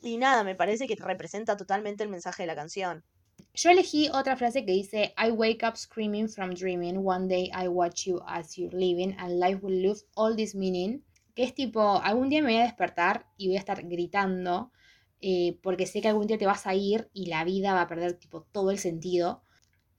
Y 0.01 0.17
nada, 0.17 0.43
me 0.43 0.55
parece 0.55 0.87
que 0.87 0.95
representa 0.95 1.57
totalmente 1.57 2.03
el 2.03 2.09
mensaje 2.09 2.43
de 2.43 2.47
la 2.47 2.55
canción. 2.55 3.03
Yo 3.59 3.71
elegí 3.71 4.07
otra 4.13 4.37
frase 4.37 4.63
que 4.63 4.71
dice 4.71 5.15
I 5.17 5.31
wake 5.31 5.65
up 5.65 5.77
screaming 5.77 6.29
from 6.29 6.53
dreaming. 6.53 7.03
One 7.03 7.27
day 7.27 7.49
I 7.51 7.67
watch 7.67 8.05
you 8.05 8.21
as 8.27 8.55
you're 8.55 8.71
living 8.71 9.15
and 9.17 9.39
life 9.39 9.63
will 9.63 9.81
lose 9.81 10.05
all 10.15 10.35
this 10.35 10.53
meaning. 10.53 11.03
Que 11.33 11.43
es 11.43 11.55
tipo, 11.55 11.99
algún 12.03 12.29
día 12.29 12.43
me 12.43 12.51
voy 12.51 12.61
a 12.61 12.65
despertar 12.65 13.25
y 13.35 13.47
voy 13.47 13.55
a 13.55 13.59
estar 13.59 13.81
gritando 13.87 14.71
eh, 15.21 15.57
porque 15.63 15.87
sé 15.87 16.01
que 16.01 16.07
algún 16.07 16.27
día 16.27 16.37
te 16.37 16.45
vas 16.45 16.67
a 16.67 16.75
ir 16.75 17.09
y 17.13 17.25
la 17.25 17.43
vida 17.45 17.73
va 17.73 17.81
a 17.81 17.87
perder 17.87 18.13
tipo 18.13 18.43
todo 18.43 18.69
el 18.69 18.77
sentido. 18.77 19.41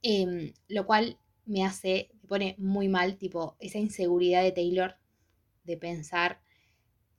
Em, 0.01 0.53
lo 0.69 0.85
cual 0.85 1.19
me 1.45 1.65
hace, 1.65 2.11
me 2.21 2.29
pone 2.29 2.55
muy 2.59 2.87
mal 2.87 3.17
tipo 3.17 3.57
esa 3.59 3.77
inseguridad 3.77 4.41
de 4.41 4.53
Taylor 4.53 4.95
de 5.65 5.75
pensar 5.75 6.41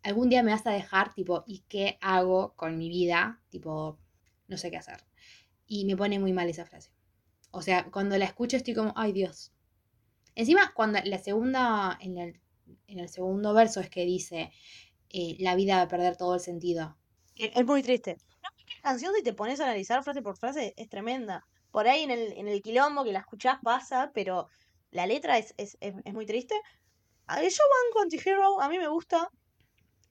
algún 0.02 0.30
día 0.30 0.42
me 0.42 0.52
vas 0.52 0.66
a 0.66 0.70
dejar, 0.70 1.12
tipo, 1.12 1.44
¿y 1.46 1.64
qué 1.68 1.98
hago 2.00 2.54
con 2.56 2.78
mi 2.78 2.88
vida? 2.88 3.40
Tipo, 3.50 3.98
no 4.48 4.56
sé 4.56 4.70
qué 4.70 4.78
hacer. 4.78 5.09
Y 5.70 5.86
me 5.86 5.96
pone 5.96 6.18
muy 6.18 6.34
mal 6.34 6.50
esa 6.50 6.66
frase. 6.66 6.90
O 7.52 7.62
sea, 7.62 7.90
cuando 7.90 8.18
la 8.18 8.26
escucho 8.26 8.56
estoy 8.58 8.74
como, 8.74 8.92
ay 8.96 9.12
Dios. 9.12 9.52
Encima, 10.34 10.72
cuando 10.74 11.00
la 11.04 11.18
segunda, 11.18 11.98
en 12.00 12.18
el, 12.18 12.40
en 12.88 12.98
el 13.00 13.08
segundo 13.08 13.54
verso 13.54 13.80
es 13.80 13.90
que 13.90 14.04
dice, 14.06 14.52
eh, 15.10 15.36
la 15.40 15.56
vida 15.56 15.76
va 15.76 15.82
a 15.82 15.88
perder 15.88 16.16
todo 16.16 16.34
el 16.36 16.40
sentido. 16.40 16.98
Es 17.34 17.50
es 17.56 17.66
muy 17.66 17.82
triste. 17.82 18.16
No, 18.42 18.48
la 18.76 18.82
canción, 18.82 19.12
si 19.14 19.22
te 19.22 19.32
pones 19.34 19.58
a 19.60 19.64
analizar 19.64 20.02
frase 20.04 20.22
por 20.22 20.36
frase, 20.38 20.74
es 20.76 20.88
tremenda. 20.88 21.44
Por 21.72 21.88
ahí 21.88 22.02
en 22.02 22.10
el, 22.12 22.32
en 22.34 22.46
el 22.48 22.62
quilombo 22.62 23.02
que 23.04 23.12
la 23.12 23.20
escuchás 23.20 23.58
pasa, 23.62 24.10
pero 24.14 24.46
la 24.90 25.06
letra 25.06 25.38
es, 25.38 25.54
es, 25.56 25.76
es, 25.80 25.94
es 26.04 26.14
muy 26.14 26.26
triste. 26.26 26.54
A- 27.26 27.42
Yo 27.42 27.48
banco 27.76 28.02
Anti-Hero, 28.02 28.60
a 28.62 28.68
mí 28.70 28.78
me 28.78 28.88
gusta. 28.88 29.28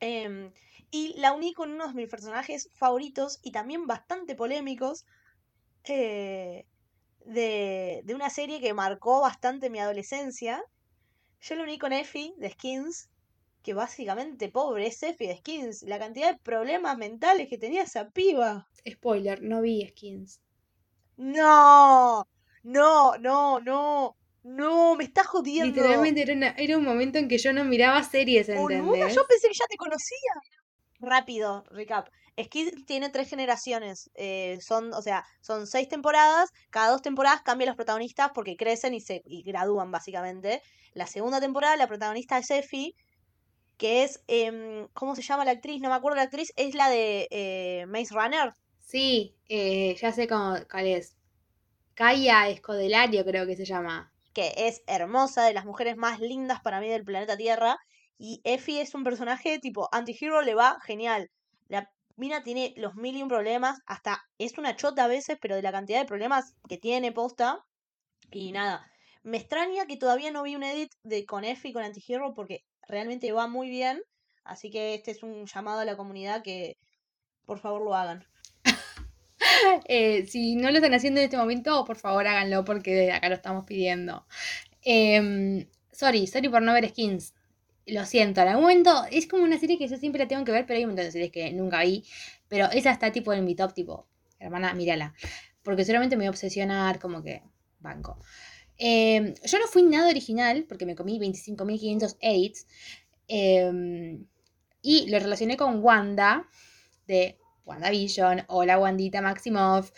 Em, 0.02 0.54
y 0.91 1.15
la 1.19 1.34
uní 1.34 1.54
con 1.54 1.72
uno 1.72 1.88
de 1.89 1.93
mis 1.95 2.10
personajes 2.10 2.69
favoritos 2.76 3.39
y 3.43 3.52
también 3.52 3.88
bastante 3.88 4.36
polémicos 4.36 5.06
eh, 5.91 6.65
de, 7.25 8.02
de 8.06 8.15
una 8.15 8.30
serie 8.30 8.62
que 8.62 8.73
marcó 8.73 9.21
bastante 9.21 9.69
mi 9.69 9.80
adolescencia. 9.80 10.63
Yo 11.41 11.56
la 11.56 11.63
uní 11.63 11.80
con 11.80 11.93
Effie 11.93 12.34
de 12.38 12.52
Skins, 12.52 13.10
que 13.63 13.73
básicamente 13.73 14.49
pobre 14.49 14.88
es 14.88 15.04
Effie 15.04 15.30
de 15.30 15.38
Skins. 15.38 15.84
La 15.84 15.99
cantidad 15.99 16.34
de 16.34 16.39
problemas 16.39 16.97
mentales 16.97 17.49
que 17.49 17.58
tenía 17.58 17.84
esa 17.84 18.10
piba. 18.12 18.67
Spoiler, 18.88 19.41
no 19.41 19.62
vi 19.62 19.86
skins. 19.88 20.39
No, 21.17 22.25
no, 22.63 23.15
no, 23.19 23.60
no, 23.60 24.15
no, 24.43 24.95
me 24.95 25.04
estás 25.04 25.28
jodiendo. 25.28 25.69
Literalmente 25.71 26.21
era, 26.21 26.34
una- 26.34 26.56
era 26.58 26.78
un 26.78 26.84
momento 26.86 27.17
en 27.19 27.28
que 27.28 27.38
yo 27.38 27.54
no 27.54 27.63
miraba 27.65 28.02
series, 28.04 28.47
¿entendés? 28.49 29.15
yo 29.15 29.21
pensé 29.28 29.47
que 29.49 29.54
ya 29.54 29.65
te 29.67 29.78
conocía. 29.78 30.34
Rápido, 30.99 31.63
recap. 31.71 32.10
Skins 32.43 32.86
tiene 32.86 33.10
tres 33.10 33.30
generaciones. 33.30 34.10
eh, 34.15 34.58
son, 34.62 34.93
o 34.93 35.02
sea, 35.02 35.25
son 35.41 35.67
seis 35.67 35.88
temporadas. 35.89 36.49
Cada 36.69 36.91
dos 36.91 37.02
temporadas 37.02 37.41
cambian 37.43 37.67
los 37.69 37.75
protagonistas 37.75 38.32
porque 38.34 38.56
crecen 38.58 38.93
y 38.93 39.02
se 39.02 39.21
y 39.25 39.43
gradúan, 39.43 39.91
básicamente. 39.91 40.62
La 40.93 41.08
segunda 41.08 41.39
temporada, 41.41 41.75
la 41.78 41.88
protagonista 41.88 42.38
es 42.38 42.49
Effie, 42.52 42.93
que 43.78 44.04
es. 44.04 44.23
em, 44.28 44.88
¿Cómo 44.93 45.15
se 45.15 45.21
llama 45.23 45.45
la 45.45 45.52
actriz? 45.52 45.82
No 45.82 45.89
me 45.89 45.95
acuerdo 45.95 46.17
la 46.17 46.23
actriz. 46.23 46.52
Es 46.58 46.75
la 46.75 46.89
de 46.89 47.28
eh, 47.32 47.86
Maze 47.88 48.13
Runner. 48.15 48.52
Sí, 48.80 49.38
eh, 49.47 49.95
ya 49.95 50.12
sé 50.12 50.28
cómo, 50.28 50.56
cuál 50.69 50.88
es. 50.88 51.15
Kaya 51.95 52.49
Escodelario 52.49 53.25
creo 53.25 53.45
que 53.47 53.56
se 53.58 53.65
llama. 53.65 54.13
que 54.34 54.54
es 54.58 54.82
hermosa, 54.88 55.43
de 55.45 55.54
las 55.54 55.65
mujeres 55.65 55.95
más 55.97 56.19
lindas 56.19 56.62
para 56.62 56.80
mí 56.80 56.89
del 56.89 57.04
planeta 57.06 57.38
Tierra. 57.38 57.78
Y 58.17 58.41
Effie 58.43 58.82
es 58.82 58.93
un 58.95 59.04
personaje 59.04 59.60
tipo 59.60 59.88
anti-hero, 59.91 60.41
le 60.41 60.56
va 60.56 60.80
genial. 60.84 61.30
Mina 62.19 62.43
tiene 62.43 62.73
los 62.75 62.95
mil 62.95 63.15
y 63.15 63.23
un 63.23 63.29
problemas, 63.29 63.79
hasta 63.86 64.21
es 64.38 64.58
una 64.58 64.75
chota 64.75 65.05
a 65.05 65.08
veces, 65.08 65.38
pero 65.41 65.55
de 65.55 65.62
la 65.62 65.71
cantidad 65.71 65.99
de 65.99 66.05
problemas 66.05 66.53
que 66.67 66.77
tiene 66.77 67.13
posta. 67.13 67.65
Y 68.29 68.51
nada, 68.51 68.86
me 69.23 69.38
extraña 69.38 69.86
que 69.86 69.95
todavía 69.95 70.29
no 70.29 70.43
vi 70.43 70.55
un 70.55 70.63
edit 70.63 70.91
de 71.03 71.25
con 71.25 71.45
Effie 71.45 71.71
con 71.71 71.82
anti-hero 71.82 72.34
porque 72.36 72.65
realmente 72.89 73.32
va 73.32 73.47
muy 73.47 73.69
bien. 73.69 74.01
Así 74.43 74.69
que 74.69 74.95
este 74.95 75.12
es 75.12 75.23
un 75.23 75.45
llamado 75.45 75.79
a 75.79 75.86
la 75.86 75.95
comunidad 75.95 76.43
que 76.43 76.77
por 77.45 77.60
favor 77.60 77.82
lo 77.82 77.95
hagan. 77.95 78.25
Eh, 79.86 80.25
si 80.27 80.55
no 80.55 80.69
lo 80.69 80.77
están 80.77 80.93
haciendo 80.93 81.19
en 81.19 81.25
este 81.25 81.38
momento, 81.38 81.84
por 81.84 81.97
favor 81.97 82.27
háganlo 82.27 82.63
porque 82.65 83.12
acá 83.12 83.29
lo 83.29 83.36
estamos 83.36 83.65
pidiendo. 83.65 84.25
Em, 84.84 85.67
sorry, 85.91 86.27
sorry 86.27 86.49
por 86.49 86.62
no 86.62 86.73
ver 86.73 86.89
skins. 86.89 87.34
Lo 87.91 88.06
siento, 88.06 88.41
en 88.41 88.49
algún 88.49 88.63
momento 88.63 89.04
es 89.12 89.25
como 89.28 89.43
una 89.43 89.58
serie 89.58 89.78
que 89.78 89.88
yo 89.88 89.97
siempre 89.97 90.19
la 90.21 90.28
tengo 90.28 90.43
que 90.45 90.52
ver, 90.52 90.65
pero 90.65 90.78
hay 90.78 90.84
un 90.84 90.91
montón 90.91 91.06
de 91.06 91.12
series 91.12 91.32
que 91.32 91.52
nunca 91.54 91.82
vi. 91.84 92.04
Pero 92.47 92.69
esa 92.71 92.91
está 92.91 93.12
tipo 93.12 93.34
en 93.34 93.45
mi 93.45 93.56
top, 93.56 93.73
tipo, 93.73 94.08
hermana, 94.39 94.73
mírala. 94.73 95.13
Porque 95.63 95.84
seguramente 95.86 96.15
me 96.15 96.21
voy 96.21 96.28
a 96.28 96.32
obsesionar, 96.32 96.99
como 96.99 97.23
que 97.23 97.41
banco. 97.80 98.19
Em, 98.78 99.34
yo 99.43 99.60
no 99.60 99.67
fui 99.67 99.84
nada 99.84 100.10
original 100.10 100.65
porque 100.67 100.86
me 100.86 100.95
comí 100.95 101.19
25.500 101.19 102.17
edits. 102.21 102.67
em, 103.32 104.25
y 104.82 105.08
lo 105.10 105.19
relacioné 105.19 105.56
con 105.58 105.84
Wanda 105.84 106.47
de 107.08 107.38
WandaVision 107.65 108.43
o 108.47 108.65
la 108.65 108.80
Wandita 108.80 109.21
Maximoff. 109.21 109.91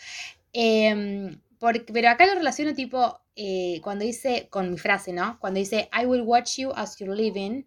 Em, 0.52 1.40
porque- 1.58 1.92
pero 1.92 2.08
acá 2.10 2.26
lo 2.26 2.34
relaciono 2.34 2.74
tipo 2.74 3.20
eh, 3.34 3.80
cuando 3.82 4.04
dice, 4.04 4.48
con 4.50 4.70
mi 4.70 4.76
frase, 4.78 5.12
¿no? 5.14 5.38
Cuando 5.40 5.58
dice 5.60 5.88
I 5.98 6.04
will 6.04 6.20
watch 6.22 6.58
you 6.58 6.72
as 6.76 6.98
you're 6.98 7.16
living. 7.16 7.64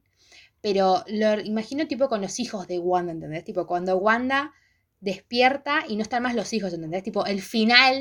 Pero 0.65 1.03
lo 1.07 1.39
imagino 1.41 1.87
tipo 1.87 2.07
con 2.09 2.21
los 2.21 2.39
hijos 2.39 2.67
de 2.67 2.79
Wanda, 2.79 3.11
¿entendés? 3.13 3.43
Tipo 3.49 3.67
cuando 3.67 3.97
Wanda 3.97 4.53
despierta 4.99 5.83
y 5.87 5.95
no 5.95 6.01
están 6.01 6.23
más 6.23 6.35
los 6.35 6.51
hijos, 6.53 6.73
¿entendés? 6.73 7.03
Tipo 7.03 7.25
el 7.25 7.41
final, 7.41 7.93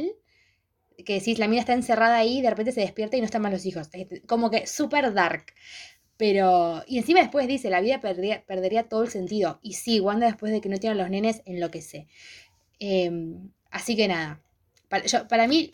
que 1.04 1.14
decís, 1.14 1.38
la 1.38 1.48
mina 1.48 1.60
está 1.60 1.72
encerrada 1.72 2.16
ahí, 2.16 2.40
de 2.40 2.50
repente 2.50 2.72
se 2.72 2.80
despierta 2.80 3.16
y 3.16 3.20
no 3.20 3.26
están 3.26 3.42
más 3.42 3.52
los 3.52 3.66
hijos. 3.66 3.88
Es 3.92 4.06
como 4.26 4.50
que 4.50 4.66
súper 4.66 5.12
dark. 5.12 5.46
Pero, 6.18 6.84
y 6.86 6.98
encima 6.98 7.20
después 7.20 7.48
dice, 7.48 7.70
la 7.70 7.80
vida 7.80 8.00
perdería, 8.00 8.88
todo 8.88 9.04
el 9.04 9.10
sentido. 9.10 9.60
Y 9.62 9.74
sí, 9.74 10.00
Wanda 10.00 10.26
después 10.26 10.52
de 10.52 10.60
que 10.60 10.68
no 10.70 10.78
tiene 10.78 10.96
los 10.96 11.10
nenes, 11.10 11.42
enloquece. 11.46 12.08
Em, 12.80 13.50
así 13.70 13.96
que 13.96 14.08
nada, 14.08 14.42
para, 14.88 15.06
yo- 15.06 15.28
para 15.28 15.48
mí 15.48 15.70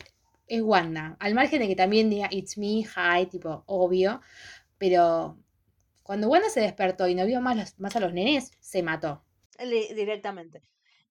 es 0.47 0.61
Wanda. 0.61 1.17
Al 1.19 1.33
margen 1.35 1.59
de 1.61 1.67
que 1.67 1.75
también 1.75 2.09
diga 2.09 2.27
It's 2.31 2.57
me, 2.57 2.83
hi, 2.85 3.25
tipo, 3.29 3.63
obvio. 3.67 4.21
Pero 4.77 5.37
cuando 6.11 6.27
Wanda 6.27 6.49
se 6.49 6.59
despertó 6.59 7.07
y 7.07 7.15
no 7.15 7.25
vio 7.25 7.39
más, 7.39 7.55
los- 7.55 7.79
más 7.79 7.95
a 7.95 8.01
los 8.01 8.11
nenes, 8.13 8.51
se 8.59 8.83
mató. 8.83 9.23
Directamente. 9.95 10.61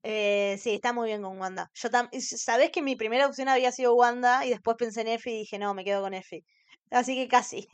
Eh, 0.03 0.59
sí, 0.61 0.75
está 0.75 0.93
muy 0.93 1.09
bien 1.09 1.23
con 1.23 1.39
Wanda. 1.41 1.71
Yo 1.75 1.89
sabés 2.21 2.71
que 2.71 2.83
mi 2.83 2.97
primera 2.97 3.27
opción 3.27 3.49
había 3.49 3.73
sido 3.73 3.95
Wanda 3.95 4.45
y 4.45 4.51
después 4.51 4.77
pensé 4.77 5.01
en 5.03 5.09
Effie 5.09 5.35
y 5.35 5.39
dije, 5.41 5.59
no, 5.59 5.73
me 5.73 5.85
quedo 5.85 6.03
con 6.03 6.13
Effie. 6.15 6.45
Así 6.91 7.15
que 7.15 7.29
casi. 7.29 7.67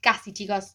Casi, 0.00 0.32
chicos. 0.32 0.74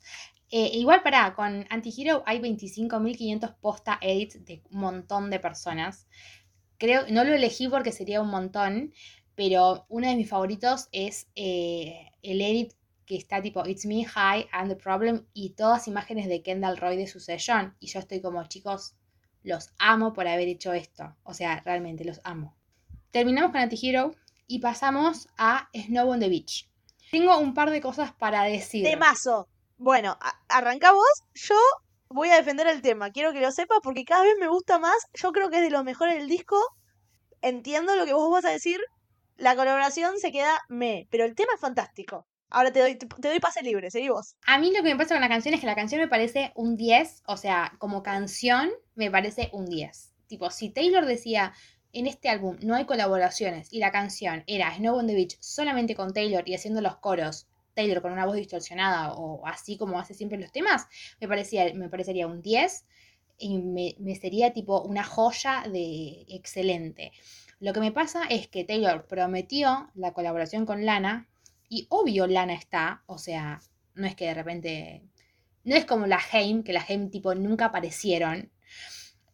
Eh, 0.51 0.71
igual 0.73 1.01
para, 1.03 1.33
con 1.33 1.65
Antihero 1.69 2.23
hay 2.25 2.39
25.500 2.39 3.51
posta 3.61 3.97
edits 4.01 4.43
de 4.45 4.61
un 4.71 4.79
montón 4.81 5.29
de 5.29 5.39
personas. 5.39 6.07
Creo, 6.77 7.05
no 7.09 7.23
lo 7.23 7.33
elegí 7.33 7.67
porque 7.69 7.91
sería 7.91 8.21
un 8.21 8.29
montón, 8.29 8.93
pero 9.35 9.85
uno 9.89 10.07
de 10.09 10.15
mis 10.15 10.29
favoritos 10.29 10.89
es 10.91 11.27
eh, 11.35 12.11
el 12.23 12.41
edit 12.41 12.73
que 13.11 13.17
está 13.17 13.41
tipo 13.41 13.67
It's 13.67 13.85
me, 13.85 14.05
hi, 14.05 14.47
and 14.53 14.69
the 14.69 14.75
problem 14.77 15.27
y 15.33 15.49
todas 15.49 15.89
imágenes 15.89 16.29
de 16.29 16.41
Kendall 16.41 16.77
Roy 16.77 16.95
de 16.95 17.07
su 17.07 17.19
session. 17.19 17.75
Y 17.81 17.87
yo 17.87 17.99
estoy 17.99 18.21
como, 18.21 18.41
chicos, 18.45 18.95
los 19.43 19.73
amo 19.79 20.13
por 20.13 20.29
haber 20.29 20.47
hecho 20.47 20.71
esto. 20.71 21.13
O 21.23 21.33
sea, 21.33 21.59
realmente 21.65 22.05
los 22.05 22.21
amo. 22.23 22.55
Terminamos 23.11 23.51
con 23.51 23.59
Antihero 23.59 24.15
y 24.47 24.59
pasamos 24.59 25.27
a 25.37 25.67
Snow 25.73 26.09
on 26.09 26.21
the 26.21 26.29
Beach. 26.29 26.69
Tengo 27.11 27.37
un 27.37 27.53
par 27.53 27.69
de 27.71 27.81
cosas 27.81 28.13
para 28.13 28.43
decir. 28.43 28.85
Temazo. 28.85 29.49
Bueno, 29.75 30.17
arranca 30.47 30.93
vos. 30.93 31.23
Yo 31.33 31.57
voy 32.07 32.29
a 32.29 32.37
defender 32.37 32.67
el 32.67 32.81
tema. 32.81 33.11
Quiero 33.11 33.33
que 33.33 33.41
lo 33.41 33.51
sepas 33.51 33.79
porque 33.83 34.05
cada 34.05 34.23
vez 34.23 34.35
me 34.39 34.47
gusta 34.47 34.79
más. 34.79 34.95
Yo 35.15 35.33
creo 35.33 35.49
que 35.49 35.57
es 35.57 35.63
de 35.63 35.69
lo 35.69 35.83
mejor 35.83 36.09
del 36.09 36.29
disco. 36.29 36.57
Entiendo 37.41 37.97
lo 37.97 38.05
que 38.05 38.13
vos 38.13 38.31
vas 38.31 38.45
a 38.45 38.51
decir. 38.51 38.79
La 39.35 39.57
colaboración 39.57 40.17
se 40.17 40.31
queda 40.31 40.61
me, 40.69 41.09
pero 41.11 41.25
el 41.25 41.35
tema 41.35 41.51
es 41.55 41.59
fantástico. 41.59 42.25
Ahora 42.51 42.71
te 42.73 42.81
doy, 42.81 42.95
te, 42.95 43.07
doy 43.07 43.39
pase 43.39 43.63
libre, 43.63 43.89
seguí 43.89 44.09
vos. 44.09 44.35
A 44.45 44.59
mí 44.59 44.71
lo 44.75 44.83
que 44.83 44.89
me 44.89 44.97
pasa 44.97 45.15
con 45.15 45.21
la 45.21 45.29
canción 45.29 45.53
es 45.53 45.61
que 45.61 45.65
la 45.65 45.75
canción 45.75 46.01
me 46.01 46.09
parece 46.09 46.51
un 46.55 46.75
10, 46.75 47.23
o 47.25 47.37
sea, 47.37 47.73
como 47.77 48.03
canción 48.03 48.69
me 48.93 49.09
parece 49.09 49.49
un 49.53 49.65
10. 49.65 50.13
Tipo, 50.27 50.51
si 50.51 50.69
Taylor 50.69 51.05
decía 51.05 51.53
en 51.93 52.07
este 52.07 52.29
álbum 52.29 52.57
no 52.61 52.75
hay 52.75 52.85
colaboraciones 52.85 53.71
y 53.71 53.79
la 53.79 53.91
canción 53.91 54.43
era 54.47 54.75
Snow 54.75 54.97
on 54.97 55.07
the 55.07 55.15
Beach 55.15 55.37
solamente 55.39 55.95
con 55.95 56.13
Taylor 56.13 56.47
y 56.47 56.53
haciendo 56.53 56.81
los 56.81 56.97
coros, 56.97 57.47
Taylor 57.73 58.01
con 58.01 58.11
una 58.11 58.25
voz 58.25 58.35
distorsionada 58.35 59.13
o 59.13 59.45
así 59.47 59.77
como 59.77 59.97
hace 59.97 60.13
siempre 60.13 60.37
los 60.37 60.51
temas, 60.51 60.87
me, 61.19 61.27
parecía, 61.27 61.73
me 61.73 61.89
parecería 61.89 62.27
un 62.27 62.41
10 62.41 62.85
y 63.37 63.57
me, 63.59 63.95
me 63.99 64.15
sería 64.15 64.51
tipo 64.51 64.81
una 64.81 65.03
joya 65.03 65.63
de 65.71 66.25
excelente. 66.27 67.11
Lo 67.59 67.73
que 67.73 67.79
me 67.79 67.91
pasa 67.91 68.25
es 68.29 68.47
que 68.47 68.63
Taylor 68.63 69.07
prometió 69.07 69.89
la 69.93 70.13
colaboración 70.13 70.65
con 70.65 70.85
Lana 70.85 71.29
y 71.71 71.87
obvio 71.89 72.27
Lana 72.27 72.53
está, 72.55 73.03
o 73.07 73.17
sea, 73.19 73.61
no 73.95 74.07
es 74.07 74.15
que 74.17 74.27
de 74.27 74.35
repente. 74.35 75.03
No 75.65 75.75
es 75.75 75.85
como 75.85 76.07
la 76.07 76.19
Haim, 76.33 76.63
que 76.63 76.73
la 76.73 76.85
Haim 76.87 77.11
tipo 77.11 77.35
nunca 77.35 77.65
aparecieron. 77.67 78.51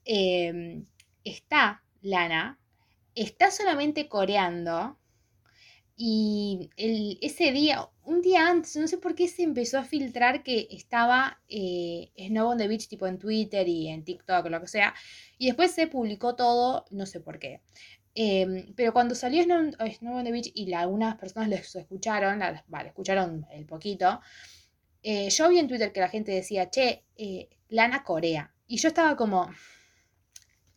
Eh, 0.06 0.84
está 1.24 1.84
Lana, 2.02 2.60
está 3.16 3.52
solamente 3.52 4.10
coreando. 4.10 4.98
Y 6.00 6.70
el- 6.78 7.18
ese 7.22 7.52
día, 7.52 7.90
un 8.04 8.22
día 8.22 8.48
antes, 8.50 8.76
no 8.76 8.88
sé 8.88 8.98
por 9.00 9.16
qué 9.16 9.28
se 9.28 9.42
empezó 9.44 9.80
a 9.80 9.84
filtrar 9.84 10.44
que 10.44 10.68
estaba 10.72 11.42
eh, 11.50 12.12
Snow 12.18 12.50
on 12.52 12.58
the 12.60 12.68
Beach, 12.68 12.88
tipo 12.88 13.08
en 13.08 13.18
Twitter 13.18 13.68
y 13.68 13.88
en 13.88 14.04
TikTok 14.04 14.48
lo 14.50 14.62
que 14.62 14.68
sea. 14.68 14.94
Y 15.40 15.48
después 15.48 15.72
se 15.72 15.88
publicó 15.88 16.36
todo, 16.36 16.86
no 16.92 17.06
sé 17.08 17.20
por 17.20 17.40
qué. 17.40 17.62
Em, 18.20 18.74
pero 18.74 18.94
cuando 18.94 19.14
salió 19.14 19.44
Snow, 19.44 19.74
Snow 19.96 20.18
on 20.18 20.24
Beach 20.24 20.50
y 20.56 20.74
algunas 20.74 21.18
personas 21.18 21.50
lo 21.50 21.56
escucharon, 21.56 22.40
vale, 22.68 22.90
escucharon 22.90 23.46
el 23.52 23.68
poquito, 23.68 24.22
eh, 25.04 25.30
yo 25.30 25.48
vi 25.50 25.60
en 25.60 25.68
Twitter 25.68 25.94
que 25.94 26.00
la 26.00 26.10
gente 26.10 26.32
decía, 26.32 26.68
che, 26.72 27.06
eh, 27.16 27.48
Lana 27.70 28.04
Corea. 28.04 28.56
y 28.66 28.78
yo 28.78 28.88
estaba 28.88 29.16
como, 29.16 29.52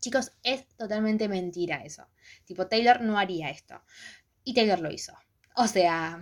chicos, 0.00 0.32
es 0.42 0.68
totalmente 0.76 1.28
mentira 1.28 1.82
eso. 1.82 2.06
Tipo, 2.44 2.66
Taylor 2.66 3.00
no 3.00 3.18
haría 3.18 3.48
esto. 3.48 3.82
Y 4.44 4.52
Taylor 4.52 4.80
lo 4.80 4.90
hizo. 4.90 5.14
O 5.56 5.66
sea, 5.66 6.20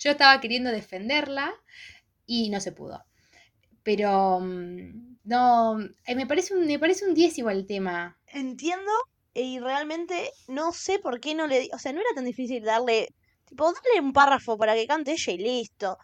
yo 0.00 0.10
estaba 0.10 0.40
queriendo 0.40 0.70
defenderla 0.70 1.54
y 2.26 2.50
no 2.50 2.60
se 2.60 2.72
pudo. 2.72 3.06
Pero 3.84 4.40
mm, 4.40 5.18
no, 5.24 5.78
eh, 6.06 6.16
me 6.16 6.26
parece 6.26 6.56
me 6.56 6.78
parece 6.80 7.06
un 7.06 7.14
10 7.14 7.38
igual 7.38 7.58
el 7.58 7.66
tema. 7.66 8.18
Entiendo 8.26 8.90
y 9.42 9.58
realmente 9.60 10.32
no 10.48 10.72
sé 10.72 10.98
por 10.98 11.20
qué 11.20 11.34
no 11.34 11.46
le... 11.46 11.68
O 11.74 11.78
sea, 11.78 11.92
no 11.92 12.00
era 12.00 12.10
tan 12.14 12.24
difícil 12.24 12.64
darle... 12.64 13.14
Tipo, 13.44 13.66
darle 13.66 14.00
un 14.00 14.14
párrafo 14.14 14.56
para 14.56 14.74
que 14.74 14.86
cante 14.86 15.12
ella 15.12 15.32
y 15.32 15.38
listo. 15.38 15.98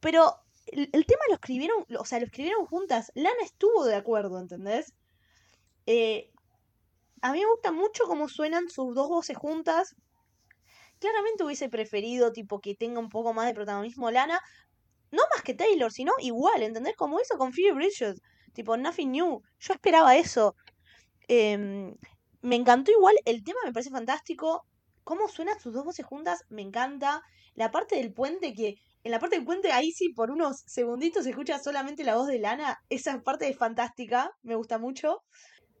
Pero 0.00 0.34
el, 0.66 0.90
tema 0.90 1.20
lo 1.28 1.34
escribieron, 1.34 1.84
o 1.98 2.04
sea, 2.06 2.20
lo 2.20 2.24
escribieron 2.24 2.64
juntas. 2.64 3.12
Lana 3.14 3.42
estuvo 3.44 3.84
de 3.84 3.96
acuerdo, 3.96 4.40
¿entendés? 4.40 4.94
Eh, 5.84 6.30
a 7.20 7.32
mí 7.32 7.40
me 7.40 7.50
gusta 7.50 7.70
mucho 7.70 8.04
cómo 8.04 8.28
suenan 8.28 8.70
sus 8.70 8.94
dos 8.94 9.08
voces 9.08 9.36
juntas. 9.36 9.94
Claramente 11.00 11.44
hubiese 11.44 11.68
preferido, 11.68 12.32
tipo, 12.32 12.60
que 12.60 12.74
tenga 12.74 12.98
un 12.98 13.10
poco 13.10 13.34
más 13.34 13.46
de 13.46 13.54
protagonismo 13.54 14.10
Lana. 14.10 14.40
No 15.10 15.22
más 15.34 15.42
que 15.42 15.52
Taylor, 15.52 15.92
sino 15.92 16.12
igual, 16.18 16.62
¿entendés? 16.62 16.96
Como 16.96 17.20
hizo 17.20 17.36
con 17.36 17.52
Phoebe 17.52 17.72
Bridges. 17.72 18.22
Tipo, 18.54 18.78
Nothing 18.78 19.12
New. 19.12 19.42
Yo 19.58 19.74
esperaba 19.74 20.16
eso. 20.16 20.56
Em, 21.28 21.94
me 22.42 22.56
encantó 22.56 22.90
igual, 22.90 23.14
el 23.24 23.44
tema 23.44 23.58
me 23.64 23.72
parece 23.72 23.90
fantástico. 23.90 24.64
Cómo 25.04 25.28
suenan 25.28 25.58
sus 25.60 25.72
dos 25.72 25.84
voces 25.84 26.06
juntas, 26.06 26.44
me 26.48 26.62
encanta. 26.62 27.22
La 27.54 27.70
parte 27.70 27.96
del 27.96 28.12
puente 28.12 28.54
que... 28.54 28.76
En 29.02 29.12
la 29.12 29.18
parte 29.18 29.36
del 29.36 29.46
puente, 29.46 29.72
ahí 29.72 29.92
sí, 29.92 30.10
por 30.10 30.30
unos 30.30 30.62
segunditos 30.66 31.24
se 31.24 31.30
escucha 31.30 31.58
solamente 31.58 32.04
la 32.04 32.16
voz 32.16 32.26
de 32.26 32.38
Lana. 32.38 32.78
Esa 32.90 33.22
parte 33.22 33.48
es 33.48 33.56
fantástica, 33.56 34.30
me 34.42 34.56
gusta 34.56 34.78
mucho. 34.78 35.22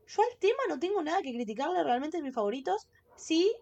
Yo 0.06 0.22
al 0.22 0.38
tema 0.38 0.62
no 0.68 0.78
tengo 0.78 1.02
nada 1.02 1.20
que 1.22 1.32
criticarle, 1.32 1.84
realmente 1.84 2.16
es 2.16 2.22
mis 2.22 2.34
favoritos. 2.34 2.88
Sí, 3.16 3.54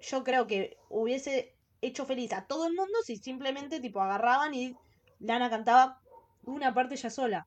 yo 0.00 0.24
creo 0.24 0.46
que 0.48 0.76
hubiese 0.88 1.54
hecho 1.80 2.06
feliz 2.06 2.32
a 2.32 2.46
todo 2.46 2.66
el 2.66 2.74
mundo 2.74 2.98
si 3.04 3.16
simplemente 3.16 3.80
tipo 3.80 4.00
agarraban 4.00 4.52
y 4.52 4.74
Lana 5.20 5.48
cantaba 5.48 6.00
una 6.42 6.74
parte 6.74 6.96
ya 6.96 7.08
sola. 7.08 7.46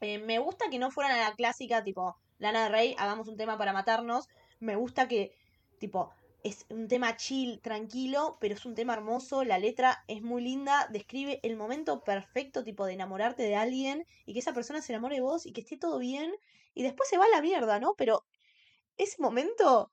Eh, 0.00 0.18
me 0.18 0.38
gusta 0.38 0.70
que 0.70 0.78
no 0.78 0.90
fueran 0.90 1.18
a 1.18 1.28
la 1.28 1.34
clásica 1.34 1.84
tipo 1.84 2.16
Lana 2.38 2.64
de 2.64 2.68
Rey, 2.70 2.94
hagamos 2.98 3.28
un 3.28 3.36
tema 3.36 3.58
para 3.58 3.72
matarnos. 3.72 4.28
Me 4.60 4.76
gusta 4.76 5.08
que 5.08 5.32
tipo 5.78 6.10
es 6.44 6.66
un 6.70 6.88
tema 6.88 7.16
chill, 7.16 7.60
tranquilo, 7.60 8.38
pero 8.40 8.54
es 8.54 8.64
un 8.64 8.74
tema 8.74 8.94
hermoso, 8.94 9.44
la 9.44 9.58
letra 9.58 10.04
es 10.06 10.22
muy 10.22 10.42
linda, 10.42 10.88
describe 10.90 11.40
el 11.42 11.56
momento 11.56 12.04
perfecto 12.04 12.62
tipo 12.62 12.86
de 12.86 12.92
enamorarte 12.92 13.42
de 13.42 13.56
alguien 13.56 14.04
y 14.24 14.32
que 14.32 14.38
esa 14.38 14.54
persona 14.54 14.80
se 14.80 14.92
enamore 14.92 15.16
de 15.16 15.22
vos 15.22 15.46
y 15.46 15.52
que 15.52 15.62
esté 15.62 15.76
todo 15.76 15.98
bien 15.98 16.32
y 16.74 16.84
después 16.84 17.08
se 17.08 17.18
va 17.18 17.24
a 17.24 17.36
la 17.36 17.42
mierda, 17.42 17.80
¿no? 17.80 17.94
Pero 17.96 18.24
ese 18.96 19.20
momento 19.20 19.90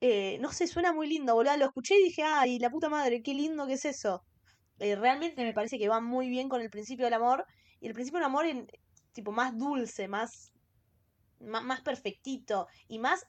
eh, 0.00 0.38
no 0.40 0.50
sé, 0.52 0.66
suena 0.66 0.92
muy 0.92 1.08
lindo, 1.08 1.34
boludo. 1.34 1.56
Lo 1.56 1.66
escuché 1.66 1.96
y 1.96 2.04
dije, 2.04 2.22
ay, 2.22 2.58
la 2.58 2.70
puta 2.70 2.88
madre, 2.88 3.22
qué 3.22 3.34
lindo 3.34 3.66
que 3.66 3.74
es 3.74 3.84
eso. 3.84 4.22
Eh, 4.78 4.96
realmente 4.96 5.44
me 5.44 5.52
parece 5.52 5.78
que 5.78 5.88
va 5.88 6.00
muy 6.00 6.28
bien 6.30 6.48
con 6.48 6.60
el 6.62 6.70
principio 6.70 7.04
del 7.06 7.14
amor. 7.14 7.46
Y 7.80 7.86
el 7.86 7.94
principio 7.94 8.18
del 8.18 8.26
amor, 8.26 8.46
en, 8.46 8.66
tipo, 9.12 9.32
más 9.32 9.56
dulce, 9.58 10.08
más, 10.08 10.52
más, 11.40 11.80
perfectito. 11.82 12.66
Y 12.88 12.98
más 12.98 13.26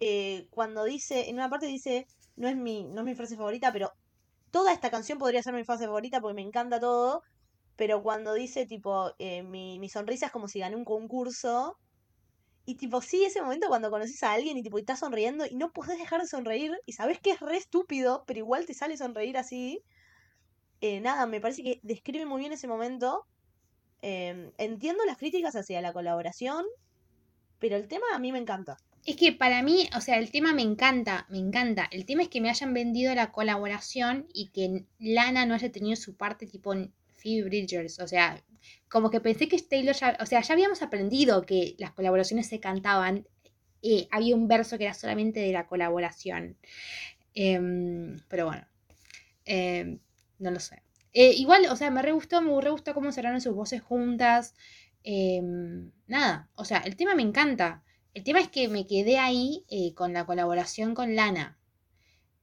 eh, 0.00 0.46
cuando 0.50 0.84
dice, 0.84 1.28
en 1.28 1.36
una 1.36 1.48
parte 1.50 1.66
dice, 1.66 2.06
no 2.36 2.48
es 2.48 2.56
mi, 2.56 2.84
no 2.84 3.00
es 3.00 3.06
mi 3.06 3.14
frase 3.14 3.36
favorita, 3.36 3.72
pero 3.72 3.92
toda 4.50 4.72
esta 4.72 4.90
canción 4.90 5.18
podría 5.18 5.42
ser 5.42 5.54
mi 5.54 5.64
frase 5.64 5.86
favorita 5.86 6.20
porque 6.20 6.34
me 6.34 6.42
encanta 6.42 6.80
todo. 6.80 7.22
Pero 7.76 8.02
cuando 8.02 8.34
dice, 8.34 8.66
tipo, 8.66 9.12
eh, 9.18 9.42
mi, 9.42 9.78
mi 9.78 9.88
sonrisa 9.88 10.26
es 10.26 10.32
como 10.32 10.48
si 10.48 10.60
gané 10.60 10.76
un 10.76 10.84
concurso. 10.84 11.78
Y 12.64 12.76
tipo, 12.76 13.00
sí, 13.02 13.24
ese 13.24 13.42
momento 13.42 13.68
cuando 13.68 13.90
conoces 13.90 14.22
a 14.22 14.32
alguien 14.32 14.56
y 14.56 14.62
tipo, 14.62 14.78
y 14.78 14.82
estás 14.82 15.00
sonriendo 15.00 15.46
y 15.46 15.56
no 15.56 15.72
podés 15.72 15.98
dejar 15.98 16.20
de 16.20 16.28
sonreír 16.28 16.72
y 16.86 16.92
sabes 16.92 17.20
que 17.20 17.32
es 17.32 17.40
re 17.40 17.56
estúpido, 17.56 18.24
pero 18.26 18.38
igual 18.38 18.66
te 18.66 18.74
sale 18.74 18.96
sonreír 18.96 19.36
así. 19.38 19.82
Eh, 20.80 21.00
nada, 21.00 21.26
me 21.26 21.40
parece 21.40 21.62
que 21.62 21.80
describe 21.82 22.26
muy 22.26 22.40
bien 22.40 22.52
ese 22.52 22.68
momento. 22.68 23.26
Em, 24.02 24.50
entiendo 24.58 25.04
las 25.04 25.16
críticas 25.16 25.54
hacia 25.54 25.80
la 25.80 25.92
colaboración, 25.92 26.64
pero 27.60 27.76
el 27.76 27.86
tema 27.86 28.06
a 28.12 28.18
mí 28.18 28.32
me 28.32 28.38
encanta. 28.38 28.76
Es 29.04 29.16
que 29.16 29.32
para 29.32 29.62
mí, 29.62 29.88
o 29.96 30.00
sea, 30.00 30.18
el 30.18 30.30
tema 30.30 30.52
me 30.52 30.62
encanta, 30.62 31.26
me 31.28 31.38
encanta. 31.38 31.88
El 31.90 32.04
tema 32.04 32.22
es 32.22 32.28
que 32.28 32.40
me 32.40 32.50
hayan 32.50 32.74
vendido 32.74 33.14
la 33.14 33.32
colaboración 33.32 34.26
y 34.32 34.48
que 34.48 34.84
Lana 34.98 35.46
no 35.46 35.54
haya 35.54 35.72
tenido 35.72 35.96
su 35.96 36.16
parte 36.16 36.46
tipo 36.46 36.72
Phoebe 37.16 37.44
Bridgers. 37.44 37.98
O 38.00 38.08
sea, 38.08 38.42
como 38.88 39.10
que 39.10 39.20
pensé 39.20 39.48
que 39.48 39.60
Taylor 39.60 39.94
ya, 39.94 40.16
o 40.20 40.26
sea, 40.26 40.40
ya 40.42 40.54
habíamos 40.54 40.82
aprendido 40.82 41.42
que 41.42 41.74
las 41.78 41.92
colaboraciones 41.92 42.48
se 42.48 42.60
cantaban. 42.60 43.26
eh, 43.84 44.06
había 44.12 44.36
un 44.36 44.46
verso 44.48 44.78
que 44.78 44.84
era 44.84 44.94
solamente 44.94 45.40
de 45.40 45.52
la 45.52 45.66
colaboración. 45.66 46.56
Em, 47.34 48.16
pero 48.28 48.46
bueno, 48.46 48.66
em, 49.44 49.98
no 50.38 50.50
lo 50.50 50.60
sé. 50.60 50.82
Eh, 51.12 51.34
igual, 51.36 51.66
o 51.70 51.76
sea, 51.76 51.90
me 51.90 52.02
re 52.02 52.12
gustó, 52.12 52.40
me 52.40 52.58
re 52.60 52.70
gustó 52.70 52.94
cómo 52.94 53.12
cerraron 53.12 53.40
sus 53.40 53.54
voces 53.54 53.82
juntas. 53.82 54.54
Em, 55.04 55.92
nada, 56.06 56.50
o 56.54 56.64
sea, 56.64 56.78
el 56.78 56.96
tema 56.96 57.14
me 57.14 57.22
encanta. 57.22 57.82
El 58.14 58.24
tema 58.24 58.40
es 58.40 58.48
que 58.48 58.68
me 58.68 58.86
quedé 58.86 59.18
ahí 59.18 59.64
eh, 59.70 59.94
con 59.94 60.12
la 60.12 60.26
colaboración 60.26 60.94
con 60.94 61.14
Lana. 61.16 61.58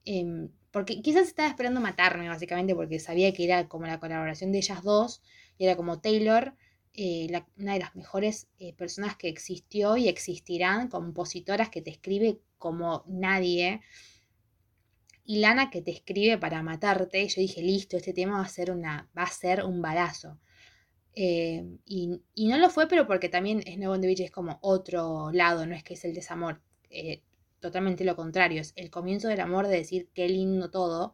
Em, 0.05 0.49
porque 0.71 1.01
quizás 1.01 1.27
estaba 1.27 1.49
esperando 1.49 1.81
matarme, 1.81 2.29
básicamente, 2.29 2.75
porque 2.75 2.99
sabía 2.99 3.33
que 3.33 3.45
era 3.45 3.67
como 3.67 3.87
la 3.87 3.99
colaboración 3.99 4.51
de 4.51 4.59
ellas 4.59 4.83
dos. 4.83 5.21
Y 5.57 5.65
era 5.65 5.75
como 5.75 5.99
Taylor, 5.99 6.55
eh, 6.93 7.27
una 7.57 7.73
de 7.73 7.79
las 7.79 7.95
mejores 7.95 8.47
personas 8.77 9.15
que 9.17 9.29
existió 9.29 9.97
y 9.97 10.07
existirán, 10.07 10.89
compositoras 10.89 11.69
que 11.69 11.81
te 11.81 11.91
escribe 11.91 12.39
como 12.57 13.03
nadie. 13.07 13.81
Y 15.29 15.41
Lana 15.41 15.69
que 15.69 15.83
te 15.83 15.91
escribe 15.91 16.39
para 16.39 16.63
matarte. 16.63 17.27
Yo 17.27 17.39
dije, 17.39 17.61
listo, 17.61 17.95
este 17.97 18.13
tema 18.13 18.39
va 18.39 18.45
a 18.45 18.49
ser, 18.49 18.71
una, 18.71 19.11
va 19.15 19.21
a 19.21 19.31
ser 19.31 19.63
un 19.63 19.79
balazo. 19.79 20.39
Eh, 21.13 21.63
y, 21.85 22.19
y 22.33 22.47
no 22.47 22.57
lo 22.57 22.71
fue, 22.71 22.87
pero 22.87 23.05
porque 23.05 23.29
también 23.29 23.61
Snow 23.61 23.91
on 23.93 24.01
the 24.01 24.07
Beach 24.07 24.21
es 24.21 24.31
como 24.31 24.57
otro 24.63 25.31
lado, 25.31 25.67
no 25.67 25.75
es 25.75 25.83
que 25.83 25.93
es 25.93 26.03
el 26.03 26.15
desamor. 26.15 26.63
eh, 26.89 27.21
totalmente 27.59 28.05
lo 28.05 28.15
contrario, 28.15 28.59
es 28.59 28.73
el 28.75 28.89
comienzo 28.89 29.27
del 29.27 29.41
amor 29.41 29.67
de 29.67 29.75
decir 29.75 30.09
qué 30.15 30.27
lindo 30.27 30.71
todo. 30.71 31.13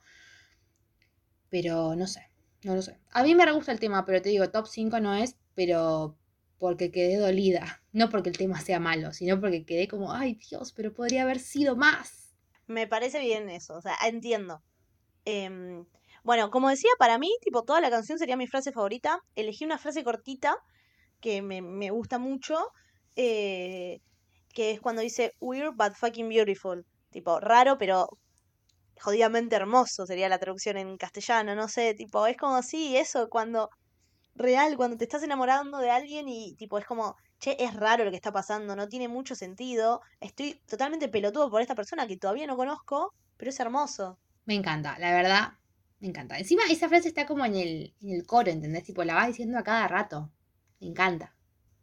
Pero 1.49 1.97
no 1.97 2.07
sé, 2.07 2.21
no 2.63 2.73
lo 2.73 2.81
sé. 2.81 2.97
A 3.11 3.21
mí 3.21 3.35
me 3.35 3.51
gusta 3.51 3.73
el 3.73 3.81
tema, 3.81 4.05
pero 4.05 4.21
te 4.21 4.29
digo, 4.29 4.49
top 4.49 4.67
5 4.67 5.01
no 5.01 5.13
es, 5.13 5.35
pero 5.55 6.17
porque 6.57 6.89
quedé 6.89 7.17
dolida. 7.17 7.83
No 7.91 8.09
porque 8.09 8.29
el 8.29 8.37
tema 8.37 8.61
sea 8.61 8.79
malo, 8.79 9.11
sino 9.11 9.41
porque 9.41 9.65
quedé 9.65 9.89
como, 9.89 10.13
ay 10.13 10.35
Dios, 10.49 10.71
pero 10.71 10.93
podría 10.93 11.23
haber 11.23 11.39
sido 11.39 11.75
más. 11.75 12.24
Me 12.67 12.87
parece 12.87 13.19
bien 13.19 13.49
eso, 13.49 13.75
o 13.75 13.81
sea, 13.81 13.95
entiendo. 14.07 14.61
Em, 15.25 15.85
bueno, 16.23 16.49
como 16.51 16.69
decía, 16.69 16.91
para 16.99 17.17
mí, 17.19 17.31
tipo, 17.43 17.63
toda 17.63 17.81
la 17.81 17.89
canción 17.91 18.19
sería 18.19 18.37
mi 18.37 18.47
frase 18.47 18.71
favorita. 18.71 19.19
Elegí 19.35 19.65
una 19.65 19.77
frase 19.77 20.03
cortita 20.03 20.55
que 21.21 21.41
me, 21.41 21.61
me 21.61 21.91
gusta 21.91 22.19
mucho, 22.19 22.57
eh, 23.15 23.99
que 24.53 24.71
es 24.71 24.81
cuando 24.81 25.01
dice 25.01 25.33
weird 25.39 25.75
but 25.75 25.93
fucking 25.95 26.29
beautiful. 26.29 26.85
Tipo, 27.11 27.39
raro, 27.39 27.77
pero 27.77 28.09
jodidamente 29.01 29.55
hermoso 29.55 30.05
sería 30.05 30.29
la 30.29 30.39
traducción 30.39 30.77
en 30.77 30.97
castellano, 30.97 31.55
no 31.55 31.67
sé, 31.69 31.93
tipo, 31.95 32.27
es 32.27 32.37
como 32.37 32.61
sí, 32.63 32.97
eso, 32.97 33.29
cuando 33.29 33.69
real, 34.35 34.75
cuando 34.77 34.97
te 34.97 35.05
estás 35.05 35.23
enamorando 35.23 35.79
de 35.79 35.89
alguien 35.89 36.27
y 36.27 36.55
tipo, 36.55 36.77
es 36.77 36.85
como, 36.85 37.15
che, 37.39 37.63
es 37.63 37.73
raro 37.73 38.03
lo 38.05 38.11
que 38.11 38.17
está 38.17 38.31
pasando, 38.31 38.75
no 38.75 38.87
tiene 38.87 39.07
mucho 39.07 39.35
sentido, 39.35 40.01
estoy 40.19 40.61
totalmente 40.67 41.09
pelotudo 41.09 41.49
por 41.49 41.61
esta 41.61 41.75
persona 41.75 42.07
que 42.07 42.17
todavía 42.17 42.47
no 42.47 42.57
conozco, 42.57 43.13
pero 43.37 43.49
es 43.49 43.59
hermoso. 43.59 44.19
Me 44.45 44.55
encanta, 44.55 44.97
la 44.99 45.11
verdad, 45.11 45.53
me 45.99 46.07
encanta. 46.07 46.37
Encima 46.37 46.63
esa 46.69 46.89
frase 46.89 47.07
está 47.07 47.25
como 47.25 47.45
en 47.45 47.55
el, 47.55 47.93
en 48.01 48.11
el 48.11 48.25
coro, 48.25 48.51
¿entendés? 48.51 48.83
Tipo, 48.83 49.03
la 49.03 49.15
vas 49.15 49.27
diciendo 49.27 49.57
a 49.57 49.63
cada 49.63 49.87
rato. 49.87 50.31
Me 50.79 50.87
encanta. 50.87 51.33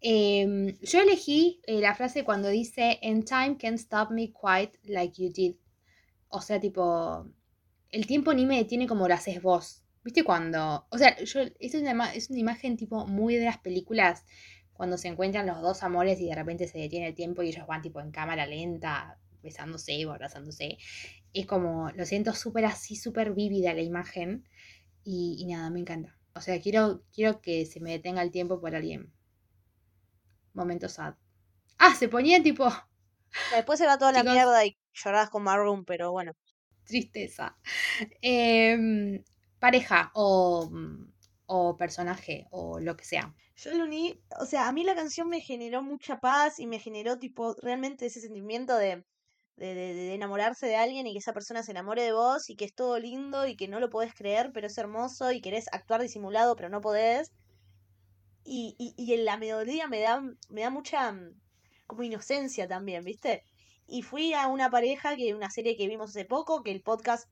Em, 0.00 0.76
yo 0.80 1.00
elegí 1.00 1.61
eh, 1.66 1.80
la 1.80 1.94
frase 1.94 2.24
cuando 2.24 2.48
dice, 2.48 2.98
And 3.03 3.24
time 3.24 3.57
can't 3.57 3.78
stop 3.78 4.11
me 4.11 4.32
quite 4.32 4.78
like 4.84 5.20
you 5.22 5.32
did. 5.32 5.57
O 6.28 6.40
sea, 6.40 6.61
tipo, 6.61 7.26
el 7.90 8.07
tiempo 8.07 8.34
ni 8.34 8.46
me 8.46 8.57
detiene 8.59 8.86
como 8.86 9.09
lo 9.09 9.14
haces 9.14 9.40
vos. 9.42 9.82
¿Viste 10.05 10.24
cuando? 10.24 10.86
O 10.90 10.98
sea, 10.98 11.16
yo, 11.22 11.40
es 11.61 11.74
una, 11.74 12.12
es 12.12 12.30
una 12.30 12.38
imagen 12.38 12.76
tipo 12.76 13.07
muy 13.07 13.36
de 13.36 13.44
las 13.44 13.59
películas 13.59 14.24
cuando 14.72 14.98
se 14.98 15.09
encuentran 15.09 15.46
los 15.46 15.61
dos 15.61 15.82
amores 15.82 16.20
y 16.20 16.26
de 16.26 16.34
repente 16.34 16.66
se 16.66 16.78
detiene 16.78 17.09
el 17.09 17.14
tiempo 17.14 17.42
y 17.42 17.48
ellos 17.48 17.66
van 17.66 17.82
tipo 17.82 18.00
en 18.00 18.11
cámara 18.11 18.46
lenta, 18.46 19.18
besándose 19.42 20.05
o 20.07 20.12
abrazándose. 20.12 20.78
Es 21.32 21.46
como, 21.46 21.90
lo 21.92 22.05
siento 22.05 22.34
súper 22.34 22.64
así, 22.64 22.96
súper 22.96 23.32
vívida 23.32 23.74
la 23.74 23.82
imagen. 23.82 24.44
Y, 25.05 25.36
y 25.38 25.46
nada, 25.46 25.70
me 25.70 25.80
encanta. 25.80 26.16
O 26.34 26.40
sea, 26.40 26.61
quiero, 26.61 27.03
quiero 27.12 27.40
que 27.40 27.66
se 27.66 27.80
me 27.80 27.90
detenga 27.92 28.22
el 28.22 28.30
tiempo 28.30 28.61
por 28.61 28.74
alguien. 28.74 29.12
Momento 30.55 30.88
sad. 30.88 31.14
Ah, 31.78 31.94
se 31.94 32.09
ponía 32.09 32.42
tipo 32.42 32.70
Después 33.55 33.78
se 33.78 33.86
va 33.86 33.98
toda 33.98 34.12
la 34.12 34.22
mierda 34.22 34.64
y 34.64 34.76
llorás 34.92 35.30
con 35.30 35.42
Maroon, 35.42 35.84
pero 35.84 36.12
bueno. 36.12 36.32
tristeza. 36.84 37.57
Em, 38.20 39.22
pareja 39.64 40.10
o, 40.14 40.68
o 41.46 41.76
personaje 41.82 42.36
o 42.50 42.80
lo 42.86 42.96
que 42.98 43.04
sea. 43.12 43.26
Yo 43.56 43.72
lo 43.74 43.84
uní, 43.84 44.04
o 44.40 44.46
sea, 44.46 44.68
a 44.68 44.72
mí 44.72 44.82
la 44.84 44.94
canción 44.94 45.28
me 45.28 45.40
generó 45.40 45.82
mucha 45.82 46.18
paz 46.18 46.58
y 46.58 46.66
me 46.66 46.78
generó 46.80 47.18
tipo 47.18 47.54
realmente 47.62 48.06
ese 48.06 48.20
sentimiento 48.20 48.76
de, 48.76 49.04
de, 49.56 49.74
de- 49.74 49.94
de 49.94 50.14
enamorarse 50.14 50.66
de 50.66 50.76
alguien 50.76 51.06
y 51.06 51.12
que 51.12 51.18
esa 51.20 51.32
persona 51.32 51.62
se 51.62 51.72
enamore 51.72 52.02
de 52.04 52.12
vos 52.12 52.50
y 52.50 52.56
que 52.56 52.64
es 52.66 52.74
todo 52.74 52.98
lindo 52.98 53.46
y 53.46 53.56
que 53.56 53.68
no 53.68 53.80
lo 53.80 53.90
podés 53.90 54.14
creer, 54.14 54.50
pero 54.54 54.66
es 54.68 54.78
hermoso 54.78 55.32
y 55.32 55.40
querés 55.40 55.66
actuar 55.72 56.02
disimulado, 56.02 56.56
pero 56.56 56.68
no 56.70 56.80
podés. 56.80 57.30
Y, 58.44 58.74
y, 58.78 58.94
y 58.96 59.14
en 59.14 59.24
la 59.24 59.36
melodía 59.36 59.88
me 59.88 60.00
da, 60.00 60.20
me 60.48 60.60
da 60.62 60.70
mucha 60.70 61.10
mm, 61.12 61.40
como 61.86 62.02
inocencia 62.04 62.68
también, 62.68 63.02
¿viste? 63.04 63.42
Y 63.86 64.02
fui 64.02 64.32
a 64.34 64.46
una 64.48 64.70
pareja 64.70 65.16
que 65.16 65.34
una 65.34 65.50
serie 65.50 65.76
que 65.76 65.88
vimos 65.88 66.10
hace 66.10 66.24
poco, 66.24 66.62
que 66.62 66.70
el 66.72 66.82
podcast 66.82 67.28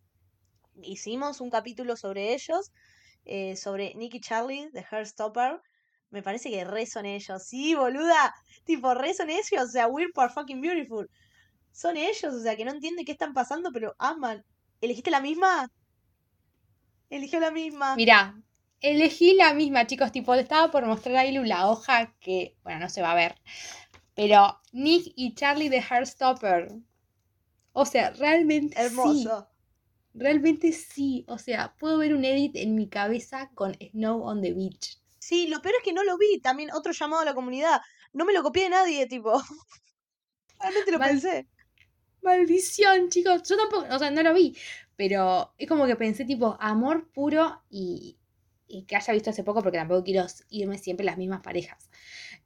hicimos 0.85 1.41
un 1.41 1.51
capítulo 1.51 1.97
sobre 1.97 2.35
ellos, 2.35 2.73
eh, 3.25 3.57
sobre 3.57 3.95
Nicky 3.95 4.19
y 4.19 4.21
Charlie 4.21 4.71
de 4.73 4.85
Heartstopper. 4.91 5.61
Me 6.11 6.23
parece 6.23 6.51
que 6.51 6.65
re 6.65 6.87
son 6.87 7.07
ellos. 7.07 7.43
Sí, 7.45 7.75
boluda. 7.75 8.35
Tipo, 8.65 8.95
re 8.95 9.15
son 9.15 9.31
ellos. 9.31 9.63
O 9.63 9.69
sea, 9.69 9.87
we're 9.87 10.11
for 10.15 10.31
fucking 10.31 10.61
beautiful. 10.61 11.09
Son 11.73 11.97
ellos. 11.97 12.35
O 12.35 12.41
sea, 12.41 12.57
que 12.57 12.65
no 12.65 12.73
entienden 12.73 13.05
qué 13.05 13.13
están 13.13 13.33
pasando, 13.33 13.71
pero 13.73 13.95
aman. 13.99 14.45
¿Elegiste 14.81 15.11
la 15.11 15.21
misma? 15.21 15.71
Eligió 17.11 17.41
la 17.41 17.51
misma. 17.51 17.97
Mirá, 17.97 18.41
elegí 18.81 19.35
la 19.35 19.53
misma, 19.53 19.87
chicos, 19.87 20.13
tipo, 20.13 20.35
le 20.35 20.43
estaba 20.43 20.71
por 20.71 20.87
mostrar 20.87 21.17
a 21.17 21.27
Ilu 21.27 21.45
la 21.45 21.69
hoja 21.69 22.15
que, 22.21 22.57
bueno, 22.63 22.81
no 22.81 22.89
se 22.89 23.03
va 23.03 23.13
a 23.13 23.17
ver, 23.17 23.35
pero 24.15 24.61
Nick 24.73 25.13
y 25.17 25.35
Charlie 25.35 25.69
de 25.69 25.83
Heartstopper. 25.83 26.73
O 27.73 27.85
sea, 27.85 28.11
realmente 28.11 28.77
sí. 28.89 29.29
Realmente 30.15 30.71
sí. 30.73 31.25
O 31.29 31.37
sea, 31.39 31.75
puedo 31.79 31.99
ver 31.99 32.15
un 32.15 32.25
edit 32.25 32.55
en 32.57 32.75
mi 32.77 32.89
cabeza 32.89 33.51
con 33.55 33.75
Snow 33.75 34.23
on 34.23 34.41
the 34.41 34.53
Beach. 34.53 34.99
Sí, 35.19 35.47
lo 35.49 35.61
peor 35.63 35.75
es 35.79 35.83
que 35.85 35.93
no 35.93 36.05
lo 36.05 36.19
vi. 36.19 36.41
También 36.41 36.71
otro 36.73 36.93
llamado 36.93 37.23
a 37.23 37.25
la 37.25 37.35
comunidad. 37.35 37.81
No 38.13 38.25
me 38.25 38.33
lo 38.33 38.43
copié 38.43 38.65
de 38.65 38.71
nadie, 38.71 39.07
tipo. 39.07 39.33
Realmente 40.61 40.93
lo 40.93 40.99
Mal- 40.99 41.11
pensé. 41.11 41.49
Maldición, 42.23 43.09
chicos. 43.11 43.43
Yo 43.49 43.57
tampoco, 43.57 43.87
o 43.95 43.99
sea, 43.99 44.11
no 44.11 44.23
lo 44.23 44.35
vi. 44.35 44.57
Pero 44.97 45.55
es 45.59 45.69
como 45.69 45.87
que 45.87 45.97
pensé, 45.97 46.25
tipo, 46.25 46.57
amor 46.61 47.11
puro 47.13 47.63
y, 47.71 48.19
y 48.67 48.85
que 48.85 48.97
haya 48.97 49.15
visto 49.15 49.31
hace 49.31 49.45
poco, 49.45 49.63
porque 49.63 49.79
tampoco 49.79 50.05
quiero 50.05 50.27
irme 50.51 50.79
siempre 50.79 51.07
las 51.07 51.17
mismas 51.19 51.41
parejas. 51.43 51.91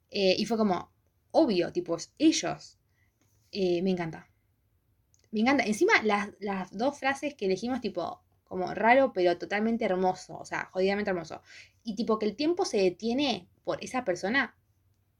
Eh, 0.09 0.35
y 0.37 0.45
fue 0.45 0.57
como, 0.57 0.91
obvio, 1.31 1.71
tipo, 1.73 1.97
ellos. 2.17 2.79
Eh, 3.51 3.81
me 3.83 3.91
encanta. 3.91 4.29
Me 5.35 5.41
encanta. 5.41 5.65
Encima, 5.65 6.01
las, 6.03 6.29
las 6.39 6.71
dos 6.77 6.97
frases 6.97 7.33
que 7.35 7.47
elegimos, 7.47 7.81
tipo, 7.81 8.21
como 8.45 8.73
raro, 8.73 9.11
pero 9.11 9.37
totalmente 9.37 9.83
hermoso. 9.83 10.37
O 10.37 10.45
sea, 10.45 10.69
jodidamente 10.71 11.09
hermoso. 11.09 11.41
Y 11.83 11.97
tipo, 11.97 12.17
que 12.17 12.25
el 12.25 12.37
tiempo 12.37 12.63
se 12.63 12.77
detiene 12.77 13.49
por 13.65 13.83
esa 13.83 14.05
persona. 14.05 14.55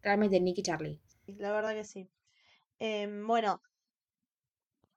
Realmente, 0.01 0.39
Nick 0.39 0.59
y 0.59 0.63
Charlie. 0.63 1.01
La 1.28 1.51
verdad 1.51 1.74
que 1.74 1.84
sí. 1.84 2.09
Em, 2.80 3.28
bueno, 3.28 3.61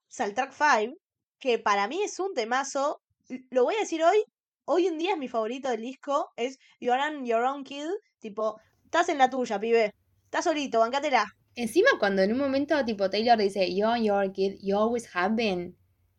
Saltrack 0.06 0.52
5, 0.52 0.96
que 1.40 1.58
para 1.58 1.88
mí 1.88 2.00
es 2.00 2.20
un 2.20 2.32
temazo. 2.32 3.02
Lo 3.50 3.64
voy 3.64 3.74
a 3.74 3.80
decir 3.80 4.04
hoy. 4.04 4.22
Hoy 4.66 4.86
en 4.86 4.98
día 4.98 5.14
es 5.14 5.18
mi 5.18 5.26
favorito 5.26 5.68
del 5.68 5.80
disco. 5.80 6.30
Es 6.36 6.60
You're 6.78 7.02
on 7.02 7.26
Your 7.26 7.42
Own 7.42 7.64
Kid. 7.64 7.88
Tipo, 8.20 8.60
estás 8.84 9.08
en 9.08 9.18
la 9.18 9.28
tuya, 9.28 9.58
pibe. 9.58 9.92
Estás 10.26 10.44
solito, 10.44 10.78
bancátela. 10.78 11.26
Encima 11.60 11.88
cuando 11.98 12.22
en 12.22 12.32
un 12.32 12.38
momento 12.38 12.84
tipo 12.84 13.10
Taylor 13.10 13.36
dice 13.38 13.74
Yo 13.74 13.96
your 13.96 14.32
kid, 14.32 14.58
you 14.62 14.76
always 14.78 15.08
have 15.14 15.34
been. 15.34 15.76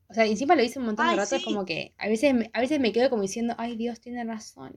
O 0.10 0.14
sea, 0.14 0.26
encima 0.26 0.56
lo 0.56 0.62
dice 0.62 0.80
un 0.80 0.86
montón 0.86 1.06
de 1.06 1.16
rato, 1.16 1.36
es 1.36 1.44
como 1.46 1.66
que 1.66 1.94
a 1.98 2.08
veces, 2.10 2.34
me- 2.34 2.50
a 2.54 2.60
veces 2.60 2.80
me 2.80 2.92
quedo 2.92 3.10
como 3.10 3.22
diciendo, 3.22 3.54
ay 3.58 3.76
Dios, 3.78 4.00
tiene 4.02 4.24
razón. 4.24 4.74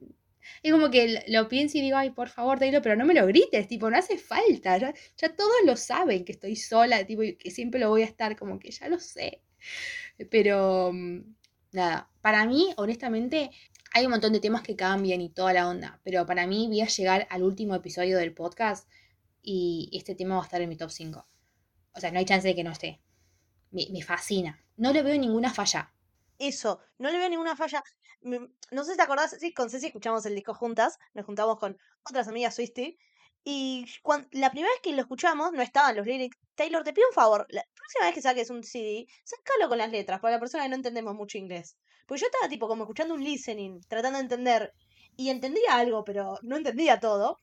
Es 0.63 0.71
como 0.73 0.91
que 0.91 1.25
lo 1.29 1.49
pienso 1.49 1.79
y 1.79 1.81
digo, 1.81 1.97
ay, 1.97 2.11
por 2.11 2.29
favor, 2.29 2.59
Taylor, 2.59 2.83
pero 2.83 2.97
no 2.97 3.05
me 3.07 3.15
lo 3.15 3.27
grites, 3.27 3.67
tipo, 3.69 3.89
no 3.91 3.97
hace 3.97 4.19
falta. 4.19 4.77
Ya, 4.77 4.93
ya 5.17 5.35
todos 5.35 5.53
lo 5.65 5.77
saben 5.77 6.25
que 6.25 6.33
estoy 6.33 6.57
sola, 6.57 7.05
tipo, 7.07 7.23
y 7.23 7.37
que 7.37 7.51
siempre 7.51 7.81
lo 7.81 7.89
voy 7.89 8.03
a 8.03 8.07
estar, 8.07 8.37
como 8.37 8.59
que 8.59 8.71
ya 8.71 8.89
lo 8.89 8.99
sé. 8.99 9.41
Pero, 10.31 10.91
mm, 10.93 11.21
nada, 11.73 12.11
para 12.21 12.47
mí, 12.47 12.73
honestamente, 12.77 13.51
hay 13.95 14.05
un 14.05 14.11
montón 14.11 14.33
de 14.33 14.41
temas 14.41 14.63
que 14.63 14.77
cambian 14.77 15.21
y 15.21 15.31
toda 15.31 15.53
la 15.53 15.69
onda, 15.69 16.01
pero 16.05 16.25
para 16.27 16.47
mí 16.47 16.67
voy 16.69 16.81
a 16.81 16.87
llegar 16.87 17.27
al 17.31 17.43
último 17.43 17.75
episodio 17.75 18.19
del 18.19 18.33
podcast 18.35 18.89
y 19.43 19.91
este 19.93 20.15
tema 20.15 20.37
va 20.37 20.43
a 20.43 20.45
estar 20.45 20.61
en 20.61 20.69
mi 20.69 20.77
top 20.77 20.91
5. 20.91 21.27
O 21.95 22.01
sea, 22.01 22.11
no 22.11 22.19
hay 22.19 22.25
chance 22.25 22.47
de 22.49 22.55
que 22.55 22.65
no 22.65 22.71
esté. 22.73 23.01
Me, 23.71 24.03
fascina. 24.03 24.59
No 24.77 24.93
le 24.93 25.03
veo 25.03 25.19
ninguna 25.19 25.53
falla. 25.53 25.93
Eso, 26.39 26.81
no 26.99 27.11
le 27.11 27.19
veo 27.19 27.29
ninguna 27.29 27.57
falla. 27.57 27.83
Me- 28.21 28.49
No 28.71 28.85
sé 28.85 28.93
si 28.93 28.97
te 28.97 29.03
acordás, 29.03 29.37
sí, 29.39 29.53
con 29.53 29.69
Ceci 29.71 29.87
escuchamos 29.87 30.25
el 30.27 30.35
disco 30.35 30.55
juntas, 30.55 30.99
nos 31.15 31.27
juntamos 31.27 31.59
con 31.59 31.77
otras 32.09 32.29
amigas 32.29 32.55
Swifty, 32.55 32.97
y 33.45 33.87
cuan- 34.03 34.29
la 34.33 34.51
primera 34.51 34.71
vez 34.73 34.81
que 34.83 34.93
lo 34.93 35.01
escuchamos 35.03 35.53
no 35.53 35.63
estaban 35.63 35.97
los 35.97 36.07
lyrics. 36.07 36.37
Taylor, 36.55 36.85
te 36.85 36.93
pido 36.93 37.09
un 37.09 37.15
favor, 37.15 37.47
la 37.51 37.65
próxima 37.75 38.07
vez 38.07 38.15
que 38.15 38.23
saques 38.23 38.51
un 38.51 38.63
CD, 38.63 39.07
sácalo 39.25 39.69
con 39.69 39.79
las 39.79 39.91
letras, 39.91 40.21
para 40.21 40.35
la 40.37 40.41
persona 40.41 40.65
que 40.65 40.69
no 40.71 40.77
entendemos 40.77 41.15
mucho 41.15 41.39
inglés. 41.39 41.77
Pues 42.07 42.21
yo 42.21 42.27
estaba 42.27 42.49
tipo 42.49 42.69
como 42.69 42.85
escuchando 42.85 43.15
un 43.15 43.25
listening, 43.25 43.81
tratando 43.89 44.19
de 44.19 44.25
entender, 44.25 44.73
y 45.17 45.31
entendía 45.31 45.75
algo, 45.77 46.05
pero 46.05 46.39
no 46.43 46.57
entendía 46.57 47.01
todo. 47.01 47.37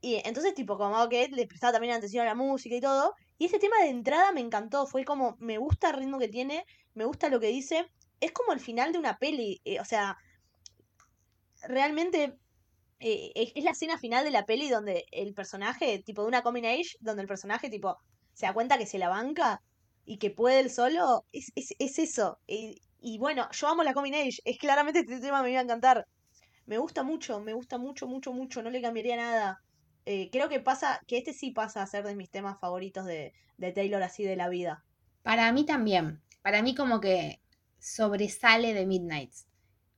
Y 0.00 0.16
entonces, 0.24 0.54
tipo, 0.54 0.78
como 0.78 1.08
que 1.08 1.28
le 1.28 1.46
prestaba 1.46 1.72
también 1.74 1.94
atención 1.94 2.22
a 2.22 2.30
la 2.30 2.34
música 2.34 2.74
y 2.76 2.80
todo. 2.80 3.14
Y 3.38 3.46
este 3.46 3.58
tema 3.58 3.76
de 3.82 3.90
entrada 3.90 4.32
me 4.32 4.40
encantó. 4.40 4.86
Fue 4.86 5.04
como, 5.04 5.36
me 5.40 5.58
gusta 5.58 5.90
el 5.90 5.96
ritmo 5.96 6.18
que 6.18 6.28
tiene, 6.28 6.64
me 6.94 7.04
gusta 7.04 7.28
lo 7.28 7.40
que 7.40 7.48
dice. 7.48 7.86
Es 8.20 8.32
como 8.32 8.52
el 8.52 8.60
final 8.60 8.92
de 8.92 8.98
una 8.98 9.18
peli. 9.18 9.60
eh, 9.64 9.80
o 9.80 9.84
sea, 9.84 10.16
realmente 11.68 12.38
eh, 13.00 13.32
es, 13.34 13.52
es 13.54 13.64
la 13.64 13.72
escena 13.72 13.98
final 13.98 14.24
de 14.24 14.30
la 14.30 14.46
peli 14.46 14.68
donde 14.70 15.04
el 15.12 15.34
personaje, 15.34 16.02
tipo 16.04 16.22
de 16.22 16.28
una 16.28 16.42
coming 16.42 16.64
age, 16.66 16.96
donde 17.00 17.22
el 17.22 17.28
personaje, 17.28 17.70
tipo, 17.70 17.96
se 18.34 18.46
da 18.46 18.54
cuenta 18.54 18.78
que 18.78 18.86
se 18.86 18.98
la 18.98 19.08
banca 19.08 19.62
y 20.04 20.18
que 20.18 20.30
puede 20.30 20.60
él 20.60 20.70
solo. 20.70 21.26
Es, 21.32 21.52
es, 21.56 21.74
es 21.78 21.98
eso. 21.98 22.40
Y, 22.46 22.80
y 23.00 23.18
bueno, 23.18 23.48
yo 23.52 23.68
amo 23.68 23.82
la 23.84 23.94
coming 23.94 24.14
age. 24.14 24.38
Es 24.44 24.58
claramente 24.58 25.00
este 25.00 25.20
tema 25.20 25.42
me 25.42 25.50
iba 25.52 25.60
a 25.60 25.64
encantar. 25.64 26.06
Me 26.66 26.78
gusta 26.78 27.02
mucho, 27.04 27.40
me 27.40 27.54
gusta 27.54 27.78
mucho, 27.78 28.06
mucho, 28.08 28.32
mucho. 28.32 28.62
No 28.62 28.70
le 28.70 28.82
cambiaría 28.82 29.16
nada. 29.16 29.58
Eh, 30.06 30.30
creo 30.30 30.48
que 30.48 30.60
pasa, 30.60 31.00
que 31.06 31.18
este 31.18 31.32
sí 31.32 31.50
pasa 31.50 31.82
a 31.82 31.86
ser 31.86 32.04
de 32.04 32.16
mis 32.16 32.30
temas 32.30 32.58
favoritos 32.58 33.04
de, 33.04 33.32
de 33.58 33.72
Taylor 33.72 34.02
así 34.02 34.24
de 34.24 34.36
la 34.36 34.48
vida. 34.48 34.84
Para 35.22 35.50
mí 35.52 35.64
también. 35.64 36.20
Para 36.42 36.62
mí 36.62 36.74
como 36.74 37.00
que 37.00 37.40
sobresale 37.78 38.74
de 38.74 38.86
Midnights. 38.86 39.46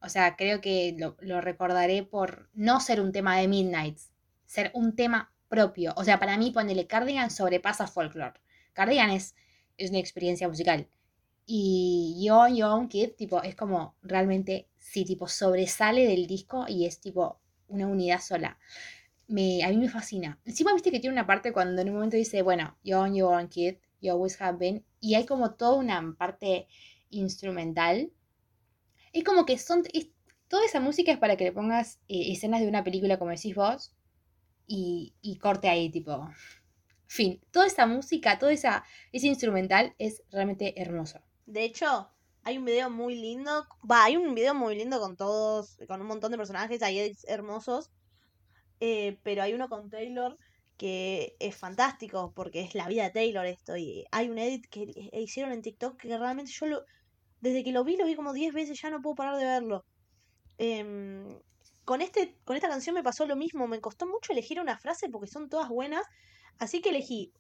O 0.01 0.09
sea, 0.09 0.37
creo 0.37 0.61
que 0.61 0.95
lo, 0.99 1.17
lo 1.21 1.41
recordaré 1.41 2.03
por 2.03 2.51
no 2.55 2.81
ser 2.81 3.01
un 3.01 3.13
tema 3.13 3.39
de 3.39 3.47
Midnights, 3.47 4.11
ser 4.47 4.73
un 4.75 4.97
tema 4.97 5.33
propio. 5.49 5.93
O 5.97 6.05
sea, 6.05 6.19
para 6.19 6.37
mí 6.39 6.51
ponerle 6.51 6.87
Cardigan 6.87 7.31
sobrepasa 7.31 7.87
Folklore. 7.87 8.41
Cardigan 8.73 9.11
es, 9.11 9.37
es 9.77 9.91
una 9.91 9.99
experiencia 9.99 10.49
musical. 10.49 10.89
Y 11.47 12.23
Yo, 12.25 12.49
Young 12.49 12.89
Kid, 12.89 13.11
tipo, 13.17 13.43
es 13.43 13.55
como 13.55 13.95
realmente, 14.03 14.69
sí, 14.79 15.05
tipo, 15.05 15.29
sobresale 15.29 16.07
del 16.07 16.27
disco 16.27 16.65
y 16.69 16.87
es 16.87 17.01
tipo 17.01 17.39
una 17.69 17.87
unidad 17.87 18.21
sola. 18.21 18.59
Me, 19.27 19.65
a 19.65 19.69
mí 19.69 19.77
me 19.79 19.89
fascina. 19.89 20.39
Encima, 20.45 20.73
viste 20.75 20.91
que 20.93 21.01
tiene 21.01 21.15
una 21.15 21.27
parte 21.27 21.53
cuando 21.53 21.83
en 21.83 21.89
un 21.89 21.95
momento 21.97 22.17
dice, 22.17 22.43
bueno, 22.43 22.77
Young, 22.85 23.15
Young 23.17 23.49
Kid, 23.49 23.77
You 24.01 24.13
Always 24.13 24.41
Have 24.41 24.59
Been, 24.59 24.85
y 25.01 25.15
hay 25.17 25.27
como 25.27 25.55
toda 25.55 25.75
una 25.77 26.15
parte 26.17 26.69
instrumental. 27.11 28.13
Es 29.13 29.25
como 29.25 29.47
que 29.47 29.59
son, 29.59 29.83
es- 29.93 30.09
toda 30.49 30.65
esa 30.67 30.81
música 30.81 31.13
es 31.13 31.19
para 31.19 31.37
que 31.37 31.45
le 31.45 31.53
pongas 31.53 31.97
eh, 32.09 32.33
escenas 32.33 32.61
de 32.61 32.69
una 32.69 32.85
película, 32.85 33.19
como 33.19 33.31
decís 33.31 33.55
vos, 33.55 33.95
y, 34.67 35.15
y 35.23 35.39
corte 35.39 35.69
ahí, 35.69 35.91
tipo. 35.91 36.29
Fin, 37.07 37.41
toda 37.53 37.67
esa 37.67 37.87
música, 37.87 38.39
todo 38.39 38.51
esa, 38.51 38.85
ese 39.13 39.29
instrumental 39.29 39.95
es 39.99 40.23
realmente 40.33 40.81
hermoso. 40.83 41.21
De 41.47 41.65
hecho, 41.65 42.11
hay 42.45 42.59
un 42.59 42.65
video 42.67 42.91
muy 42.91 43.17
lindo. 43.17 43.67
Va, 43.91 44.05
hay 44.05 44.17
un 44.17 44.35
video 44.35 44.55
muy 44.55 44.77
lindo 44.77 45.01
con 45.01 45.17
todos, 45.17 45.79
con 45.89 46.01
un 46.01 46.07
montón 46.09 46.33
de 46.33 46.39
personajes, 46.39 46.83
edits 46.83 47.25
hermosos. 47.29 47.91
Eh, 48.87 49.19
pero 49.23 49.43
hay 49.43 49.55
uno 49.55 49.69
con 49.69 49.91
Taylor 49.91 50.39
que 50.77 51.37
es 51.41 51.57
fantástico 51.57 52.33
porque 52.35 52.61
es 52.63 52.75
la 52.75 52.89
vida 52.89 53.05
de 53.05 53.11
Taylor 53.13 53.47
esto. 53.47 53.77
Y 53.77 54.05
hay 54.13 54.29
un 54.31 54.39
edit 54.39 54.67
que 54.71 54.87
le- 54.87 55.21
hicieron 55.23 55.53
en 55.53 55.63
TikTok 55.63 55.97
que 56.01 56.19
realmente 56.19 56.53
yo 56.53 56.67
lo. 56.67 56.85
Desde 57.41 57.65
que 57.65 57.73
lo 57.73 57.85
vi, 57.85 57.97
lo 57.97 58.07
vi 58.07 58.15
como 58.17 58.33
10 58.33 58.53
veces, 58.55 58.81
ya 58.83 58.91
no 58.91 59.03
puedo 59.03 59.17
parar 59.17 59.37
de 59.39 59.45
verlo. 59.45 59.85
Em, 60.59 61.39
con, 61.85 62.03
este, 62.03 62.37
con 62.45 62.57
esta 62.57 62.69
canción 62.69 62.95
me 62.95 63.03
pasó 63.03 63.27
lo 63.27 63.37
mismo. 63.37 63.67
Me 63.69 63.81
costó 63.81 64.07
mucho 64.07 64.33
elegir 64.33 64.61
una 64.61 64.79
frase 64.79 65.09
porque 65.11 65.29
son 65.29 65.49
todas 65.49 65.69
buenas. 65.69 66.05
Así 66.59 66.81
que 66.83 66.91
elegí. 66.91 67.33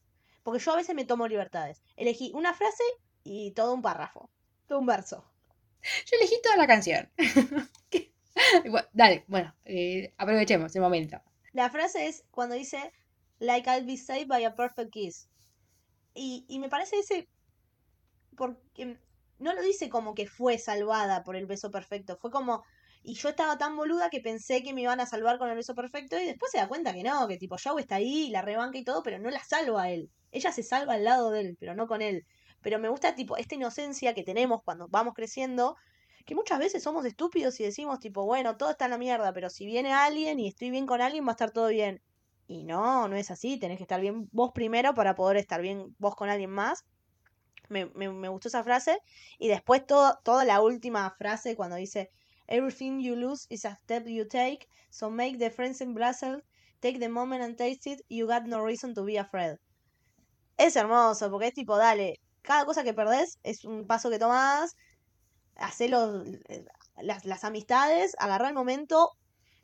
Porque 0.43 0.61
yo 0.65 0.73
a 0.73 0.77
veces 0.77 0.95
me 0.95 1.05
tomo 1.05 1.29
libertades. 1.29 1.83
Elegí 1.97 2.33
una 2.35 2.55
frase 2.55 2.85
y 3.25 3.53
todo 3.53 3.75
un 3.75 3.83
párrafo. 3.83 4.31
Todo 4.67 4.79
un 4.81 4.87
verso. 4.87 5.25
Yo 6.07 6.17
elegí 6.19 6.37
toda 6.43 6.57
la 6.57 6.67
canción. 6.67 7.11
Dale, 8.93 9.25
bueno, 9.29 9.55
eh, 9.65 10.13
aprovechemos 10.17 10.75
el 10.75 10.83
momento. 10.83 11.21
La 11.53 11.71
frase 11.71 12.07
es 12.09 12.25
cuando 12.31 12.55
dice, 12.55 12.93
like 13.39 13.69
I'll 13.71 13.87
be 13.87 13.97
saved 13.97 14.29
by 14.29 14.45
a 14.45 14.55
perfect 14.55 14.91
kiss. 14.93 15.29
Y, 16.15 16.45
y 16.49 16.59
me 16.59 16.69
parece 16.69 16.99
ese, 16.99 17.29
porque 18.37 18.99
no 19.39 19.55
lo 19.55 19.63
dice 19.63 19.89
como 19.89 20.15
que 20.15 20.27
fue 20.27 20.59
salvada 20.59 21.23
por 21.25 21.37
el 21.37 21.47
beso 21.47 21.71
perfecto, 21.71 22.17
fue 22.21 22.31
como 22.31 22.63
Y 23.03 23.15
yo 23.15 23.31
estaba 23.31 23.59
tan 23.59 23.77
boluda 23.77 24.11
que 24.11 24.21
pensé 24.21 24.63
que 24.63 24.73
me 24.75 24.83
iban 24.83 25.01
a 25.01 25.07
salvar 25.07 25.39
con 25.39 25.51
el 25.51 25.57
beso 25.57 25.75
perfecto 25.75 26.19
y 26.19 26.27
después 26.27 26.53
se 26.53 26.59
da 26.59 26.69
cuenta 26.69 26.93
que 26.95 27.03
no, 27.03 27.27
que 27.29 27.37
tipo 27.39 27.57
Joe 27.63 27.81
está 27.81 27.97
ahí 27.97 28.27
y 28.29 28.31
la 28.31 28.43
rebanca 28.43 28.79
y 28.79 28.85
todo, 28.85 29.03
pero 29.03 29.19
no 29.19 29.31
la 29.31 29.43
salva 29.45 29.85
a 29.85 29.91
él. 29.91 30.11
Ella 30.31 30.53
se 30.53 30.63
salva 30.63 30.95
al 30.95 31.05
lado 31.05 31.31
de 31.31 31.41
él, 31.41 31.57
pero 31.61 31.75
no 31.75 31.87
con 31.89 32.03
él. 32.03 32.25
Pero 32.63 32.79
me 32.79 32.89
gusta 32.89 33.15
tipo 33.15 33.37
esta 33.37 33.55
inocencia 33.57 34.15
que 34.15 34.23
tenemos 34.23 34.61
cuando 34.65 34.89
vamos 34.89 35.15
creciendo, 35.15 35.77
que 36.25 36.35
muchas 36.35 36.59
veces 36.59 36.83
somos 36.83 37.05
estúpidos 37.05 37.59
y 37.61 37.65
decimos 37.65 37.99
tipo, 37.99 38.25
bueno, 38.25 38.57
todo 38.57 38.71
está 38.71 38.87
en 38.87 38.93
la 38.93 38.99
mierda, 38.99 39.33
pero 39.33 39.51
si 39.51 39.67
viene 39.67 39.93
alguien 39.93 40.41
y 40.41 40.49
estoy 40.49 40.71
bien 40.71 40.87
con 40.87 41.01
alguien 41.01 41.25
va 41.25 41.31
a 41.31 41.33
estar 41.33 41.51
todo 41.51 41.69
bien. 41.69 42.03
Y 42.47 42.65
no, 42.65 43.09
no 43.09 43.17
es 43.17 43.31
así, 43.31 43.59
tenés 43.59 43.79
que 43.79 43.85
estar 43.85 44.01
bien 44.01 44.29
vos 44.33 44.53
primero 44.53 44.95
para 44.95 45.15
poder 45.15 45.37
estar 45.37 45.63
bien 45.63 45.95
vos 45.99 46.15
con 46.15 46.29
alguien 46.29 46.51
más. 46.51 46.85
Me, 47.69 47.87
me, 47.87 48.11
me 48.11 48.29
gustó 48.29 48.49
esa 48.49 48.63
frase. 48.63 48.99
Y 49.39 49.49
después 49.49 49.87
toda 49.87 50.45
la 50.45 50.61
última 50.61 51.11
frase 51.19 51.57
cuando 51.57 51.77
dice, 51.77 52.11
Everything 52.49 53.01
you 53.01 53.17
lose 53.17 53.47
is 53.49 53.65
a 53.65 53.79
step 53.83 54.07
you 54.07 54.27
take, 54.27 54.69
so 54.91 55.09
make 55.09 55.39
the 55.39 55.51
friends 55.51 55.81
in 55.81 55.95
Brussels, 55.95 56.43
take 56.81 56.99
the 56.99 57.09
moment 57.09 57.43
and 57.43 57.57
taste 57.57 57.87
it, 57.87 58.03
you 58.11 58.27
got 58.27 58.45
no 58.47 58.61
reason 58.61 58.95
to 58.95 59.05
be 59.05 59.17
afraid. 59.17 59.59
Es 60.59 60.77
hermoso, 60.77 61.31
porque 61.31 61.47
es 61.47 61.55
tipo, 61.55 61.79
dale, 61.79 62.21
cada 62.43 62.67
cosa 62.67 62.85
que 62.85 62.93
perdés 62.93 63.39
es 63.43 63.65
un 63.65 63.87
paso 63.87 64.11
que 64.11 64.19
tomás, 64.19 64.77
hacé 65.57 65.87
eh, 65.87 66.65
las, 67.03 67.25
las 67.25 67.45
amistades, 67.45 68.15
agarrá 68.19 68.49
el 68.49 68.55
momento, 68.55 69.11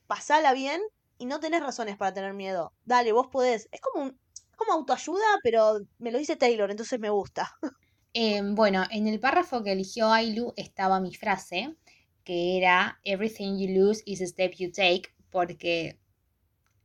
pasala 0.06 0.52
bien 0.52 0.80
y 1.18 1.26
no 1.26 1.40
tenés 1.40 1.62
razones 1.62 1.96
para 1.96 2.14
tener 2.14 2.34
miedo. 2.34 2.72
Dale, 2.84 3.12
vos 3.12 3.28
podés. 3.28 3.68
Es 3.72 3.80
como 3.80 4.04
un, 4.04 4.20
como 4.56 4.72
autoayuda, 4.72 5.26
pero 5.42 5.80
me 5.98 6.10
lo 6.10 6.18
dice 6.18 6.36
Taylor, 6.36 6.70
entonces 6.70 6.98
me 7.00 7.10
gusta. 7.10 7.50
Eh, 8.14 8.40
bueno, 8.42 8.84
en 8.90 9.06
el 9.06 9.20
párrafo 9.20 9.62
que 9.62 9.72
eligió 9.72 10.10
Ailu 10.10 10.54
estaba 10.56 10.98
mi 10.98 11.14
frase, 11.14 11.76
que 12.24 12.56
era 12.56 12.98
Everything 13.04 13.58
you 13.58 13.68
lose 13.78 14.02
is 14.06 14.22
a 14.22 14.26
step 14.26 14.52
you 14.58 14.72
take, 14.72 15.02
porque 15.30 16.00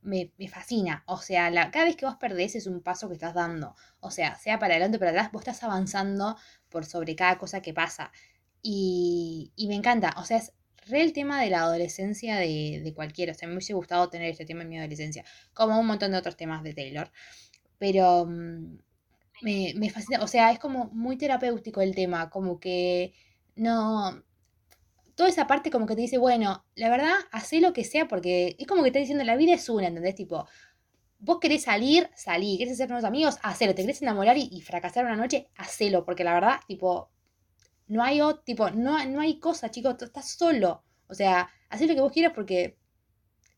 me, 0.02 0.32
me 0.38 0.48
fascina. 0.50 1.04
O 1.08 1.18
sea, 1.18 1.50
la, 1.50 1.72
cada 1.72 1.86
vez 1.86 1.96
que 1.96 2.06
vos 2.06 2.18
perdés 2.18 2.56
es 2.56 2.68
un 2.68 2.82
paso 2.82 3.08
que 3.08 3.16
estás 3.16 3.34
dando. 3.34 3.76
O 4.00 4.12
sea, 4.12 4.36
sea 4.36 4.60
para 4.60 4.74
adelante 4.74 4.98
o 4.98 5.00
para 5.00 5.12
atrás, 5.12 5.32
vos 5.32 5.42
estás 5.42 5.64
avanzando 5.64 6.36
por 6.70 6.86
sobre 6.86 7.16
cada 7.16 7.38
cosa 7.38 7.62
que 7.62 7.74
pasa. 7.74 8.12
Y, 8.64 9.52
me 9.68 9.76
encanta. 9.76 10.16
O 10.18 10.24
sea, 10.24 10.38
es 10.38 10.54
re 10.88 11.02
el 11.04 11.14
tema 11.14 11.42
de 11.42 11.50
la 11.50 11.62
adolescencia 11.62 12.38
de, 12.38 12.82
de 12.84 12.94
cualquiera. 12.94 13.34
O 13.34 13.36
sea, 13.36 13.48
me 13.48 13.56
hubiese 13.56 13.74
gustado 13.74 14.10
tener 14.10 14.30
este 14.30 14.46
tema 14.46 14.64
en 14.64 14.70
mi 14.70 14.80
adolescencia, 14.80 15.26
como 15.54 15.80
un 15.80 15.86
montón 15.86 16.12
de 16.12 16.18
otros 16.18 16.38
temas 16.38 16.64
de 16.64 16.74
Taylor. 16.74 17.12
Pero 17.78 18.26
mm, 18.26 18.78
me, 19.42 19.74
me 19.76 19.90
fascina, 19.90 20.24
o 20.24 20.28
sea, 20.28 20.52
es 20.52 20.60
como 20.60 20.86
muy 20.94 21.18
terapéutico 21.18 21.82
el 21.82 21.94
tema, 21.94 22.30
como 22.30 22.60
que 22.60 23.14
no... 23.56 24.24
Toda 25.16 25.30
esa 25.30 25.46
parte 25.46 25.70
como 25.70 25.86
que 25.86 25.96
te 25.96 26.02
dice, 26.02 26.18
bueno, 26.18 26.66
la 26.76 26.90
verdad, 26.90 27.14
hacé 27.32 27.62
lo 27.62 27.72
que 27.72 27.84
sea 27.84 28.08
porque 28.08 28.56
es 28.58 28.66
como 28.66 28.82
que 28.82 28.90
está 28.90 29.00
diciendo, 29.00 29.24
la 29.24 29.36
vida 29.36 29.54
es 29.54 29.70
una, 29.70 29.88
¿entendés? 29.88 30.16
Tipo, 30.16 30.48
vos 31.20 31.40
querés 31.40 31.64
salir, 31.64 32.10
salí, 32.16 32.58
querés 32.58 32.74
hacer 32.74 32.90
nuevos 32.90 33.06
amigos, 33.06 33.38
hacelo, 33.44 33.76
te 33.76 33.84
querés 33.84 34.02
enamorar 34.02 34.38
y, 34.38 34.50
y 34.52 34.62
fracasar 34.62 35.06
una 35.06 35.16
noche, 35.16 35.50
hacelo, 35.56 36.04
porque 36.04 36.24
la 36.24 36.34
verdad, 36.34 36.60
tipo, 36.68 37.12
no 37.88 38.04
hay, 38.04 38.22
o- 38.22 38.40
tipo, 38.40 38.70
no, 38.72 39.04
no 39.08 39.22
hay 39.22 39.40
cosa, 39.40 39.72
chicos, 39.72 39.98
tú 39.98 40.06
estás 40.06 40.30
solo. 40.32 40.84
O 41.08 41.14
sea, 41.16 41.50
hacé 41.70 41.88
lo 41.88 41.96
que 41.96 42.02
vos 42.02 42.12
quieras 42.12 42.34
porque 42.36 42.78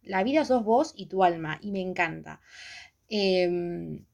la 0.03 0.23
vida 0.23 0.45
sos 0.45 0.63
vos 0.63 0.93
y 0.95 1.07
tu 1.07 1.23
alma, 1.23 1.59
y 1.61 1.71
me 1.71 1.81
encanta. 1.81 2.41
Em, 3.09 4.05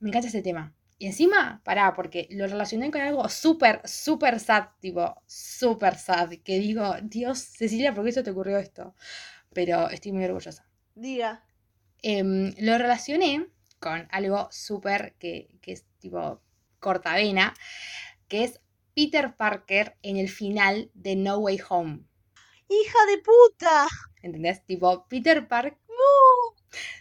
me 0.00 0.08
encanta 0.10 0.28
ese 0.28 0.42
tema. 0.42 0.74
Y 0.98 1.06
encima, 1.06 1.60
pará, 1.64 1.94
porque 1.94 2.28
lo 2.30 2.46
relacioné 2.46 2.90
con 2.90 3.00
algo 3.00 3.28
súper, 3.28 3.80
súper 3.86 4.38
sad, 4.40 4.68
tipo, 4.80 5.22
súper 5.26 5.96
sad, 5.98 6.30
que 6.44 6.58
digo, 6.58 6.94
Dios, 7.02 7.38
Cecilia, 7.40 7.94
¿por 7.94 8.04
qué 8.04 8.12
se 8.12 8.22
te 8.22 8.30
ocurrió 8.30 8.58
esto? 8.58 8.94
Pero 9.52 9.90
estoy 9.90 10.12
muy 10.12 10.24
orgullosa. 10.24 10.66
Diga. 10.94 11.44
Em, 12.02 12.54
lo 12.60 12.78
relacioné 12.78 13.48
con 13.80 14.08
algo 14.10 14.48
súper 14.52 15.14
que, 15.18 15.48
que 15.62 15.72
es 15.72 15.84
tipo 16.00 16.42
cortavena, 16.80 17.54
que 18.28 18.44
es 18.44 18.60
Peter 18.94 19.34
Parker 19.36 19.96
en 20.02 20.16
el 20.16 20.28
final 20.28 20.90
de 20.94 21.16
No 21.16 21.38
Way 21.38 21.60
Home. 21.68 22.04
¡Hija 22.68 22.98
de 23.06 23.18
puta! 23.18 23.86
¿Entendés? 24.22 24.64
Tipo, 24.64 25.06
Peter 25.08 25.46
Parker. 25.48 25.78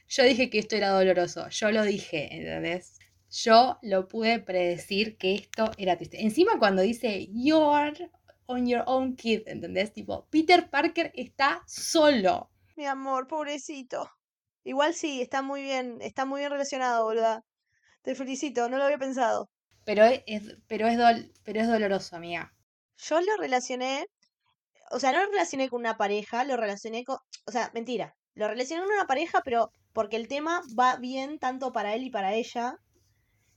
Yo 0.07 0.23
dije 0.23 0.49
que 0.49 0.59
esto 0.59 0.75
era 0.75 0.89
doloroso. 0.89 1.47
Yo 1.49 1.71
lo 1.71 1.83
dije, 1.83 2.35
¿entendés? 2.35 2.99
Yo 3.29 3.77
lo 3.81 4.07
pude 4.07 4.39
predecir 4.39 5.17
que 5.17 5.35
esto 5.35 5.71
era 5.77 5.97
triste. 5.97 6.21
Encima 6.21 6.59
cuando 6.59 6.81
dice 6.81 7.27
You're 7.31 8.11
on 8.47 8.67
your 8.67 8.83
own 8.85 9.15
kid, 9.15 9.41
¿entendés? 9.47 9.93
Tipo, 9.93 10.27
Peter 10.29 10.69
Parker 10.69 11.11
está 11.15 11.63
solo. 11.65 12.51
Mi 12.75 12.85
amor, 12.85 13.27
pobrecito. 13.27 14.09
Igual 14.63 14.93
sí, 14.93 15.21
está 15.21 15.41
muy 15.41 15.61
bien, 15.61 15.97
está 16.01 16.25
muy 16.25 16.41
bien 16.41 16.51
relacionado, 16.51 17.05
boluda. 17.05 17.43
Te 18.01 18.15
felicito, 18.15 18.69
no 18.69 18.77
lo 18.77 18.83
había 18.83 18.97
pensado. 18.97 19.49
Pero 19.85 20.03
es, 20.05 20.57
pero 20.67 20.87
es, 20.87 20.97
dol- 20.97 21.31
pero 21.43 21.61
es 21.61 21.67
doloroso, 21.67 22.15
amiga. 22.15 22.53
Yo 22.97 23.21
lo 23.21 23.37
relacioné, 23.37 24.05
o 24.91 24.99
sea, 24.99 25.11
no 25.13 25.21
lo 25.25 25.31
relacioné 25.31 25.69
con 25.69 25.81
una 25.81 25.97
pareja, 25.97 26.43
lo 26.45 26.57
relacioné 26.57 27.03
con, 27.05 27.17
o 27.45 27.51
sea, 27.51 27.71
mentira, 27.73 28.15
lo 28.35 28.47
relacioné 28.47 28.83
con 28.83 28.93
una 28.93 29.07
pareja, 29.07 29.41
pero 29.45 29.71
porque 29.93 30.17
el 30.17 30.27
tema 30.27 30.61
va 30.79 30.97
bien 30.97 31.39
tanto 31.39 31.71
para 31.73 31.95
él 31.95 32.03
y 32.03 32.09
para 32.11 32.33
ella, 32.35 32.77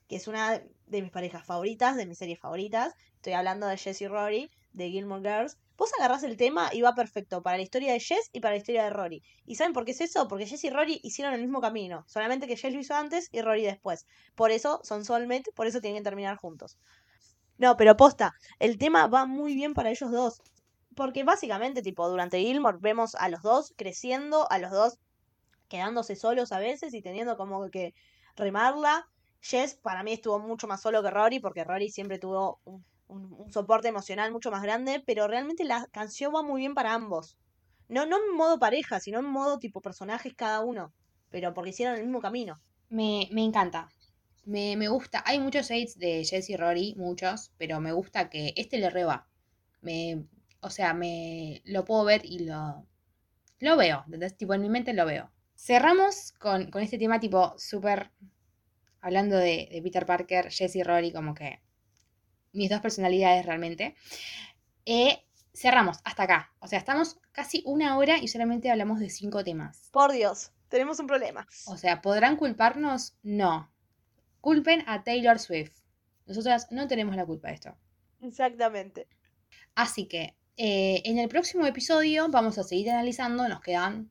que 0.09 0.17
es 0.17 0.29
una 0.29 0.63
de 0.87 1.03
mis 1.03 1.11
parejas 1.13 1.45
favoritas, 1.47 1.97
de 1.97 2.07
mis 2.07 2.19
series 2.19 2.39
favoritas. 2.41 2.95
Estoy 3.17 3.35
hablando 3.35 3.67
de 3.67 3.77
Jess 3.79 4.01
y 4.03 4.09
Rory, 4.09 4.51
de 4.73 4.91
Gilmore 4.91 5.23
Girls. 5.23 5.59
Vos 5.77 5.91
agarrás 5.99 6.23
el 6.23 6.37
tema 6.37 6.71
y 6.73 6.81
va 6.81 6.95
perfecto 6.95 7.43
para 7.43 7.59
la 7.59 7.63
historia 7.63 7.93
de 7.93 8.01
Jess 8.01 8.31
y 8.33 8.41
para 8.41 8.55
la 8.55 8.59
historia 8.59 8.85
de 8.85 8.91
Rory. 8.91 9.23
¿Y 9.45 9.57
saben 9.57 9.75
por 9.75 9.85
qué 9.85 9.91
es 9.91 10.01
eso? 10.01 10.27
Porque 10.27 10.47
Jess 10.47 10.65
y 10.65 10.71
Rory 10.71 11.01
hicieron 11.03 11.35
el 11.35 11.43
mismo 11.43 11.61
camino, 11.61 12.05
solamente 12.07 12.47
que 12.47 12.57
Jess 12.57 12.73
lo 12.73 12.81
hizo 12.81 12.95
antes 12.95 13.29
y 13.31 13.43
Rory 13.43 13.63
después. 13.63 14.07
Por 14.35 14.51
eso 14.51 14.81
son 14.85 15.05
soulmate, 15.05 15.53
por 15.55 15.67
eso 15.67 15.81
tienen 15.81 16.01
que 16.01 16.05
terminar 16.05 16.37
juntos. 16.37 16.79
No, 17.59 17.77
pero 17.77 17.97
posta, 17.97 18.35
el 18.59 18.79
tema 18.79 19.07
va 19.07 19.27
muy 19.27 19.55
bien 19.55 19.75
para 19.75 19.91
ellos 19.91 20.11
dos. 20.11 20.41
Porque 20.95 21.25
básicamente, 21.25 21.83
tipo, 21.83 22.09
durante 22.09 22.41
Gilmore 22.41 22.79
vemos 22.81 23.15
a 23.15 23.29
los 23.29 23.43
dos 23.43 23.75
creciendo, 23.77 24.51
a 24.51 24.59
los 24.59 24.71
dos 24.71 24.99
quedándose 25.69 26.17
solos 26.17 26.53
a 26.53 26.59
veces 26.59 26.95
y 26.95 27.03
teniendo 27.03 27.37
como 27.37 27.69
que 27.71 27.93
remarla. 28.35 29.07
Jess 29.41 29.75
para 29.75 30.03
mí 30.03 30.13
estuvo 30.15 30.39
mucho 30.39 30.67
más 30.67 30.81
solo 30.81 31.03
que 31.03 31.11
Rory, 31.11 31.41
porque 31.41 31.65
Rory 31.65 31.91
siempre 31.91 32.19
tuvo 32.19 32.61
un, 32.65 32.85
un- 33.09 33.33
un 33.33 33.53
soporte 33.53 33.89
emocional 33.89 34.33
mucho 34.33 34.51
más 34.51 34.63
grande, 34.63 35.03
pero 35.07 35.29
realmente 35.29 35.65
la 35.65 35.87
canción 35.93 36.35
va 36.35 36.43
muy 36.43 36.61
bien 36.63 36.75
para 36.75 36.95
ambos. 36.95 37.37
No, 37.89 38.07
no 38.07 38.17
en 38.19 38.37
modo 38.37 38.59
pareja, 38.59 39.01
sino 39.01 39.19
en 39.21 39.27
modo 39.27 39.59
tipo 39.59 39.81
personajes 39.83 40.35
cada 40.35 40.61
uno, 40.61 40.95
pero 41.31 41.55
porque 41.55 41.71
hicieron 41.71 41.97
el 41.97 42.05
mismo 42.05 42.21
camino. 42.21 42.57
Me, 42.89 43.29
me 43.33 43.45
encanta. 43.45 43.89
Me, 44.45 44.77
me 44.77 44.89
gusta. 44.89 45.23
Hay 45.27 45.39
muchos 45.41 45.67
hates 45.71 45.99
de 45.99 46.25
Jess 46.25 46.49
y 46.51 46.57
Rory, 46.57 46.95
muchos, 46.97 47.53
pero 47.59 47.81
me 47.81 47.93
gusta 47.93 48.31
que 48.31 48.53
este 48.57 48.79
le 48.79 48.91
reba. 48.91 49.29
Me, 49.83 50.25
o 50.61 50.71
sea, 50.71 50.95
me 50.95 51.63
lo 51.65 51.85
puedo 51.85 52.05
ver 52.05 52.23
y 52.25 52.41
lo, 52.41 52.87
lo 53.61 53.77
veo. 53.77 54.03
¿entendés? 54.07 54.37
Tipo, 54.37 54.55
en 54.55 54.63
mi 54.63 54.71
mente 54.71 54.95
lo 54.95 55.07
veo. 55.07 55.33
Cerramos 55.57 56.33
con, 56.41 56.71
con 56.71 56.83
este 56.83 56.99
tema 56.99 57.21
tipo 57.21 57.55
súper 57.59 58.13
hablando 59.01 59.37
de, 59.39 59.69
de 59.73 59.83
Peter 59.83 60.07
Parker, 60.07 60.51
Jess 60.51 60.77
y 60.77 60.83
Rory, 60.85 61.13
como 61.13 61.35
que 61.35 61.63
mis 62.57 62.71
dos 62.71 62.81
personalidades 62.81 63.47
realmente. 63.47 63.95
Eh, 64.85 65.23
cerramos 65.53 65.99
hasta 66.05 66.25
acá. 66.25 66.53
O 66.59 66.67
sea, 66.67 66.79
estamos 66.79 67.19
casi 67.33 67.63
una 67.65 67.97
hora 67.97 68.19
y 68.19 68.29
solamente 68.29 68.71
hablamos 68.71 69.01
de 69.01 69.11
cinco 69.11 69.45
temas. 69.45 69.89
Por 69.93 70.13
Dios, 70.13 70.53
tenemos 70.69 70.99
un 70.99 71.07
problema. 71.07 71.47
O 71.67 71.77
sea, 71.77 72.03
¿podrán 72.03 72.37
culparnos? 72.37 73.15
No. 73.23 73.71
Culpen 74.41 74.85
a 74.87 75.03
Taylor 75.03 75.39
Swift. 75.39 75.81
Nosotras 76.27 76.69
no 76.71 76.89
tenemos 76.89 77.17
la 77.17 77.25
culpa 77.25 77.49
de 77.49 77.55
esto. 77.55 77.77
Exactamente. 78.21 79.09
Así 79.75 80.07
que 80.07 80.37
eh, 80.57 81.03
en 81.05 81.19
el 81.19 81.29
próximo 81.29 81.67
episodio 81.67 82.29
vamos 82.29 82.59
a 82.59 82.65
seguir 82.65 82.91
analizando. 82.91 83.49
Nos 83.49 83.61
quedan 83.61 84.11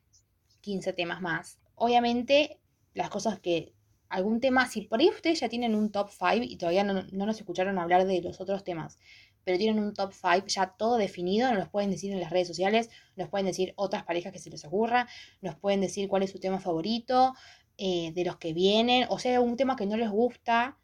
15 0.61 0.93
temas 0.93 1.21
más. 1.21 1.59
Obviamente, 1.75 2.59
las 2.93 3.09
cosas 3.09 3.39
que. 3.39 3.74
Algún 4.16 4.39
tema, 4.39 4.66
si 4.66 4.80
por 4.80 5.01
ahí 5.01 5.09
ustedes 5.09 5.41
ya 5.41 5.49
tienen 5.49 5.76
un 5.76 5.91
top 5.91 6.09
5 6.09 6.36
y 6.43 6.55
todavía 6.55 6.86
no, 6.86 7.03
no 7.11 7.26
nos 7.26 7.38
escucharon 7.38 7.78
hablar 7.78 8.05
de 8.05 8.22
los 8.22 8.39
otros 8.39 8.63
temas, 8.63 8.97
pero 9.43 9.57
tienen 9.57 9.84
un 9.84 9.93
top 9.93 10.13
5 10.13 10.47
ya 10.47 10.68
todo 10.78 10.95
definido, 10.95 11.49
nos 11.49 11.66
lo 11.66 11.70
pueden 11.70 11.91
decir 11.91 12.13
en 12.13 12.22
las 12.22 12.30
redes 12.30 12.47
sociales, 12.47 12.89
nos 13.18 13.28
pueden 13.28 13.45
decir 13.45 13.74
otras 13.76 14.05
parejas 14.05 14.32
que 14.32 14.39
se 14.39 14.49
les 14.49 14.63
ocurra, 14.63 15.09
nos 15.41 15.57
pueden 15.57 15.82
decir 15.82 16.07
cuál 16.07 16.24
es 16.24 16.32
su 16.32 16.39
tema 16.39 16.61
favorito, 16.61 17.34
eh, 17.78 18.13
de 18.13 18.24
los 18.24 18.38
que 18.38 18.53
vienen, 18.53 19.05
o 19.09 19.20
sea, 19.20 19.41
un 19.41 19.57
tema 19.57 19.76
que 19.76 19.86
no 19.86 19.97
les 19.97 20.09
gusta, 20.09 20.78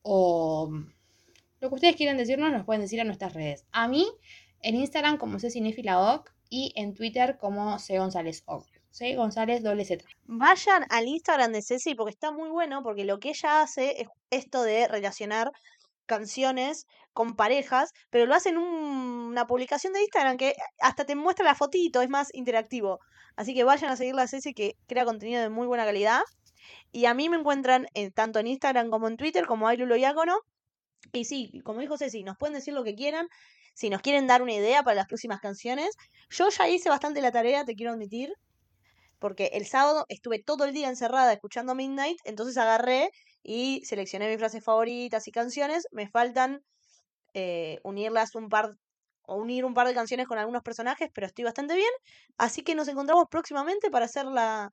o 0.00 0.70
lo 1.60 1.68
que 1.68 1.74
ustedes 1.74 1.96
quieran 1.96 2.16
decirnos, 2.16 2.50
nos 2.50 2.64
pueden 2.64 2.80
decir 2.80 3.00
en 3.00 3.06
nuestras 3.08 3.34
redes. 3.34 3.66
A 3.70 3.86
mí, 3.86 4.06
en 4.62 4.76
Instagram 4.76 5.18
como 5.18 5.38
C 5.38 5.48
Oc 5.94 6.32
y 6.48 6.72
en 6.74 6.94
Twitter 6.94 7.36
como 7.36 7.78
C 7.78 7.98
González 7.98 8.44
Oc. 8.46 8.77
González 9.16 9.62
doble 9.62 9.84
Z. 9.84 10.04
Vayan 10.26 10.84
al 10.90 11.06
Instagram 11.06 11.52
de 11.52 11.62
Ceci 11.62 11.94
porque 11.94 12.10
está 12.10 12.32
muy 12.32 12.48
bueno, 12.48 12.82
porque 12.82 13.04
lo 13.04 13.18
que 13.18 13.30
ella 13.30 13.62
hace 13.62 14.02
es 14.02 14.08
esto 14.30 14.62
de 14.62 14.88
relacionar 14.88 15.50
canciones 16.06 16.86
con 17.12 17.36
parejas, 17.36 17.92
pero 18.10 18.26
lo 18.26 18.34
hacen 18.34 18.54
en 18.54 18.58
un- 18.60 19.28
una 19.28 19.46
publicación 19.46 19.92
de 19.92 20.00
Instagram 20.02 20.36
que 20.36 20.54
hasta 20.80 21.04
te 21.04 21.14
muestra 21.14 21.44
la 21.44 21.54
fotito, 21.54 22.00
es 22.02 22.08
más 22.08 22.28
interactivo. 22.32 22.98
Así 23.36 23.54
que 23.54 23.62
vayan 23.64 23.90
a 23.90 23.96
seguirla 23.96 24.22
a 24.22 24.28
Ceci 24.28 24.52
que 24.54 24.74
crea 24.86 25.04
contenido 25.04 25.40
de 25.42 25.48
muy 25.48 25.66
buena 25.66 25.84
calidad. 25.84 26.22
Y 26.90 27.04
a 27.06 27.14
mí 27.14 27.28
me 27.28 27.36
encuentran 27.36 27.86
en- 27.94 28.12
tanto 28.12 28.38
en 28.40 28.46
Instagram 28.48 28.90
como 28.90 29.06
en 29.08 29.16
Twitter 29.16 29.46
como 29.46 29.68
Ailulo 29.68 29.94
Diácono. 29.94 30.38
Y 31.12 31.24
sí, 31.24 31.60
como 31.64 31.80
dijo 31.80 31.96
Ceci, 31.98 32.24
nos 32.24 32.36
pueden 32.36 32.54
decir 32.54 32.74
lo 32.74 32.84
que 32.84 32.94
quieran. 32.94 33.28
Si 33.74 33.90
nos 33.90 34.00
quieren 34.02 34.26
dar 34.26 34.42
una 34.42 34.54
idea 34.54 34.82
para 34.82 34.96
las 34.96 35.06
próximas 35.06 35.40
canciones. 35.40 35.94
Yo 36.30 36.48
ya 36.48 36.68
hice 36.68 36.88
bastante 36.88 37.20
la 37.20 37.30
tarea, 37.30 37.64
te 37.64 37.74
quiero 37.74 37.92
admitir. 37.92 38.32
Porque 39.18 39.50
el 39.54 39.66
sábado 39.66 40.04
estuve 40.08 40.42
todo 40.42 40.64
el 40.64 40.72
día 40.72 40.88
encerrada 40.88 41.32
escuchando 41.32 41.74
Midnight. 41.74 42.18
Entonces 42.24 42.56
agarré 42.56 43.10
y 43.42 43.82
seleccioné 43.84 44.28
mis 44.28 44.38
frases 44.38 44.64
favoritas 44.64 45.26
y 45.28 45.32
canciones. 45.32 45.86
Me 45.92 46.08
faltan 46.08 46.62
eh, 47.34 47.78
unirlas 47.82 48.34
un 48.34 48.48
par 48.48 48.74
o 49.22 49.36
unir 49.36 49.64
un 49.64 49.74
par 49.74 49.86
de 49.86 49.94
canciones 49.94 50.26
con 50.26 50.38
algunos 50.38 50.62
personajes, 50.62 51.10
pero 51.12 51.26
estoy 51.26 51.44
bastante 51.44 51.74
bien. 51.74 51.90
Así 52.38 52.62
que 52.62 52.74
nos 52.74 52.88
encontramos 52.88 53.26
próximamente 53.30 53.90
para 53.90 54.06
hacer 54.06 54.24
la, 54.24 54.72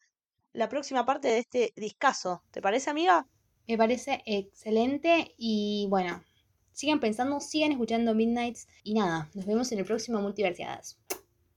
la 0.54 0.70
próxima 0.70 1.06
parte 1.06 1.28
de 1.28 1.40
este 1.40 1.74
discazo. 1.76 2.42
¿Te 2.52 2.62
parece, 2.62 2.90
amiga? 2.90 3.28
Me 3.68 3.78
parece 3.78 4.22
excelente 4.26 5.34
y 5.38 5.88
bueno, 5.90 6.24
sigan 6.72 7.00
pensando, 7.00 7.40
sigan 7.40 7.72
escuchando 7.72 8.14
Midnights 8.14 8.68
y 8.84 8.94
nada, 8.94 9.30
nos 9.34 9.46
vemos 9.46 9.72
en 9.72 9.80
el 9.80 9.86
próximo 9.86 10.22
Multiversiadas. 10.22 10.98